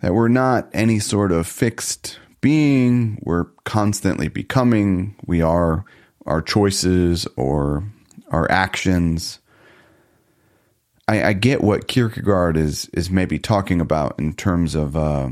that 0.00 0.14
we're 0.14 0.28
not 0.28 0.68
any 0.72 0.98
sort 0.98 1.32
of 1.32 1.46
fixed 1.46 2.18
being, 2.40 3.20
we're 3.22 3.46
constantly 3.64 4.28
becoming, 4.28 5.16
we 5.26 5.42
are 5.42 5.84
our 6.26 6.42
choices 6.42 7.26
or 7.36 7.84
our 8.30 8.50
actions. 8.50 9.40
I, 11.08 11.24
I 11.24 11.32
get 11.32 11.62
what 11.62 11.88
Kierkegaard 11.88 12.56
is 12.56 12.88
is 12.92 13.10
maybe 13.10 13.38
talking 13.38 13.80
about 13.80 14.18
in 14.18 14.32
terms 14.32 14.74
of 14.74 14.96
uh, 14.96 15.30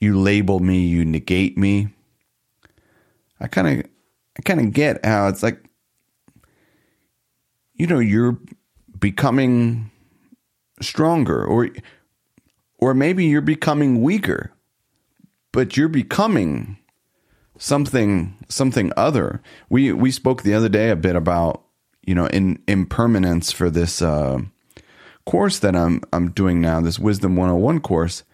you 0.00 0.18
label 0.20 0.60
me, 0.60 0.86
you 0.86 1.04
negate 1.04 1.56
me. 1.56 1.88
I 3.40 3.48
kind 3.48 3.80
of 3.80 3.86
I 4.38 4.42
kind 4.42 4.60
of 4.60 4.72
get 4.72 5.04
how 5.04 5.28
it's 5.28 5.42
like 5.42 5.64
you 7.74 7.86
know 7.86 7.98
you're 7.98 8.38
becoming 8.98 9.90
stronger 10.80 11.44
or 11.44 11.70
or 12.78 12.94
maybe 12.94 13.24
you're 13.24 13.40
becoming 13.40 14.02
weaker 14.02 14.52
but 15.52 15.76
you're 15.76 15.88
becoming 15.88 16.78
something 17.58 18.36
something 18.48 18.92
other. 18.96 19.42
We 19.68 19.92
we 19.92 20.10
spoke 20.10 20.42
the 20.42 20.54
other 20.54 20.68
day 20.68 20.90
a 20.90 20.96
bit 20.96 21.16
about 21.16 21.62
you 22.04 22.14
know 22.14 22.26
in 22.26 22.62
impermanence 22.66 23.52
for 23.52 23.70
this 23.70 24.02
uh 24.02 24.40
course 25.26 25.58
that 25.60 25.76
I'm 25.76 26.00
I'm 26.12 26.30
doing 26.32 26.60
now 26.60 26.80
this 26.80 26.98
wisdom 26.98 27.36
101 27.36 27.80
course. 27.80 28.24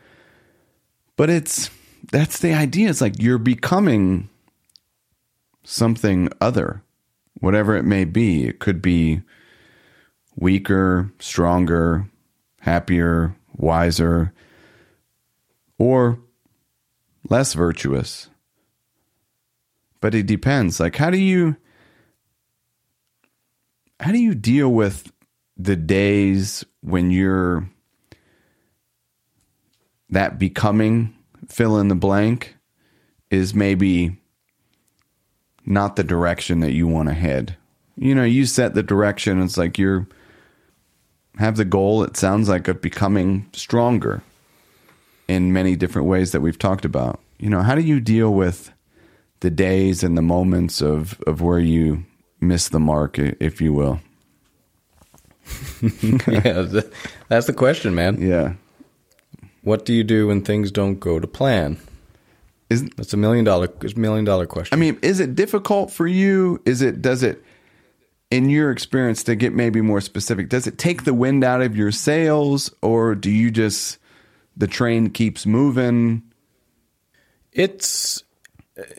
But 1.17 1.31
it's 1.31 1.71
that's 2.11 2.39
the 2.39 2.55
idea. 2.55 2.89
It's 2.89 3.01
like 3.01 3.21
you're 3.21 3.39
becoming 3.39 4.29
something 5.65 6.31
other, 6.41 6.83
whatever 7.41 7.77
it 7.77 7.85
may 7.85 8.05
be. 8.05 8.47
It 8.47 8.61
could 8.61 8.81
be 8.81 9.23
weaker, 10.37 11.13
stronger, 11.19 12.09
happier, 12.61 13.35
wiser, 13.57 14.33
or 15.77 16.21
less 17.29 17.55
virtuous. 17.55 18.29
But 20.01 20.15
it 20.15 20.27
depends. 20.27 20.81
Like 20.81 20.97
how 20.97 21.11
do 21.11 21.19
you 21.19 21.57
how 24.01 24.13
do 24.13 24.19
you 24.19 24.35
deal 24.35 24.69
with 24.69 25.11
the 25.57 25.77
days 25.77 26.65
when 26.83 27.11
you're 27.11 27.69
that 30.11 30.39
becoming 30.39 31.15
fill 31.49 31.79
in 31.79 31.89
the 31.89 31.95
blank 31.95 32.57
is 33.31 33.55
maybe 33.55 34.17
not 35.67 35.97
the 35.97 36.05
direction 36.05 36.61
that 36.61 36.73
you 36.73 36.87
want 36.87 37.09
to 37.09 37.15
head. 37.15 37.57
You 37.97 38.15
know, 38.15 38.25
you 38.25 38.47
set 38.47 38.75
the 38.75 38.83
direction. 38.83 39.43
It's 39.43 39.59
like 39.59 39.79
you're 39.79 40.07
have 41.39 41.57
the 41.57 41.65
goal. 41.65 42.03
It 42.05 42.17
sounds 42.17 42.49
like 42.49 42.69
of 42.69 42.81
becoming 42.81 43.49
stronger 43.53 44.23
in 45.29 45.53
many 45.53 45.77
different 45.77 46.09
ways 46.09 46.33
that 46.33 46.41
we've 46.41 46.59
talked 46.59 46.85
about. 46.85 47.21
You 47.39 47.51
know, 47.51 47.63
how 47.63 47.75
do 47.75 47.83
you 47.83 48.01
deal 48.01 48.33
with 48.33 48.73
the 49.41 49.51
days 49.51 50.03
and 50.03 50.17
the 50.17 50.23
moments 50.23 50.81
of 50.81 51.21
of 51.27 51.41
where 51.41 51.61
you 51.61 52.05
miss 52.41 52.69
the 52.69 52.81
mark, 52.81 53.19
if 53.19 53.61
you 53.61 53.73
will? 53.73 54.01
yeah, 56.27 56.67
that's 57.29 57.47
the 57.47 57.55
question, 57.55 57.95
man. 57.95 58.21
Yeah. 58.21 58.55
What 59.63 59.85
do 59.85 59.93
you 59.93 60.05
do 60.05 60.29
when 60.29 60.43
things 60.43 60.71
don't 60.71 60.99
go 60.99 61.21
to 61.21 61.27
plan? 61.27 61.79
Isn't 62.71 62.97
That's 62.97 63.15
a 63.15 63.17
million 63.17 63.45
dollar 63.45 63.69
million 63.97 64.25
dollar 64.25 64.47
question. 64.47 64.77
I 64.77 64.81
mean, 64.81 64.99
is 65.03 65.21
it 65.21 65.35
difficult 65.35 65.91
for 65.91 66.07
you? 66.07 66.61
Is 66.67 66.83
it 66.83 67.01
does 67.01 67.23
it 67.23 67.43
in 68.31 68.51
your 68.51 68.71
experience 68.71 69.23
to 69.25 69.37
get 69.37 69.55
maybe 69.55 69.81
more 69.81 70.01
specific? 70.01 70.49
Does 70.49 70.67
it 70.67 70.77
take 70.79 71.05
the 71.05 71.15
wind 71.15 71.45
out 71.45 71.63
of 71.63 71.77
your 71.77 71.91
sails 71.93 72.71
or 72.83 73.15
do 73.15 73.31
you 73.31 73.51
just 73.51 73.99
the 74.59 74.67
train 74.67 75.11
keeps 75.11 75.47
moving? 75.47 76.23
It's 77.53 78.23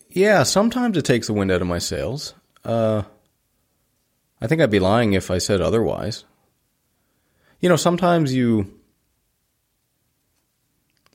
yeah. 0.10 0.44
Sometimes 0.44 0.98
it 0.98 1.04
takes 1.06 1.28
the 1.28 1.34
wind 1.34 1.52
out 1.52 1.62
of 1.62 1.68
my 1.68 1.78
sails. 1.78 2.34
Uh, 2.64 3.04
I 4.42 4.48
think 4.48 4.62
I'd 4.62 4.72
be 4.72 4.80
lying 4.80 5.14
if 5.14 5.30
I 5.30 5.38
said 5.38 5.62
otherwise. 5.62 6.24
You 7.60 7.70
know, 7.70 7.76
sometimes 7.76 8.34
you 8.34 8.74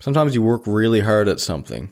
sometimes 0.01 0.35
you 0.35 0.43
work 0.43 0.63
really 0.67 1.01
hard 1.01 1.29
at 1.29 1.41
something, 1.41 1.91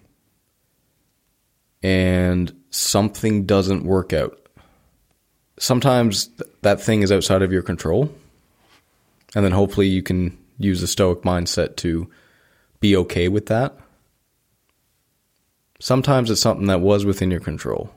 and 1.83 2.55
something 2.71 3.47
doesn't 3.47 3.85
work 3.85 4.13
out. 4.13 4.39
Sometimes 5.59 6.27
th- 6.27 6.51
that 6.61 6.81
thing 6.81 7.03
is 7.03 7.11
outside 7.11 7.41
of 7.43 7.53
your 7.53 7.63
control, 7.63 8.15
and 9.35 9.45
then 9.45 9.53
hopefully 9.53 9.87
you 9.87 10.03
can 10.03 10.37
use 10.59 10.83
a 10.83 10.87
stoic 10.87 11.23
mindset 11.23 11.77
to 11.77 12.11
be 12.83 12.97
okay 12.97 13.29
with 13.29 13.47
that. 13.47 13.79
Sometimes 15.81 16.31
it's 16.31 16.41
something 16.41 16.67
that 16.67 16.81
was 16.81 17.07
within 17.07 17.31
your 17.31 17.41
control. 17.41 17.91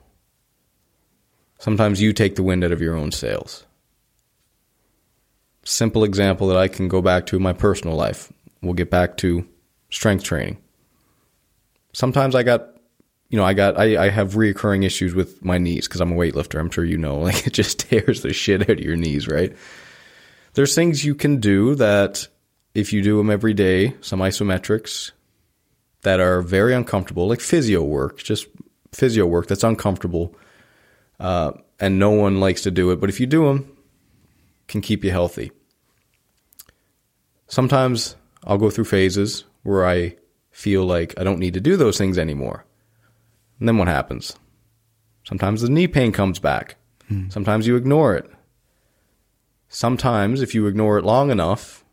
Sometimes 1.58 2.00
you 2.00 2.12
take 2.12 2.36
the 2.36 2.42
wind 2.42 2.64
out 2.64 2.72
of 2.72 2.80
your 2.80 2.96
own 2.96 3.12
sails. 3.12 3.66
Simple 5.64 6.04
example 6.04 6.46
that 6.48 6.56
I 6.56 6.68
can 6.68 6.88
go 6.88 7.02
back 7.02 7.26
to 7.26 7.36
in 7.36 7.42
my 7.42 7.52
personal 7.52 7.96
life. 7.96 8.32
We'll 8.62 8.74
get 8.74 8.90
back 8.90 9.16
to 9.18 9.46
strength 9.90 10.24
training. 10.24 10.58
Sometimes 11.92 12.34
I 12.34 12.44
got, 12.44 12.76
you 13.28 13.38
know, 13.38 13.44
I 13.44 13.54
got, 13.54 13.78
I, 13.78 14.06
I 14.06 14.08
have 14.10 14.34
reoccurring 14.34 14.84
issues 14.84 15.14
with 15.14 15.44
my 15.44 15.58
knees 15.58 15.88
because 15.88 16.00
I'm 16.00 16.12
a 16.12 16.16
weightlifter. 16.16 16.60
I'm 16.60 16.70
sure 16.70 16.84
you 16.84 16.98
know, 16.98 17.18
like 17.20 17.46
it 17.46 17.52
just 17.52 17.80
tears 17.80 18.22
the 18.22 18.32
shit 18.32 18.62
out 18.62 18.70
of 18.70 18.80
your 18.80 18.96
knees, 18.96 19.26
right? 19.26 19.56
There's 20.54 20.74
things 20.74 21.04
you 21.04 21.14
can 21.14 21.40
do 21.40 21.74
that 21.74 22.28
if 22.76 22.92
you 22.92 23.00
do 23.00 23.16
them 23.16 23.30
every 23.30 23.54
day, 23.54 23.94
some 24.02 24.20
isometrics, 24.20 25.12
that 26.02 26.20
are 26.20 26.42
very 26.42 26.74
uncomfortable, 26.74 27.26
like 27.26 27.40
physio 27.40 27.82
work, 27.82 28.22
just 28.22 28.48
physio 28.92 29.24
work 29.24 29.48
that's 29.48 29.64
uncomfortable, 29.64 30.36
uh, 31.18 31.52
and 31.80 31.98
no 31.98 32.10
one 32.10 32.38
likes 32.38 32.60
to 32.62 32.70
do 32.70 32.90
it. 32.90 33.00
But 33.00 33.08
if 33.08 33.18
you 33.18 33.26
do 33.26 33.46
them, 33.46 33.72
can 34.68 34.82
keep 34.82 35.04
you 35.04 35.10
healthy. 35.10 35.52
Sometimes 37.48 38.14
I'll 38.44 38.58
go 38.58 38.68
through 38.68 38.84
phases 38.84 39.44
where 39.62 39.86
I 39.86 40.16
feel 40.50 40.84
like 40.84 41.14
I 41.18 41.24
don't 41.24 41.38
need 41.38 41.54
to 41.54 41.60
do 41.60 41.78
those 41.78 41.96
things 41.96 42.18
anymore. 42.18 42.66
And 43.58 43.66
then 43.66 43.78
what 43.78 43.88
happens? 43.88 44.36
Sometimes 45.24 45.62
the 45.62 45.70
knee 45.70 45.88
pain 45.88 46.12
comes 46.12 46.38
back. 46.38 46.76
Sometimes 47.30 47.66
you 47.66 47.76
ignore 47.76 48.14
it. 48.14 48.30
Sometimes, 49.68 50.42
if 50.42 50.54
you 50.54 50.66
ignore 50.66 50.98
it 50.98 51.04
long 51.04 51.30
enough, 51.30 51.84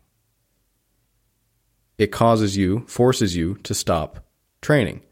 it 1.98 2.08
causes 2.08 2.56
you, 2.56 2.80
forces 2.86 3.36
you 3.36 3.56
to 3.62 3.74
stop 3.74 4.24
training. 4.60 5.02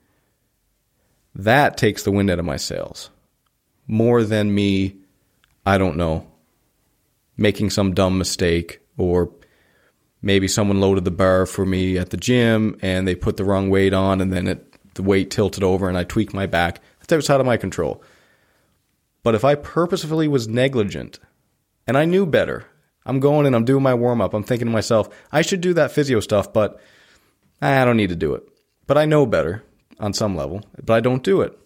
That 1.35 1.76
takes 1.76 2.03
the 2.03 2.11
wind 2.11 2.30
out 2.30 2.39
of 2.39 2.45
my 2.45 2.57
sails. 2.57 3.11
More 3.87 4.22
than 4.24 4.55
me, 4.55 4.97
I 5.64 5.78
don't 5.78 5.97
know, 5.97 6.26
making 7.37 7.70
some 7.70 7.95
dumb 7.95 8.18
mistake 8.18 8.80
or 8.97 9.33
maybe 10.20 10.49
someone 10.49 10.80
loaded 10.80 11.05
the 11.05 11.11
bar 11.11 11.47
for 11.47 11.64
me 11.64 11.99
at 11.99 12.11
the 12.11 12.16
gym 12.16 12.78
and 12.83 13.07
they 13.07 13.14
put 13.14 13.37
the 13.37 13.45
wrong 13.45 13.70
weight 13.70 13.93
on 13.93 14.20
and 14.20 14.33
then 14.33 14.47
it, 14.47 14.95
the 14.95 15.03
weight 15.03 15.30
tilted 15.30 15.62
over 15.62 15.89
and 15.89 15.97
I 15.97 16.05
tweaked 16.05 16.35
my 16.35 16.47
back. 16.47 16.80
That's 17.01 17.12
outside 17.12 17.41
of 17.41 17.47
my 17.47 17.57
control. 17.57 18.03
But 19.22 19.35
if 19.35 19.45
I 19.45 19.55
purposefully 19.55 20.28
was 20.28 20.49
negligent 20.49 21.18
and 21.87 21.97
I 21.97 22.05
knew 22.05 22.26
better, 22.26 22.66
I'm 23.05 23.21
going 23.21 23.47
and 23.47 23.57
I'm 23.57 23.65
doing 23.65 23.83
my 23.83 23.95
warm 23.95 24.21
up. 24.21 24.35
I'm 24.35 24.45
thinking 24.45 24.67
to 24.67 24.73
myself, 24.73 25.09
I 25.31 25.43
should 25.43 25.61
do 25.61 25.75
that 25.75 25.93
physio 25.93 26.21
stuff, 26.21 26.53
but 26.53 26.81
I 27.61 27.85
don't 27.85 27.97
need 27.97 28.11
to 28.11 28.17
do 28.17 28.35
it. 28.35 28.49
But 28.87 28.99
I 28.99 29.05
know 29.05 29.27
better 29.27 29.63
on 29.99 30.13
some 30.13 30.37
level, 30.37 30.63
but 30.83 30.95
I 30.95 31.01
don't 31.01 31.23
do 31.23 31.41
it. 31.41 31.59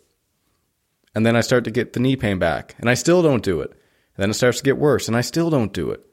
And 1.15 1.25
then 1.25 1.37
I 1.37 1.41
start 1.41 1.65
to 1.65 1.71
get 1.71 1.95
the 1.95 2.01
knee 2.01 2.17
pain 2.17 2.39
back, 2.39 2.75
and 2.79 2.91
I 2.91 2.95
still 2.95 3.23
don't 3.23 3.43
do 3.43 3.61
it. 3.61 3.71
And 3.71 4.23
then 4.23 4.31
it 4.31 4.35
starts 4.35 4.59
to 4.59 4.65
get 4.65 4.77
worse, 4.77 5.09
and 5.09 5.17
I 5.17 5.23
still 5.23 5.49
don't 5.49 5.73
do 5.73 5.91
it. 5.91 6.05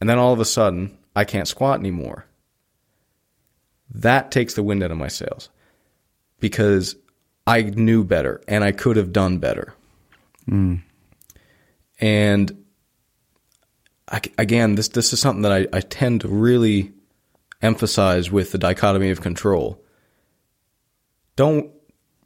And 0.00 0.10
then 0.10 0.18
all 0.18 0.32
of 0.32 0.40
a 0.40 0.44
sudden, 0.44 0.98
I 1.14 1.24
can't 1.24 1.46
squat 1.46 1.78
anymore. 1.78 2.26
That 3.94 4.30
takes 4.30 4.54
the 4.54 4.62
wind 4.62 4.82
out 4.82 4.90
of 4.90 4.96
my 4.96 5.08
sails 5.08 5.48
because 6.40 6.96
I 7.46 7.62
knew 7.62 8.04
better 8.04 8.42
and 8.48 8.64
I 8.64 8.72
could 8.72 8.96
have 8.96 9.12
done 9.12 9.38
better. 9.38 9.74
Mm. 10.48 10.82
And 12.00 12.61
Again, 14.36 14.74
this 14.74 14.88
this 14.88 15.12
is 15.12 15.20
something 15.20 15.42
that 15.42 15.52
I, 15.52 15.66
I 15.72 15.80
tend 15.80 16.20
to 16.20 16.28
really 16.28 16.92
emphasize 17.62 18.30
with 18.30 18.52
the 18.52 18.58
dichotomy 18.58 19.10
of 19.10 19.20
control. 19.20 19.82
Don't 21.36 21.70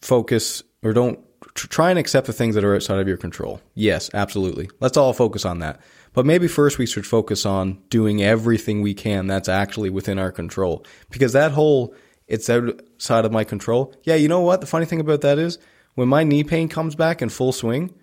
focus 0.00 0.62
or 0.82 0.92
don't 0.92 1.20
try 1.54 1.90
and 1.90 1.98
accept 1.98 2.26
the 2.26 2.32
things 2.32 2.54
that 2.54 2.64
are 2.64 2.74
outside 2.74 2.98
of 2.98 3.08
your 3.08 3.16
control. 3.16 3.60
Yes, 3.74 4.10
absolutely. 4.14 4.68
Let's 4.80 4.96
all 4.96 5.12
focus 5.12 5.44
on 5.44 5.60
that. 5.60 5.80
But 6.12 6.26
maybe 6.26 6.48
first 6.48 6.78
we 6.78 6.86
should 6.86 7.06
focus 7.06 7.46
on 7.46 7.82
doing 7.88 8.22
everything 8.22 8.82
we 8.82 8.94
can 8.94 9.26
that's 9.26 9.48
actually 9.48 9.90
within 9.90 10.18
our 10.18 10.32
control. 10.32 10.84
Because 11.10 11.34
that 11.34 11.52
whole 11.52 11.94
it's 12.26 12.50
outside 12.50 13.24
of 13.24 13.32
my 13.32 13.44
control. 13.44 13.94
Yeah, 14.02 14.16
you 14.16 14.28
know 14.28 14.40
what? 14.40 14.60
The 14.60 14.66
funny 14.66 14.86
thing 14.86 15.00
about 15.00 15.20
that 15.20 15.38
is 15.38 15.58
when 15.94 16.08
my 16.08 16.24
knee 16.24 16.42
pain 16.42 16.68
comes 16.68 16.94
back 16.94 17.22
in 17.22 17.28
full 17.28 17.52
swing, 17.52 17.94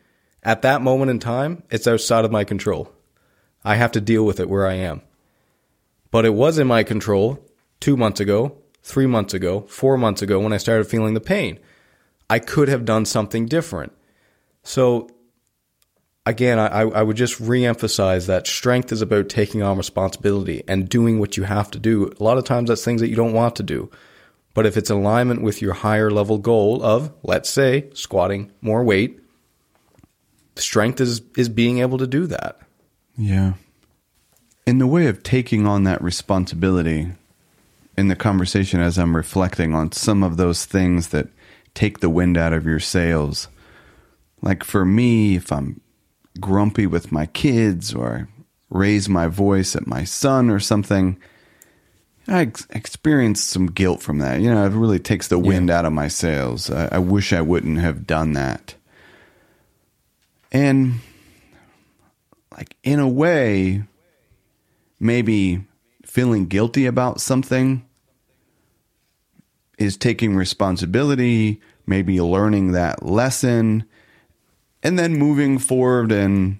at 0.42 0.62
that 0.62 0.82
moment 0.82 1.12
in 1.12 1.20
time, 1.20 1.64
it's 1.70 1.88
outside 1.88 2.26
of 2.26 2.32
my 2.32 2.44
control. 2.44 2.92
I 3.64 3.76
have 3.76 3.92
to 3.94 4.02
deal 4.02 4.26
with 4.26 4.40
it 4.40 4.50
where 4.50 4.68
I 4.68 4.74
am. 4.74 5.02
But 6.12 6.26
it 6.26 6.34
was 6.34 6.58
in 6.58 6.68
my 6.68 6.84
control 6.84 7.40
two 7.80 7.98
months 7.98 8.20
ago, 8.20 8.58
three 8.84 9.08
months 9.08 9.34
ago, 9.34 9.62
four 9.62 9.98
months 9.98 10.22
ago 10.22 10.40
when 10.40 10.54
I 10.54 10.58
started 10.58 10.86
feeling 10.86 11.14
the 11.14 11.22
pain. 11.22 11.60
I 12.30 12.40
could 12.40 12.68
have 12.68 12.86
done 12.86 13.06
something 13.06 13.46
different. 13.46 13.94
So, 14.64 15.10
again, 16.26 16.60
I, 16.60 16.82
I 16.82 17.02
would 17.02 17.18
just 17.18 17.42
reemphasize 17.42 18.28
that 18.28 18.48
strength 18.48 18.92
is 18.92 19.02
about 19.02 19.30
taking 19.30 19.62
on 19.62 19.78
responsibility 19.78 20.64
and 20.68 20.88
doing 20.88 21.20
what 21.20 21.38
you 21.38 21.44
have 21.44 21.72
to 21.72 21.80
do. 21.80 22.12
A 22.20 22.24
lot 22.24 22.38
of 22.38 22.46
times 22.46 22.70
that's 22.70 22.84
things 22.84 23.02
that 23.02 23.10
you 23.10 23.16
don't 23.16 23.34
want 23.34 23.56
to 23.58 23.64
do. 23.64 23.90
But 24.54 24.66
if 24.66 24.78
it's 24.78 24.90
alignment 24.90 25.42
with 25.42 25.62
your 25.62 25.74
higher 25.74 26.12
level 26.12 26.38
goal 26.38 26.84
of, 26.84 27.12
let's 27.24 27.50
say, 27.50 27.90
squatting 27.94 28.52
more 28.62 28.84
weight, 28.84 29.20
strength 30.56 31.02
is 31.02 31.22
is 31.36 31.50
being 31.50 31.80
able 31.80 31.98
to 31.98 32.08
do 32.08 32.28
that. 32.28 32.60
Yeah. 33.18 33.54
In 34.66 34.78
the 34.78 34.88
way 34.88 35.08
of 35.08 35.24
taking 35.24 35.68
on 35.68 35.84
that 35.84 36.02
responsibility 36.02 37.12
in 37.98 38.08
the 38.08 38.16
conversation 38.16 38.80
as 38.80 38.98
I'm 38.98 39.16
reflecting 39.16 39.76
on 39.76 39.92
some 39.92 40.24
of 40.24 40.38
those 40.38 40.66
things 40.66 41.10
that 41.10 41.28
take 41.74 42.00
the 42.00 42.10
wind 42.10 42.38
out 42.38 42.54
of 42.54 42.66
your 42.66 42.80
sails. 42.80 43.48
Like 44.42 44.64
for 44.64 44.86
me, 44.86 45.36
if 45.36 45.52
I'm 45.52 45.82
grumpy 46.40 46.88
with 46.88 47.12
my 47.12 47.26
kids 47.28 47.94
or 47.94 48.28
raise 48.70 49.08
my 49.08 49.28
voice 49.28 49.76
at 49.76 49.88
my 49.88 50.04
son 50.04 50.50
or 50.50 50.60
something, 50.60 51.18
I 52.28 52.42
ex- 52.42 52.68
experience 52.72 53.42
some 53.42 53.68
guilt 53.68 54.02
from 54.02 54.20
that. 54.20 54.42
You 54.42 54.54
know, 54.54 54.66
it 54.66 54.72
really 54.72 55.00
takes 55.00 55.28
the 55.28 55.40
wind 55.40 55.70
yeah. 55.70 55.80
out 55.80 55.86
of 55.86 55.94
my 55.94 56.08
sails. 56.08 56.70
I, 56.72 56.90
I 56.94 56.98
wish 57.00 57.34
I 57.34 57.42
wouldn't 57.42 57.80
have 57.80 58.08
done 58.08 58.34
that. 58.34 58.76
And 60.52 61.00
like 62.54 62.76
in 62.84 63.00
a 63.00 63.08
way, 63.08 63.84
maybe 65.00 65.66
feeling 66.06 66.46
guilty 66.46 66.86
about 66.86 67.22
something 67.22 67.86
is 69.78 69.98
taking 69.98 70.36
responsibility, 70.36 71.60
maybe 71.86 72.22
learning 72.22 72.72
that 72.72 73.04
lesson, 73.04 73.86
and 74.82 75.00
then 75.00 75.18
moving 75.18 75.58
forward 75.58 76.12
and 76.12 76.60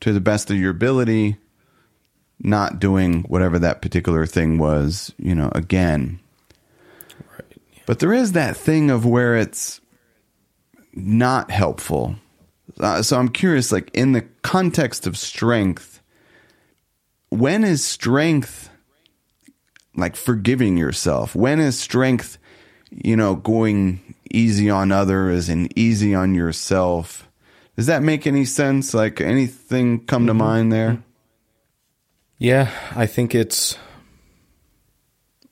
to 0.00 0.12
the 0.12 0.20
best 0.20 0.50
of 0.50 0.56
your 0.56 0.70
ability, 0.70 1.36
not 2.38 2.80
doing 2.80 3.22
whatever 3.24 3.58
that 3.58 3.82
particular 3.82 4.26
thing 4.26 4.58
was, 4.58 5.12
you 5.18 5.34
know, 5.34 5.50
again. 5.54 6.18
Right. 7.32 7.60
But 7.86 7.98
there 7.98 8.12
is 8.12 8.32
that 8.32 8.56
thing 8.56 8.90
of 8.90 9.04
where 9.04 9.36
it's 9.36 9.80
not 10.92 11.50
helpful. 11.50 12.16
Uh, 12.80 13.02
so 13.02 13.18
I'm 13.18 13.28
curious, 13.28 13.70
like 13.70 13.90
in 13.92 14.12
the 14.12 14.22
context 14.42 15.06
of 15.06 15.16
strength, 15.16 16.02
when 17.28 17.62
is 17.62 17.84
strength 17.84 18.70
like 19.96 20.16
forgiving 20.16 20.76
yourself? 20.76 21.34
When 21.34 21.60
is 21.60 21.78
strength, 21.78 22.38
you 22.90 23.16
know, 23.16 23.34
going 23.34 24.14
easy 24.30 24.70
on 24.70 24.92
others 24.92 25.48
and 25.48 25.76
easy 25.78 26.14
on 26.14 26.34
yourself? 26.34 27.28
Does 27.76 27.86
that 27.86 28.02
make 28.02 28.26
any 28.26 28.44
sense? 28.44 28.94
Like 28.94 29.20
anything 29.20 30.04
come 30.06 30.26
to 30.26 30.32
mm-hmm. 30.32 30.38
mind 30.38 30.72
there? 30.72 31.02
Yeah, 32.38 32.70
I 32.96 33.06
think 33.06 33.34
it's 33.34 33.76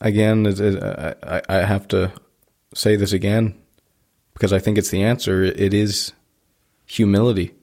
again. 0.01 0.47
It, 0.47 0.59
it, 0.59 0.83
I, 0.83 1.43
I 1.49 1.57
have 1.57 1.87
to 1.89 2.13
say 2.75 2.97
this 2.97 3.13
again 3.13 3.55
because 4.33 4.53
I 4.53 4.59
think 4.59 4.79
it's 4.79 4.91
the 4.91 5.03
answer. 5.03 5.43
It 5.43 5.75
is 5.75 6.13
humility 6.89 7.55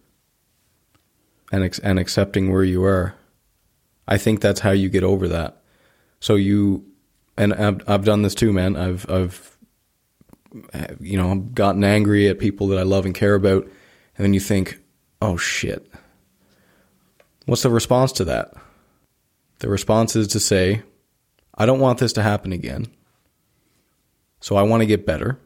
and 1.51 1.80
and 1.84 1.99
accepting 1.99 2.51
where 2.51 2.63
you 2.63 2.84
are. 2.84 3.15
I 4.07 4.17
think 4.17 4.39
that's 4.39 4.61
how 4.61 4.71
you 4.71 4.88
get 4.88 5.03
over 5.03 5.28
that. 5.28 5.61
So 6.19 6.36
you 6.36 6.86
and 7.38 7.53
I've, 7.53 7.82
I've 7.88 8.05
done 8.05 8.21
this 8.21 8.36
too, 8.36 8.53
man. 8.53 8.78
I've 8.78 9.09
I've 9.09 9.57
you 10.99 11.17
know 11.17 11.36
gotten 11.36 11.84
angry 11.84 12.30
at 12.30 12.39
people 12.39 12.67
that 12.67 12.80
I 12.80 12.84
love 12.84 13.05
and 13.05 13.13
care 13.13 13.36
about, 13.36 13.63
and 13.63 14.23
then 14.23 14.34
you 14.34 14.39
think, 14.39 14.80
oh 15.21 15.38
shit. 15.38 15.91
What's 17.45 17.63
the 17.63 17.69
response 17.69 18.11
to 18.13 18.26
that? 18.26 18.53
The 19.59 19.69
response 19.69 20.15
is 20.15 20.28
to 20.30 20.39
say, 20.39 20.82
I 21.55 21.65
don't 21.65 21.80
want 21.80 21.99
this 21.99 22.13
to 22.13 22.23
happen 22.23 22.51
again. 22.51 22.88
So 24.39 24.55
I 24.55 24.63
want 24.63 24.82
to 24.82 24.88
get 24.88 25.05
better. 25.05 25.39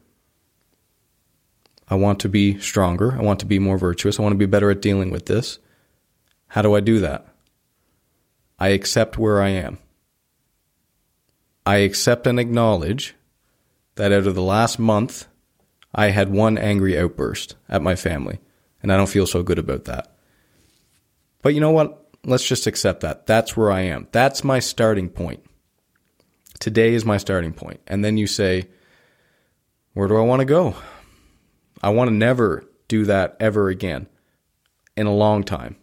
I 1.90 1.96
want 1.96 2.20
to 2.20 2.28
be 2.28 2.58
stronger. 2.60 3.12
I 3.18 3.22
want 3.22 3.40
to 3.40 3.46
be 3.46 3.58
more 3.58 3.76
virtuous. 3.76 4.18
I 4.18 4.22
want 4.22 4.32
to 4.32 4.38
be 4.38 4.46
better 4.46 4.70
at 4.70 4.80
dealing 4.80 5.10
with 5.10 5.26
this. 5.26 5.58
How 6.46 6.62
do 6.62 6.74
I 6.74 6.80
do 6.80 7.00
that? 7.00 7.26
I 8.58 8.68
accept 8.68 9.18
where 9.18 9.42
I 9.42 9.48
am. 9.48 9.78
I 11.66 11.78
accept 11.78 12.26
and 12.26 12.38
acknowledge 12.38 13.14
that 13.96 14.12
out 14.12 14.26
of 14.26 14.34
the 14.34 14.42
last 14.42 14.78
month, 14.78 15.26
I 15.94 16.10
had 16.10 16.30
one 16.30 16.56
angry 16.56 16.96
outburst 16.96 17.56
at 17.68 17.82
my 17.82 17.96
family, 17.96 18.38
and 18.82 18.92
I 18.92 18.96
don't 18.96 19.08
feel 19.08 19.26
so 19.26 19.42
good 19.42 19.58
about 19.58 19.84
that. 19.86 20.14
But 21.42 21.54
you 21.54 21.60
know 21.60 21.72
what? 21.72 21.96
Let's 22.24 22.46
just 22.46 22.66
accept 22.66 23.00
that. 23.00 23.26
That's 23.26 23.56
where 23.56 23.72
I 23.72 23.80
am. 23.80 24.06
That's 24.12 24.44
my 24.44 24.58
starting 24.58 25.08
point. 25.08 25.42
Today 26.60 26.94
is 26.94 27.04
my 27.04 27.16
starting 27.16 27.52
point. 27.52 27.80
And 27.86 28.04
then 28.04 28.16
you 28.16 28.26
say, 28.26 28.68
where 29.94 30.06
do 30.06 30.16
I 30.16 30.20
want 30.20 30.40
to 30.40 30.46
go? 30.46 30.76
I 31.82 31.90
want 31.90 32.08
to 32.08 32.14
never 32.14 32.64
do 32.88 33.04
that 33.06 33.36
ever 33.40 33.68
again 33.68 34.06
in 34.96 35.06
a 35.06 35.14
long 35.14 35.44
time 35.44 35.76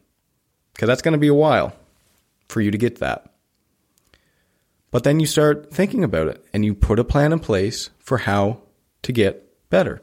because 0.74 0.88
that's 0.88 1.02
going 1.02 1.14
to 1.14 1.18
be 1.18 1.28
a 1.28 1.34
while 1.34 1.74
for 2.50 2.62
you 2.62 2.72
to 2.72 2.78
get 2.78 3.00
that. 3.00 3.34
But 4.92 5.04
then 5.04 5.20
you 5.20 5.26
start 5.26 5.72
thinking 5.74 6.04
about 6.04 6.28
it 6.28 6.46
and 6.54 6.64
you 6.64 6.74
put 6.74 7.00
a 7.00 7.04
plan 7.04 7.34
in 7.34 7.40
place 7.40 7.90
for 8.00 8.20
how 8.20 8.62
to 9.04 9.12
get 9.12 9.44
better. 9.70 10.02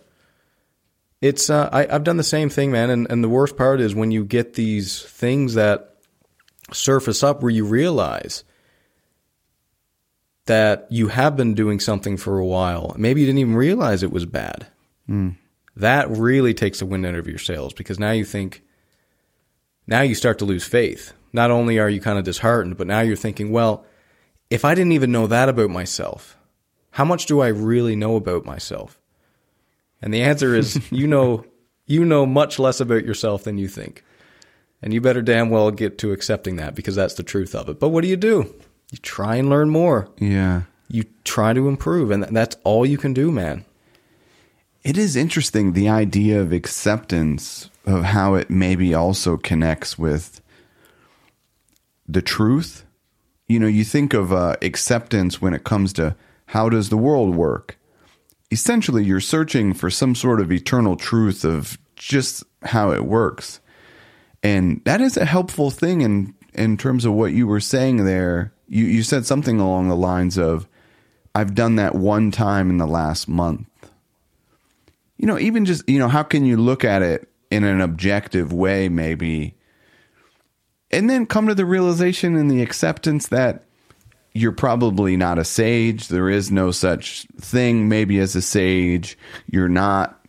It's 1.20 1.48
uh, 1.48 1.70
I, 1.72 1.86
have 1.86 2.04
done 2.04 2.18
the 2.18 2.22
same 2.22 2.50
thing, 2.50 2.70
man. 2.70 2.90
And, 2.90 3.06
and 3.10 3.24
the 3.24 3.28
worst 3.28 3.56
part 3.56 3.80
is 3.80 3.94
when 3.94 4.10
you 4.10 4.24
get 4.24 4.54
these 4.54 5.02
things 5.02 5.54
that 5.54 5.96
surface 6.72 7.22
up 7.22 7.42
where 7.42 7.50
you 7.50 7.64
realize 7.64 8.44
that 10.46 10.86
you 10.90 11.08
have 11.08 11.36
been 11.36 11.54
doing 11.54 11.80
something 11.80 12.18
for 12.18 12.38
a 12.38 12.44
while. 12.44 12.94
Maybe 12.98 13.20
you 13.20 13.26
didn't 13.26 13.38
even 13.38 13.56
realize 13.56 14.02
it 14.02 14.12
was 14.12 14.26
bad. 14.26 14.66
Mm 15.08 15.36
that 15.76 16.08
really 16.10 16.54
takes 16.54 16.78
the 16.78 16.86
wind 16.86 17.04
out 17.06 17.14
of 17.14 17.26
your 17.26 17.38
sails 17.38 17.72
because 17.72 17.98
now 17.98 18.12
you 18.12 18.24
think, 18.24 18.62
now 19.86 20.02
you 20.02 20.14
start 20.14 20.38
to 20.38 20.44
lose 20.44 20.64
faith. 20.64 21.12
Not 21.32 21.50
only 21.50 21.78
are 21.78 21.90
you 21.90 22.00
kind 22.00 22.18
of 22.18 22.24
disheartened, 22.24 22.76
but 22.76 22.86
now 22.86 23.00
you're 23.00 23.16
thinking, 23.16 23.50
well, 23.50 23.84
if 24.50 24.64
I 24.64 24.74
didn't 24.74 24.92
even 24.92 25.10
know 25.10 25.26
that 25.26 25.48
about 25.48 25.70
myself, 25.70 26.36
how 26.90 27.04
much 27.04 27.26
do 27.26 27.40
I 27.40 27.48
really 27.48 27.96
know 27.96 28.14
about 28.14 28.44
myself? 28.44 29.00
And 30.00 30.14
the 30.14 30.22
answer 30.22 30.54
is 30.54 30.80
you 30.92 31.08
know 31.08 31.44
you 31.86 32.04
know 32.04 32.24
much 32.24 32.58
less 32.58 32.80
about 32.80 33.04
yourself 33.04 33.44
than 33.44 33.58
you 33.58 33.68
think. 33.68 34.04
And 34.80 34.92
you 34.92 35.00
better 35.00 35.22
damn 35.22 35.50
well 35.50 35.70
get 35.70 35.98
to 35.98 36.12
accepting 36.12 36.56
that 36.56 36.74
because 36.74 36.94
that's 36.94 37.14
the 37.14 37.22
truth 37.22 37.54
of 37.54 37.68
it. 37.68 37.80
But 37.80 37.88
what 37.88 38.02
do 38.02 38.08
you 38.08 38.16
do? 38.16 38.54
You 38.90 38.98
try 38.98 39.36
and 39.36 39.48
learn 39.48 39.70
more. 39.70 40.08
Yeah. 40.18 40.62
You 40.88 41.04
try 41.24 41.52
to 41.52 41.68
improve 41.68 42.10
and 42.10 42.24
that's 42.24 42.56
all 42.64 42.84
you 42.84 42.98
can 42.98 43.14
do, 43.14 43.32
man. 43.32 43.64
It 44.84 44.98
is 44.98 45.16
interesting 45.16 45.72
the 45.72 45.88
idea 45.88 46.38
of 46.42 46.52
acceptance 46.52 47.70
of 47.86 48.04
how 48.04 48.34
it 48.34 48.50
maybe 48.50 48.92
also 48.92 49.38
connects 49.38 49.98
with 49.98 50.42
the 52.06 52.20
truth. 52.20 52.84
You 53.48 53.60
know, 53.60 53.66
you 53.66 53.82
think 53.82 54.12
of 54.12 54.30
uh, 54.30 54.56
acceptance 54.60 55.40
when 55.40 55.54
it 55.54 55.64
comes 55.64 55.94
to 55.94 56.14
how 56.46 56.68
does 56.68 56.90
the 56.90 56.98
world 56.98 57.34
work. 57.34 57.78
Essentially, 58.50 59.02
you're 59.02 59.20
searching 59.20 59.72
for 59.72 59.88
some 59.88 60.14
sort 60.14 60.38
of 60.38 60.52
eternal 60.52 60.96
truth 60.96 61.46
of 61.46 61.78
just 61.96 62.44
how 62.62 62.90
it 62.90 63.06
works, 63.06 63.60
and 64.42 64.82
that 64.84 65.00
is 65.00 65.16
a 65.16 65.24
helpful 65.24 65.70
thing 65.70 66.02
in 66.02 66.34
in 66.52 66.76
terms 66.76 67.06
of 67.06 67.14
what 67.14 67.32
you 67.32 67.46
were 67.46 67.58
saying 67.58 68.04
there. 68.04 68.52
You 68.68 68.84
you 68.84 69.02
said 69.02 69.24
something 69.24 69.58
along 69.58 69.88
the 69.88 69.96
lines 69.96 70.36
of, 70.36 70.68
"I've 71.34 71.54
done 71.54 71.76
that 71.76 71.94
one 71.94 72.30
time 72.30 72.68
in 72.68 72.76
the 72.76 72.86
last 72.86 73.28
month." 73.28 73.66
You 75.16 75.26
know, 75.26 75.38
even 75.38 75.64
just, 75.64 75.88
you 75.88 75.98
know, 75.98 76.08
how 76.08 76.22
can 76.22 76.44
you 76.44 76.56
look 76.56 76.84
at 76.84 77.02
it 77.02 77.28
in 77.50 77.64
an 77.64 77.80
objective 77.80 78.52
way, 78.52 78.88
maybe? 78.88 79.54
and 80.94 81.10
then 81.10 81.26
come 81.26 81.48
to 81.48 81.54
the 81.54 81.66
realization 81.66 82.36
and 82.36 82.48
the 82.48 82.62
acceptance 82.62 83.28
that 83.28 83.64
you're 84.32 84.52
probably 84.52 85.16
not 85.16 85.38
a 85.38 85.44
sage. 85.44 86.08
There 86.08 86.28
is 86.28 86.52
no 86.52 86.70
such 86.70 87.26
thing, 87.40 87.88
maybe 87.88 88.18
as 88.20 88.36
a 88.36 88.42
sage. 88.42 89.18
You're 89.50 89.68
not, 89.68 90.24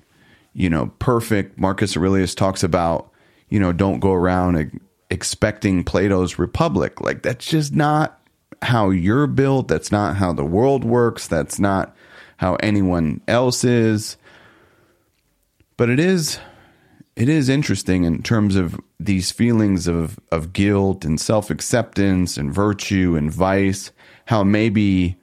you 0.54 0.70
know, 0.70 0.88
perfect. 0.98 1.60
Marcus 1.60 1.96
Aurelius 1.96 2.34
talks 2.34 2.64
about, 2.64 3.12
you 3.50 3.60
know, 3.60 3.74
don't 3.74 4.00
go 4.00 4.12
around 4.12 4.80
expecting 5.12 5.84
Plato's 5.84 6.40
Republic. 6.40 7.00
Like, 7.00 7.22
that's 7.22 7.46
just 7.46 7.74
not 7.74 8.20
how 8.64 8.90
you're 8.90 9.28
built. 9.28 9.68
That's 9.68 9.92
not 9.92 10.16
how 10.16 10.34
the 10.34 10.46
world 10.46 10.84
works. 10.84 11.28
That's 11.28 11.60
not 11.60 11.96
how 12.38 12.56
anyone 12.56 13.22
else 13.28 13.64
is. 13.64 14.18
But 15.78 15.90
it 15.90 16.00
is 16.00 16.40
it 17.16 17.30
is 17.30 17.48
interesting 17.48 18.04
in 18.04 18.22
terms 18.22 18.56
of 18.56 18.80
these 19.00 19.32
feelings 19.32 19.88
of, 19.88 20.20
of 20.32 20.52
guilt 20.52 21.06
and 21.06 21.20
self 21.20 21.50
acceptance 21.50 22.38
and 22.38 22.54
virtue 22.54 23.16
and 23.16 23.32
vice, 23.32 23.92
how 24.26 24.44
maybe 24.44 25.18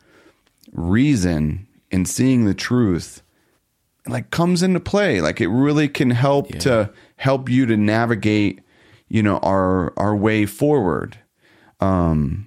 reason 0.73 1.67
and 1.91 2.09
seeing 2.09 2.47
the 2.47 2.55
truth 2.55 3.23
like 4.07 4.31
comes 4.31 4.63
into 4.63 4.81
play. 4.81 5.21
Like 5.21 5.41
it 5.41 5.49
really 5.49 5.89
can 5.89 6.11
help 6.11 6.51
yeah. 6.51 6.61
to 6.61 6.93
help 7.17 7.49
you 7.49 7.67
to 7.67 7.77
navigate, 7.77 8.61
you 9.09 9.23
know, 9.23 9.39
our 9.39 9.93
our 9.99 10.17
way 10.17 10.47
forward. 10.47 11.19
Um 11.81 12.47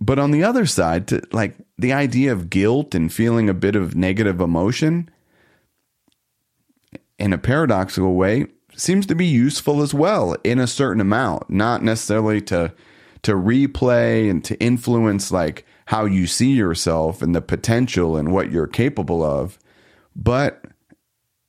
but 0.00 0.18
on 0.18 0.32
the 0.32 0.42
other 0.42 0.66
side, 0.66 1.06
to, 1.08 1.22
like 1.30 1.54
the 1.78 1.92
idea 1.92 2.32
of 2.32 2.50
guilt 2.50 2.92
and 2.92 3.12
feeling 3.12 3.48
a 3.48 3.54
bit 3.54 3.76
of 3.76 3.94
negative 3.94 4.40
emotion 4.40 5.08
in 7.22 7.32
a 7.32 7.38
paradoxical 7.38 8.14
way 8.14 8.46
seems 8.74 9.06
to 9.06 9.14
be 9.14 9.24
useful 9.24 9.80
as 9.80 9.94
well 9.94 10.34
in 10.42 10.58
a 10.58 10.66
certain 10.66 11.00
amount, 11.00 11.48
not 11.48 11.82
necessarily 11.82 12.40
to 12.40 12.72
to 13.22 13.34
replay 13.34 14.28
and 14.28 14.44
to 14.44 14.58
influence 14.60 15.30
like 15.30 15.64
how 15.86 16.04
you 16.04 16.26
see 16.26 16.50
yourself 16.50 17.22
and 17.22 17.36
the 17.36 17.40
potential 17.40 18.16
and 18.16 18.32
what 18.32 18.50
you're 18.50 18.66
capable 18.66 19.22
of, 19.22 19.56
but 20.16 20.64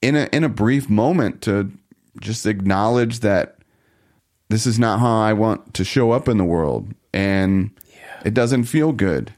in 0.04 0.16
a 0.16 0.30
in 0.32 0.44
a 0.44 0.50
brief 0.50 0.92
moment 0.92 1.42
to 1.42 1.72
just 2.22 2.46
acknowledge 2.46 3.22
that 3.22 3.58
this 4.50 4.68
is 4.68 4.78
not 4.78 5.00
how 5.00 5.22
I 5.22 5.34
want 5.34 5.74
to 5.74 5.84
show 5.84 6.12
up 6.12 6.28
in 6.28 6.38
the 6.38 6.46
world 6.46 6.94
and 7.12 7.72
yeah. 7.90 8.22
it 8.24 8.36
doesn't 8.36 8.66
feel 8.66 8.92
good 8.92 9.34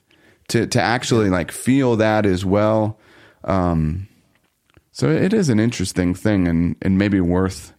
to 0.50 0.68
to 0.68 0.82
actually 0.82 1.30
like 1.30 1.54
feel 1.54 1.96
that 1.96 2.26
as 2.26 2.44
well 2.44 3.00
um 3.46 4.10
so 4.96 5.10
it 5.10 5.34
is 5.34 5.50
an 5.50 5.60
interesting 5.60 6.16
thing 6.16 6.48
and 6.48 6.76
and 6.82 6.98
maybe 6.98 7.20
worth 7.20 7.74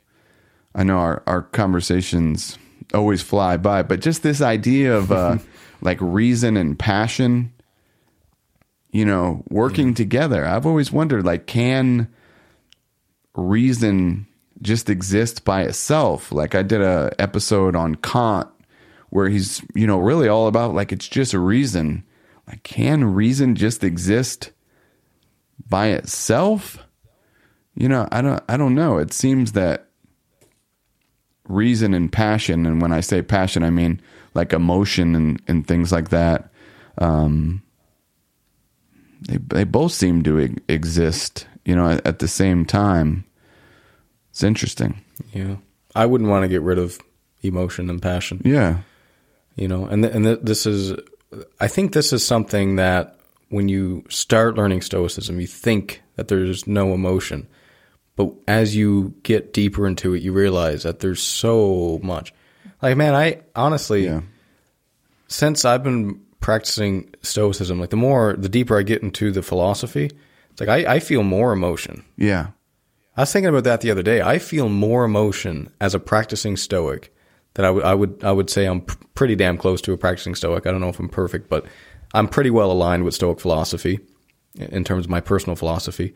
I 0.76 0.84
know 0.84 0.98
our, 0.98 1.22
our 1.26 1.40
conversations 1.40 2.58
always 2.92 3.22
fly 3.22 3.56
by, 3.56 3.82
but 3.82 4.00
just 4.00 4.22
this 4.22 4.42
idea 4.42 4.94
of 4.94 5.10
uh, 5.10 5.38
like 5.80 5.98
reason 6.02 6.58
and 6.58 6.78
passion, 6.78 7.52
you 8.90 9.06
know, 9.06 9.42
working 9.48 9.94
together. 9.94 10.44
I've 10.44 10.66
always 10.66 10.92
wondered, 10.92 11.24
like, 11.24 11.46
can 11.46 12.08
reason 13.34 14.26
just 14.60 14.90
exist 14.90 15.46
by 15.46 15.62
itself? 15.62 16.30
Like, 16.30 16.54
I 16.54 16.62
did 16.62 16.82
a 16.82 17.10
episode 17.18 17.74
on 17.74 17.94
Kant 17.94 18.48
where 19.08 19.30
he's, 19.30 19.62
you 19.74 19.86
know, 19.86 19.98
really 19.98 20.28
all 20.28 20.46
about 20.46 20.74
like 20.74 20.92
it's 20.92 21.08
just 21.08 21.32
a 21.32 21.38
reason. 21.38 22.04
Like, 22.46 22.62
can 22.64 23.02
reason 23.02 23.54
just 23.54 23.82
exist 23.82 24.52
by 25.66 25.88
itself? 25.88 26.86
You 27.77 27.89
know, 27.89 28.09
I 28.11 28.22
don't, 28.22 28.43
I 28.49 28.57
don't 28.57 28.74
know. 28.74 28.99
It 28.99 29.12
seems 29.12 29.53
that 29.53 29.89
reason 31.49 31.95
and 31.95 32.11
passion. 32.11 32.66
And 32.66 32.81
when 32.81 32.93
I 32.93 33.01
say 33.01 33.22
passion, 33.22 33.62
I 33.62 33.70
mean 33.70 34.01
like 34.35 34.53
emotion 34.53 35.14
and, 35.14 35.43
and 35.47 35.66
things 35.66 35.93
like 35.93 36.09
that. 36.11 36.51
Um, 36.99 37.62
they 39.29 39.39
they 39.39 39.64
both 39.64 39.93
seem 39.93 40.22
to 40.24 40.55
exist, 40.68 41.47
you 41.64 41.74
know, 41.74 41.91
at, 41.91 42.07
at 42.07 42.18
the 42.18 42.29
same 42.29 42.64
time. 42.64 43.24
It's 44.31 44.43
interesting. 44.43 45.03
Yeah, 45.33 45.57
I 45.95 46.07
wouldn't 46.07 46.31
want 46.31 46.45
to 46.45 46.49
get 46.49 46.62
rid 46.62 46.79
of 46.79 46.99
emotion 47.43 47.91
and 47.91 48.01
passion. 48.01 48.43
Yeah, 48.45 48.79
you 49.57 49.68
know, 49.68 49.87
and 49.87 50.03
th- 50.03 50.14
and 50.14 50.24
th- 50.24 50.41
this 50.43 50.66
is, 50.66 50.99
I 51.61 51.68
think 51.68 51.93
this 51.93 52.12
is 52.12 52.24
something 52.24 52.77
that 52.77 53.18
when 53.49 53.68
you 53.68 54.05
start 54.09 54.57
learning 54.57 54.83
Stoicism, 54.83 55.41
you 55.41 55.47
think 55.47 56.03
that 56.16 56.29
there's 56.29 56.66
no 56.66 56.93
emotion, 56.93 57.49
but 58.16 58.32
as 58.48 58.74
you 58.74 59.14
get 59.22 59.52
deeper 59.52 59.86
into 59.86 60.14
it, 60.14 60.22
you 60.22 60.32
realize 60.32 60.82
that 60.82 61.00
there's 61.00 61.22
so 61.22 62.00
much. 62.02 62.32
Like, 62.82 62.96
man, 62.96 63.14
I 63.14 63.42
honestly, 63.54 64.06
yeah. 64.06 64.22
since 65.28 65.64
I've 65.64 65.84
been 65.84 66.20
practicing 66.40 67.14
Stoicism, 67.22 67.78
like 67.78 67.90
the 67.90 67.96
more, 67.96 68.34
the 68.36 68.48
deeper 68.48 68.78
I 68.78 68.82
get 68.82 69.02
into 69.02 69.30
the 69.30 69.42
philosophy, 69.42 70.10
it's 70.50 70.60
like 70.60 70.68
I, 70.68 70.94
I 70.94 71.00
feel 71.00 71.22
more 71.22 71.52
emotion. 71.52 72.04
Yeah. 72.16 72.48
I 73.16 73.22
was 73.22 73.32
thinking 73.32 73.48
about 73.48 73.64
that 73.64 73.80
the 73.80 73.90
other 73.90 74.02
day. 74.02 74.20
I 74.20 74.38
feel 74.38 74.68
more 74.68 75.04
emotion 75.04 75.70
as 75.80 75.94
a 75.94 76.00
practicing 76.00 76.56
Stoic 76.56 77.14
that 77.54 77.64
I, 77.64 77.68
w- 77.68 77.84
I 77.84 77.94
would 77.94 78.22
I 78.22 78.32
would 78.32 78.50
say 78.50 78.66
I'm 78.66 78.82
pr- 78.82 78.96
pretty 79.14 79.34
damn 79.34 79.56
close 79.56 79.80
to 79.82 79.92
a 79.92 79.98
practicing 79.98 80.34
Stoic. 80.34 80.66
I 80.66 80.70
don't 80.70 80.80
know 80.80 80.90
if 80.90 80.98
I'm 80.98 81.08
perfect, 81.08 81.48
but 81.48 81.66
I'm 82.12 82.28
pretty 82.28 82.50
well 82.50 82.70
aligned 82.70 83.04
with 83.04 83.14
Stoic 83.14 83.40
philosophy 83.40 84.00
in 84.54 84.84
terms 84.84 85.06
of 85.06 85.10
my 85.10 85.20
personal 85.20 85.56
philosophy. 85.56 86.14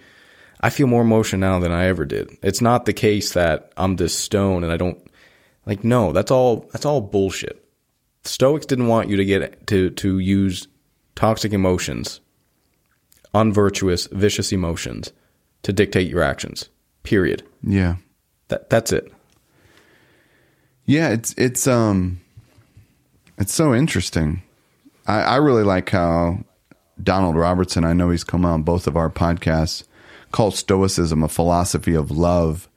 I 0.60 0.70
feel 0.70 0.86
more 0.86 1.02
emotion 1.02 1.40
now 1.40 1.58
than 1.58 1.72
I 1.72 1.86
ever 1.86 2.04
did. 2.04 2.36
It's 2.42 2.60
not 2.60 2.84
the 2.84 2.92
case 2.92 3.32
that 3.32 3.72
I'm 3.76 3.96
this 3.96 4.16
stone 4.16 4.62
and 4.62 4.72
I 4.72 4.76
don't 4.76 5.00
like 5.66 5.84
no, 5.84 6.12
that's 6.12 6.30
all 6.30 6.68
that's 6.72 6.84
all 6.84 7.00
bullshit. 7.00 7.64
Stoics 8.24 8.66
didn't 8.66 8.88
want 8.88 9.08
you 9.08 9.16
to 9.16 9.24
get 9.24 9.66
to 9.68 9.90
to 9.90 10.18
use 10.18 10.68
toxic 11.14 11.52
emotions, 11.52 12.20
unvirtuous, 13.32 14.06
vicious 14.08 14.52
emotions 14.52 15.12
to 15.62 15.72
dictate 15.72 16.08
your 16.08 16.22
actions. 16.22 16.68
Period. 17.02 17.42
Yeah. 17.62 17.96
That 18.48 18.68
that's 18.68 18.92
it. 18.92 19.10
Yeah, 20.84 21.10
it's 21.10 21.34
it's 21.38 21.66
um 21.66 22.20
it's 23.38 23.54
so 23.54 23.74
interesting. 23.74 24.42
I, 25.06 25.22
I 25.22 25.36
really 25.36 25.62
like 25.62 25.88
how 25.88 26.40
Donald 27.02 27.36
Robertson, 27.36 27.84
I 27.84 27.94
know 27.94 28.10
he's 28.10 28.24
come 28.24 28.44
on 28.44 28.62
both 28.62 28.86
of 28.86 28.96
our 28.96 29.08
podcasts 29.08 29.84
call 30.32 30.50
Stoicism 30.50 31.22
a 31.22 31.28
philosophy 31.28 31.94
of 31.94 32.10
love. 32.10 32.68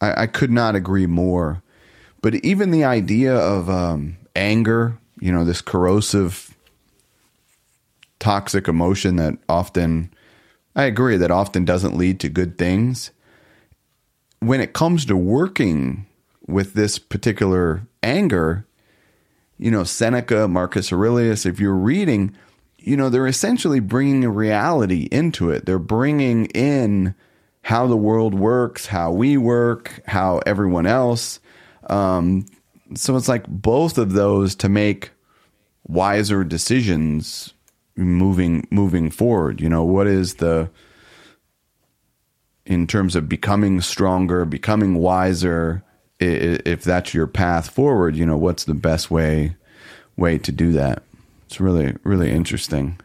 I, 0.00 0.22
I 0.22 0.26
could 0.26 0.50
not 0.50 0.74
agree 0.74 1.06
more. 1.06 1.62
But 2.20 2.36
even 2.36 2.70
the 2.70 2.84
idea 2.84 3.34
of 3.34 3.68
um, 3.68 4.16
anger, 4.36 4.98
you 5.20 5.32
know, 5.32 5.44
this 5.44 5.60
corrosive, 5.60 6.56
toxic 8.20 8.68
emotion 8.68 9.16
that 9.16 9.38
often, 9.48 10.12
I 10.76 10.84
agree, 10.84 11.16
that 11.16 11.30
often 11.30 11.64
doesn't 11.64 11.96
lead 11.96 12.20
to 12.20 12.28
good 12.28 12.56
things. 12.58 13.10
When 14.38 14.60
it 14.60 14.72
comes 14.72 15.04
to 15.06 15.16
working 15.16 16.06
with 16.46 16.74
this 16.74 16.98
particular 16.98 17.82
anger, 18.02 18.66
you 19.58 19.70
know, 19.70 19.84
Seneca, 19.84 20.48
Marcus 20.48 20.92
Aurelius, 20.92 21.46
if 21.46 21.60
you're 21.60 21.74
reading, 21.74 22.36
you 22.84 22.96
know, 22.96 23.08
they're 23.08 23.26
essentially 23.26 23.80
bringing 23.80 24.24
a 24.24 24.30
reality 24.30 25.08
into 25.10 25.50
it. 25.50 25.66
They're 25.66 25.78
bringing 25.78 26.46
in 26.46 27.14
how 27.62 27.86
the 27.86 27.96
world 27.96 28.34
works, 28.34 28.86
how 28.86 29.12
we 29.12 29.36
work, 29.36 30.02
how 30.06 30.40
everyone 30.46 30.86
else. 30.86 31.40
Um, 31.88 32.46
so 32.94 33.16
it's 33.16 33.28
like 33.28 33.46
both 33.46 33.98
of 33.98 34.12
those 34.12 34.54
to 34.56 34.68
make 34.68 35.10
wiser 35.86 36.44
decisions 36.44 37.54
moving 37.96 38.66
moving 38.70 39.10
forward. 39.10 39.60
You 39.60 39.68
know, 39.68 39.84
what 39.84 40.06
is 40.06 40.34
the 40.34 40.70
in 42.64 42.86
terms 42.86 43.16
of 43.16 43.28
becoming 43.28 43.80
stronger, 43.80 44.44
becoming 44.44 44.94
wiser, 44.94 45.82
if 46.20 46.84
that's 46.84 47.12
your 47.12 47.26
path 47.26 47.70
forward, 47.70 48.16
you 48.16 48.24
know, 48.24 48.36
what's 48.36 48.64
the 48.64 48.74
best 48.74 49.10
way 49.10 49.56
way 50.16 50.38
to 50.38 50.52
do 50.52 50.72
that? 50.72 51.02
It's 51.52 51.60
really 51.60 51.94
really 52.02 52.30
interesting. 52.30 52.98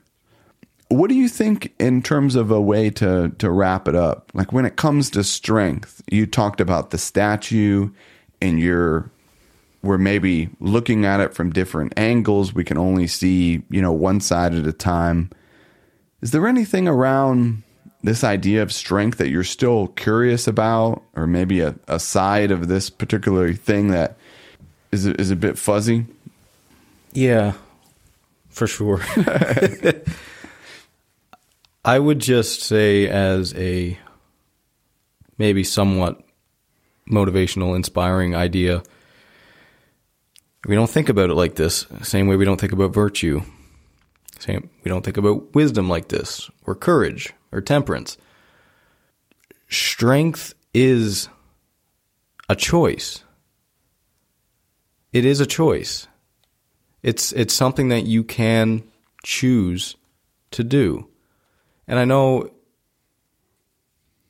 What 0.88 1.10
do 1.10 1.16
you 1.16 1.28
think 1.28 1.74
in 1.80 2.02
terms 2.02 2.36
of 2.36 2.50
a 2.50 2.62
way 2.62 2.90
to 2.92 3.34
to 3.40 3.52
wrap 3.52 3.90
it 3.90 3.96
up? 3.96 4.32
Like 4.34 4.54
when 4.54 4.64
it 4.64 4.78
comes 4.78 5.10
to 5.10 5.24
strength, 5.26 6.02
you 6.10 6.26
talked 6.26 6.62
about 6.62 6.92
the 6.92 6.98
statue 6.98 7.90
and 8.42 8.58
you're 8.58 9.12
we're 9.84 9.98
maybe 9.98 10.48
looking 10.62 11.04
at 11.04 11.20
it 11.20 11.34
from 11.34 11.52
different 11.52 11.92
angles. 11.98 12.54
We 12.54 12.64
can 12.64 12.78
only 12.78 13.06
see, 13.06 13.64
you 13.70 13.82
know, 13.82 13.92
one 13.92 14.22
side 14.22 14.56
at 14.56 14.66
a 14.66 14.72
time. 14.72 15.30
Is 16.22 16.32
there 16.32 16.48
anything 16.48 16.88
around 16.88 17.64
this 18.02 18.24
idea 18.24 18.62
of 18.62 18.72
strength 18.72 19.18
that 19.18 19.28
you're 19.28 19.44
still 19.44 19.88
curious 19.88 20.48
about, 20.48 21.04
or 21.18 21.28
maybe 21.28 21.60
a, 21.60 21.76
a 21.90 22.00
side 22.00 22.52
of 22.52 22.70
this 22.70 22.90
particular 22.90 23.52
thing 23.52 23.90
that 23.90 24.16
is 24.94 25.06
is 25.06 25.32
a 25.32 25.36
bit 25.36 25.58
fuzzy? 25.58 26.06
Yeah, 27.12 27.54
for 28.58 28.68
sure. 28.68 29.02
I 31.86 32.00
would 32.00 32.20
just 32.20 32.62
say, 32.62 33.08
as 33.08 33.54
a 33.56 33.98
maybe 35.38 35.64
somewhat 35.64 36.22
motivational, 37.10 37.76
inspiring 37.76 38.36
idea, 38.36 38.84
We 40.68 40.76
don't 40.76 40.90
think 40.90 41.08
about 41.08 41.30
it 41.30 41.36
like 41.36 41.56
this. 41.56 41.86
Same 42.02 42.28
way 42.28 42.36
we 42.36 42.44
don't 42.44 42.60
think 42.60 42.74
about 42.74 42.94
virtue. 42.94 43.42
Same 44.40 44.70
we 44.84 44.90
don't 44.90 45.04
think 45.06 45.18
about 45.18 45.56
wisdom 45.56 45.88
like 45.88 46.10
this, 46.10 46.50
or 46.66 46.76
courage, 46.76 47.34
or 47.54 47.62
temperance. 47.62 48.18
Strength 49.70 50.54
is 50.74 51.30
a 52.50 52.56
choice. 52.56 53.24
It 55.14 55.26
is 55.26 55.40
a 55.40 55.46
choice. 55.46 56.08
It's 57.08 57.32
it's 57.32 57.54
something 57.54 57.88
that 57.88 58.06
you 58.06 58.26
can 58.26 58.84
choose 59.24 59.96
to 60.52 60.62
do. 60.62 61.08
And 61.88 61.98
I 61.98 62.04
know 62.04 62.52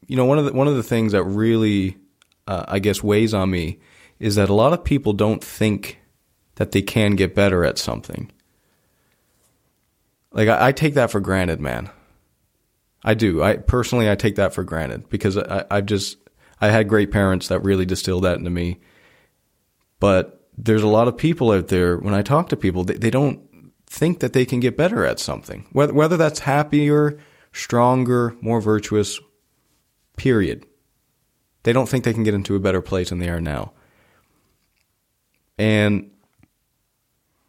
you 0.05 0.15
know 0.15 0.25
one 0.25 0.37
of 0.37 0.45
the 0.45 0.53
one 0.53 0.67
of 0.67 0.75
the 0.75 0.83
things 0.83 1.13
that 1.13 1.23
really 1.23 1.97
uh, 2.45 2.65
I 2.67 2.77
guess 2.77 3.01
weighs 3.01 3.33
on 3.33 3.49
me 3.49 3.79
is 4.19 4.35
that 4.35 4.49
a 4.49 4.53
lot 4.53 4.73
of 4.73 4.83
people 4.83 5.13
don't 5.13 5.43
think 5.43 5.99
that 6.57 6.71
they 6.71 6.83
can 6.83 7.15
get 7.15 7.33
better 7.33 7.65
at 7.65 7.79
something. 7.79 8.31
Like 10.31 10.47
I, 10.47 10.67
I 10.67 10.71
take 10.71 10.93
that 10.93 11.09
for 11.09 11.19
granted, 11.19 11.59
man. 11.59 11.89
I 13.03 13.15
do. 13.15 13.41
I 13.41 13.57
personally 13.57 14.07
I 14.07 14.13
take 14.13 14.35
that 14.35 14.53
for 14.53 14.63
granted 14.63 15.09
because 15.09 15.35
I, 15.35 15.65
I've 15.71 15.87
just 15.87 16.17
I 16.61 16.67
had 16.67 16.87
great 16.87 17.09
parents 17.09 17.47
that 17.47 17.63
really 17.63 17.87
distilled 17.87 18.25
that 18.25 18.37
into 18.37 18.51
me. 18.51 18.81
But 19.99 20.36
there's 20.57 20.83
a 20.83 20.87
lot 20.87 21.07
of 21.07 21.17
people 21.17 21.51
out 21.51 21.67
there 21.67 21.97
when 21.97 22.13
I 22.13 22.21
talk 22.21 22.49
to 22.49 22.57
people, 22.57 22.83
they, 22.83 22.95
they 22.95 23.11
don't 23.11 23.41
think 23.85 24.19
that 24.19 24.33
they 24.33 24.45
can 24.45 24.59
get 24.59 24.75
better 24.75 25.05
at 25.05 25.19
something. 25.19 25.67
Whether 25.71 25.93
whether 25.93 26.17
that's 26.17 26.39
happier, 26.39 27.19
stronger, 27.53 28.35
more 28.41 28.59
virtuous, 28.59 29.19
period. 30.17 30.65
They 31.63 31.73
don't 31.73 31.87
think 31.87 32.03
they 32.03 32.13
can 32.13 32.23
get 32.23 32.33
into 32.33 32.55
a 32.55 32.59
better 32.59 32.81
place 32.81 33.09
than 33.09 33.19
they 33.19 33.29
are 33.29 33.41
now. 33.41 33.73
And 35.57 36.11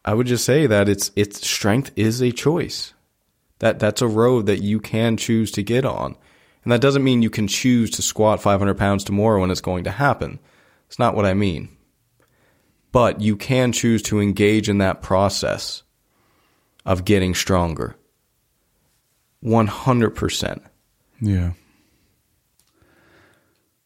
I 0.05 0.15
would 0.15 0.27
just 0.27 0.45
say 0.45 0.67
that 0.67 0.89
it's 0.89 1.11
it's 1.17 1.47
strength 1.47 1.93
is 1.97 2.21
a 2.21 2.33
choice. 2.33 2.95
That 3.59 3.79
that's 3.79 4.03
a 4.03 4.09
road 4.09 4.47
that 4.47 4.63
you 4.63 4.81
can 4.81 5.17
choose 5.17 5.51
to 5.53 5.63
get 5.63 5.85
on. 5.85 6.17
And 6.65 6.73
that 6.73 6.81
doesn't 6.81 7.05
mean 7.05 7.23
you 7.23 7.31
can 7.31 7.49
choose 7.49 7.91
to 7.93 8.03
squat 8.03 8.43
500 8.43 8.77
pounds 8.77 9.05
tomorrow 9.05 9.41
when 9.41 9.51
it's 9.51 9.61
going 9.61 9.85
to 9.85 9.91
happen. 9.91 10.39
It's 10.87 10.99
not 10.99 11.15
what 11.15 11.27
I 11.27 11.35
mean. 11.35 11.78
But 12.91 13.21
you 13.21 13.37
can 13.37 13.73
choose 13.73 14.03
to 14.05 14.21
engage 14.21 14.69
in 14.69 14.79
that 14.79 15.03
process 15.03 15.83
of 16.87 17.05
getting 17.05 17.35
stronger. 17.35 17.97
100%. 19.45 20.61
Yeah. 21.21 21.53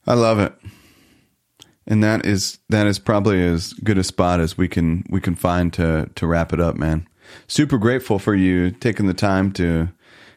I 0.07 0.15
love 0.15 0.39
it. 0.39 0.55
And 1.87 2.03
that 2.05 2.25
is 2.25 2.59
that 2.69 2.87
is 2.87 2.99
probably 2.99 3.45
as 3.45 3.73
good 3.73 3.99
a 3.99 4.05
spot 4.05 4.41
as 4.41 4.57
we 4.57 4.69
can 4.69 5.05
we 5.11 5.21
can 5.21 5.35
find 5.35 5.73
to 5.75 6.09
to 6.15 6.27
wrap 6.27 6.53
it 6.53 6.61
up, 6.61 6.77
man. 6.77 7.09
Super 7.49 7.77
grateful 7.77 8.19
for 8.19 8.35
you 8.35 8.71
taking 8.71 9.07
the 9.07 9.15
time 9.15 9.53
to 9.53 9.89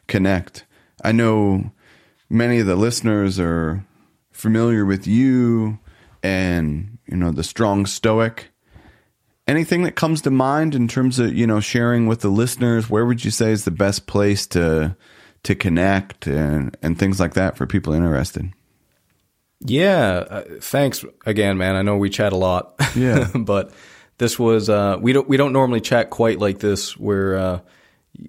connect. 0.08 0.64
I 1.04 1.12
know 1.12 1.70
many 2.28 2.58
of 2.58 2.66
the 2.66 2.74
listeners 2.74 3.38
are 3.38 3.84
familiar 4.32 4.84
with 4.84 5.06
you 5.06 5.78
and 6.22 6.98
you 7.06 7.16
know 7.16 7.30
the 7.30 7.44
strong 7.44 7.86
stoic 7.86 8.48
anything 9.46 9.82
that 9.84 9.92
comes 9.92 10.22
to 10.22 10.30
mind 10.30 10.74
in 10.74 10.88
terms 10.88 11.18
of 11.18 11.34
you 11.34 11.46
know 11.46 11.60
sharing 11.60 12.06
with 12.06 12.20
the 12.20 12.28
listeners? 12.28 12.90
Where 12.90 13.06
would 13.06 13.24
you 13.24 13.30
say 13.30 13.52
is 13.52 13.64
the 13.64 13.70
best 13.70 14.06
place 14.06 14.46
to 14.48 14.96
to 15.44 15.54
connect 15.54 16.26
and 16.26 16.76
and 16.82 16.98
things 16.98 17.20
like 17.20 17.34
that 17.34 17.56
for 17.56 17.66
people 17.66 17.92
interested? 17.92 18.52
Yeah 19.60 20.24
uh, 20.28 20.42
thanks 20.60 21.04
again 21.24 21.58
man. 21.58 21.76
I 21.76 21.82
know 21.82 21.96
we 21.96 22.10
chat 22.10 22.32
a 22.32 22.36
lot 22.36 22.74
Yeah. 22.94 23.30
but 23.34 23.72
this 24.18 24.38
was 24.38 24.68
uh, 24.68 24.98
we 25.00 25.12
don't 25.12 25.28
we 25.28 25.36
don't 25.36 25.52
normally 25.52 25.80
chat 25.80 26.10
quite 26.10 26.38
like 26.38 26.58
this 26.58 26.96
where 26.96 27.36
uh, 27.36 27.60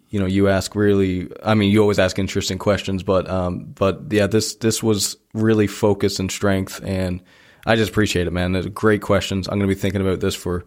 you 0.10 0.20
know 0.20 0.26
you 0.26 0.50
ask 0.50 0.76
really 0.76 1.30
i 1.44 1.54
mean 1.54 1.72
you 1.72 1.82
always 1.82 1.98
ask 1.98 2.20
interesting 2.20 2.58
questions 2.58 3.04
but 3.04 3.30
um 3.30 3.68
but 3.74 4.02
yeah 4.10 4.28
this 4.28 4.56
this 4.56 4.84
was 4.84 5.16
really 5.34 5.66
focus 5.66 6.20
and 6.20 6.30
strength 6.30 6.82
and 6.84 7.24
i 7.66 7.76
just 7.76 7.92
appreciate 7.92 8.28
it 8.28 8.32
man. 8.32 8.52
Great 8.74 9.02
questions. 9.02 9.48
I'm 9.48 9.60
going 9.60 9.70
to 9.70 9.74
be 9.74 9.80
thinking 9.80 10.02
about 10.02 10.20
this 10.20 10.36
for 10.36 10.66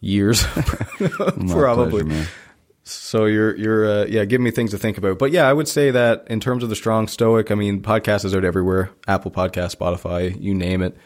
years 0.00 0.42
probably 1.48 2.04
pleasure, 2.04 2.30
so 2.82 3.26
you're 3.26 3.56
you're 3.56 3.86
uh, 3.86 4.04
yeah 4.06 4.24
giving 4.24 4.44
me 4.44 4.50
things 4.50 4.70
to 4.70 4.78
think 4.78 4.98
about 4.98 5.18
but 5.18 5.30
yeah 5.30 5.48
i 5.48 5.52
would 5.52 5.68
say 5.68 5.90
that 5.90 6.24
in 6.28 6.40
terms 6.40 6.62
of 6.62 6.68
the 6.68 6.76
strong 6.76 7.06
stoic 7.06 7.50
i 7.50 7.54
mean 7.54 7.82
podcast 7.82 8.24
is 8.24 8.34
out 8.34 8.44
everywhere 8.44 8.90
apple 9.06 9.30
podcast 9.30 9.76
spotify 9.76 10.34
you 10.40 10.54
name 10.54 10.82
it 10.82 10.96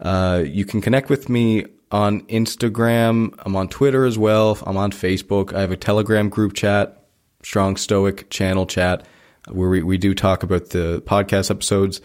uh, 0.00 0.42
you 0.46 0.64
can 0.64 0.80
connect 0.80 1.08
with 1.08 1.28
me 1.28 1.64
on 1.90 2.22
Instagram. 2.22 3.34
I'm 3.38 3.56
on 3.56 3.68
Twitter 3.68 4.04
as 4.04 4.18
well. 4.18 4.58
I'm 4.66 4.76
on 4.76 4.90
Facebook. 4.90 5.54
I 5.54 5.60
have 5.60 5.70
a 5.70 5.76
Telegram 5.76 6.28
group 6.28 6.54
chat, 6.54 7.04
Strong 7.42 7.76
Stoic 7.76 8.28
channel 8.30 8.66
chat, 8.66 9.06
where 9.48 9.68
we, 9.68 9.82
we 9.82 9.98
do 9.98 10.14
talk 10.14 10.42
about 10.42 10.70
the 10.70 11.02
podcast 11.06 11.50
episodes. 11.50 12.00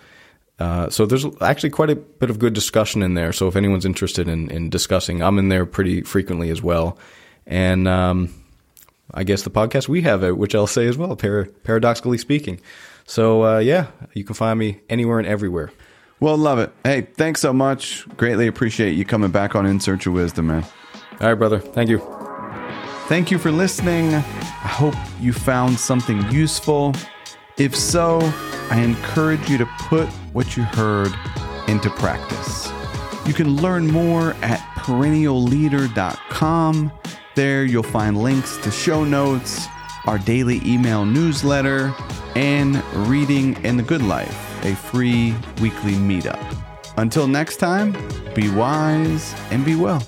Uh, 0.62 0.90
so 0.90 1.06
there's 1.06 1.26
actually 1.42 1.72
quite 1.72 1.90
a 1.90 1.96
bit 1.96 2.30
of 2.30 2.38
good 2.38 2.54
discussion 2.54 3.02
in 3.04 3.16
there. 3.16 3.34
So 3.34 3.48
if 3.48 3.56
anyone's 3.56 3.86
interested 3.86 4.28
in, 4.28 4.50
in 4.52 4.70
discussing, 4.70 5.22
I'm 5.24 5.40
in 5.40 5.50
there 5.50 5.66
pretty 5.66 6.02
frequently 6.04 6.50
as 6.52 6.62
well. 6.62 6.98
And 7.48 7.88
um, 7.88 8.30
I 9.14 9.24
guess 9.24 9.42
the 9.44 9.50
podcast 9.50 9.88
we 9.88 10.02
have 10.02 10.24
it, 10.24 10.38
which 10.38 10.54
I'll 10.56 10.68
say 10.68 10.88
as 10.88 10.98
well, 10.98 11.16
par- 11.16 11.50
paradoxically 11.64 12.18
speaking. 12.18 12.60
So 13.06 13.44
uh, 13.44 13.60
yeah, 13.60 13.88
you 14.14 14.24
can 14.24 14.36
find 14.36 14.60
me 14.60 14.80
anywhere 14.90 15.20
and 15.20 15.28
everywhere. 15.28 15.72
well 16.20 16.38
love 16.38 16.60
it 16.60 16.72
hey 16.84 17.02
thanks 17.18 17.42
so 17.42 17.52
much 17.52 18.06
greatly 18.16 18.46
appreciate 18.48 18.92
you 18.94 19.04
coming 19.04 19.32
back 19.32 19.56
on 19.56 19.66
in 19.66 19.80
search 19.80 20.06
of 20.08 20.14
wisdom 20.14 20.46
man 20.48 20.64
All 21.20 21.28
right, 21.30 21.40
brother. 21.42 21.60
Thank 21.60 21.90
you. 21.90 22.00
Thank 23.08 23.32
you 23.32 23.38
for 23.40 23.52
listening. 23.52 24.14
I 24.14 24.70
hope 24.82 24.96
you 25.20 25.34
found 25.34 25.78
something 25.80 26.20
useful. 26.32 26.94
If 27.58 27.76
so, 27.76 28.20
I 28.70 28.80
encourage 28.80 29.50
you 29.50 29.58
to 29.58 29.66
put 29.80 30.08
what 30.34 30.56
you 30.56 30.64
heard 30.64 31.12
into 31.68 31.90
practice. 31.92 32.72
You 33.28 33.34
can 33.34 33.58
learn 33.58 33.88
more 33.88 34.34
at 34.42 34.60
perennialleader.com. 34.78 36.92
There 37.36 37.66
you'll 37.66 37.84
find 37.84 38.18
links 38.18 38.58
to 38.58 38.72
show 38.72 39.04
notes, 39.04 39.68
our 40.06 40.18
daily 40.18 40.60
email 40.66 41.06
newsletter, 41.06 41.94
and 42.36 42.84
Reading 43.08 43.64
in 43.64 43.78
the 43.78 43.84
Good 43.84 44.02
Life, 44.02 44.66
a 44.66 44.76
free 44.76 45.36
weekly 45.62 45.94
meetup. 45.94 46.44
Until 46.98 47.28
next 47.28 47.58
time, 47.58 47.96
be 48.34 48.50
wise 48.50 49.36
and 49.52 49.64
be 49.64 49.76
well. 49.76 50.02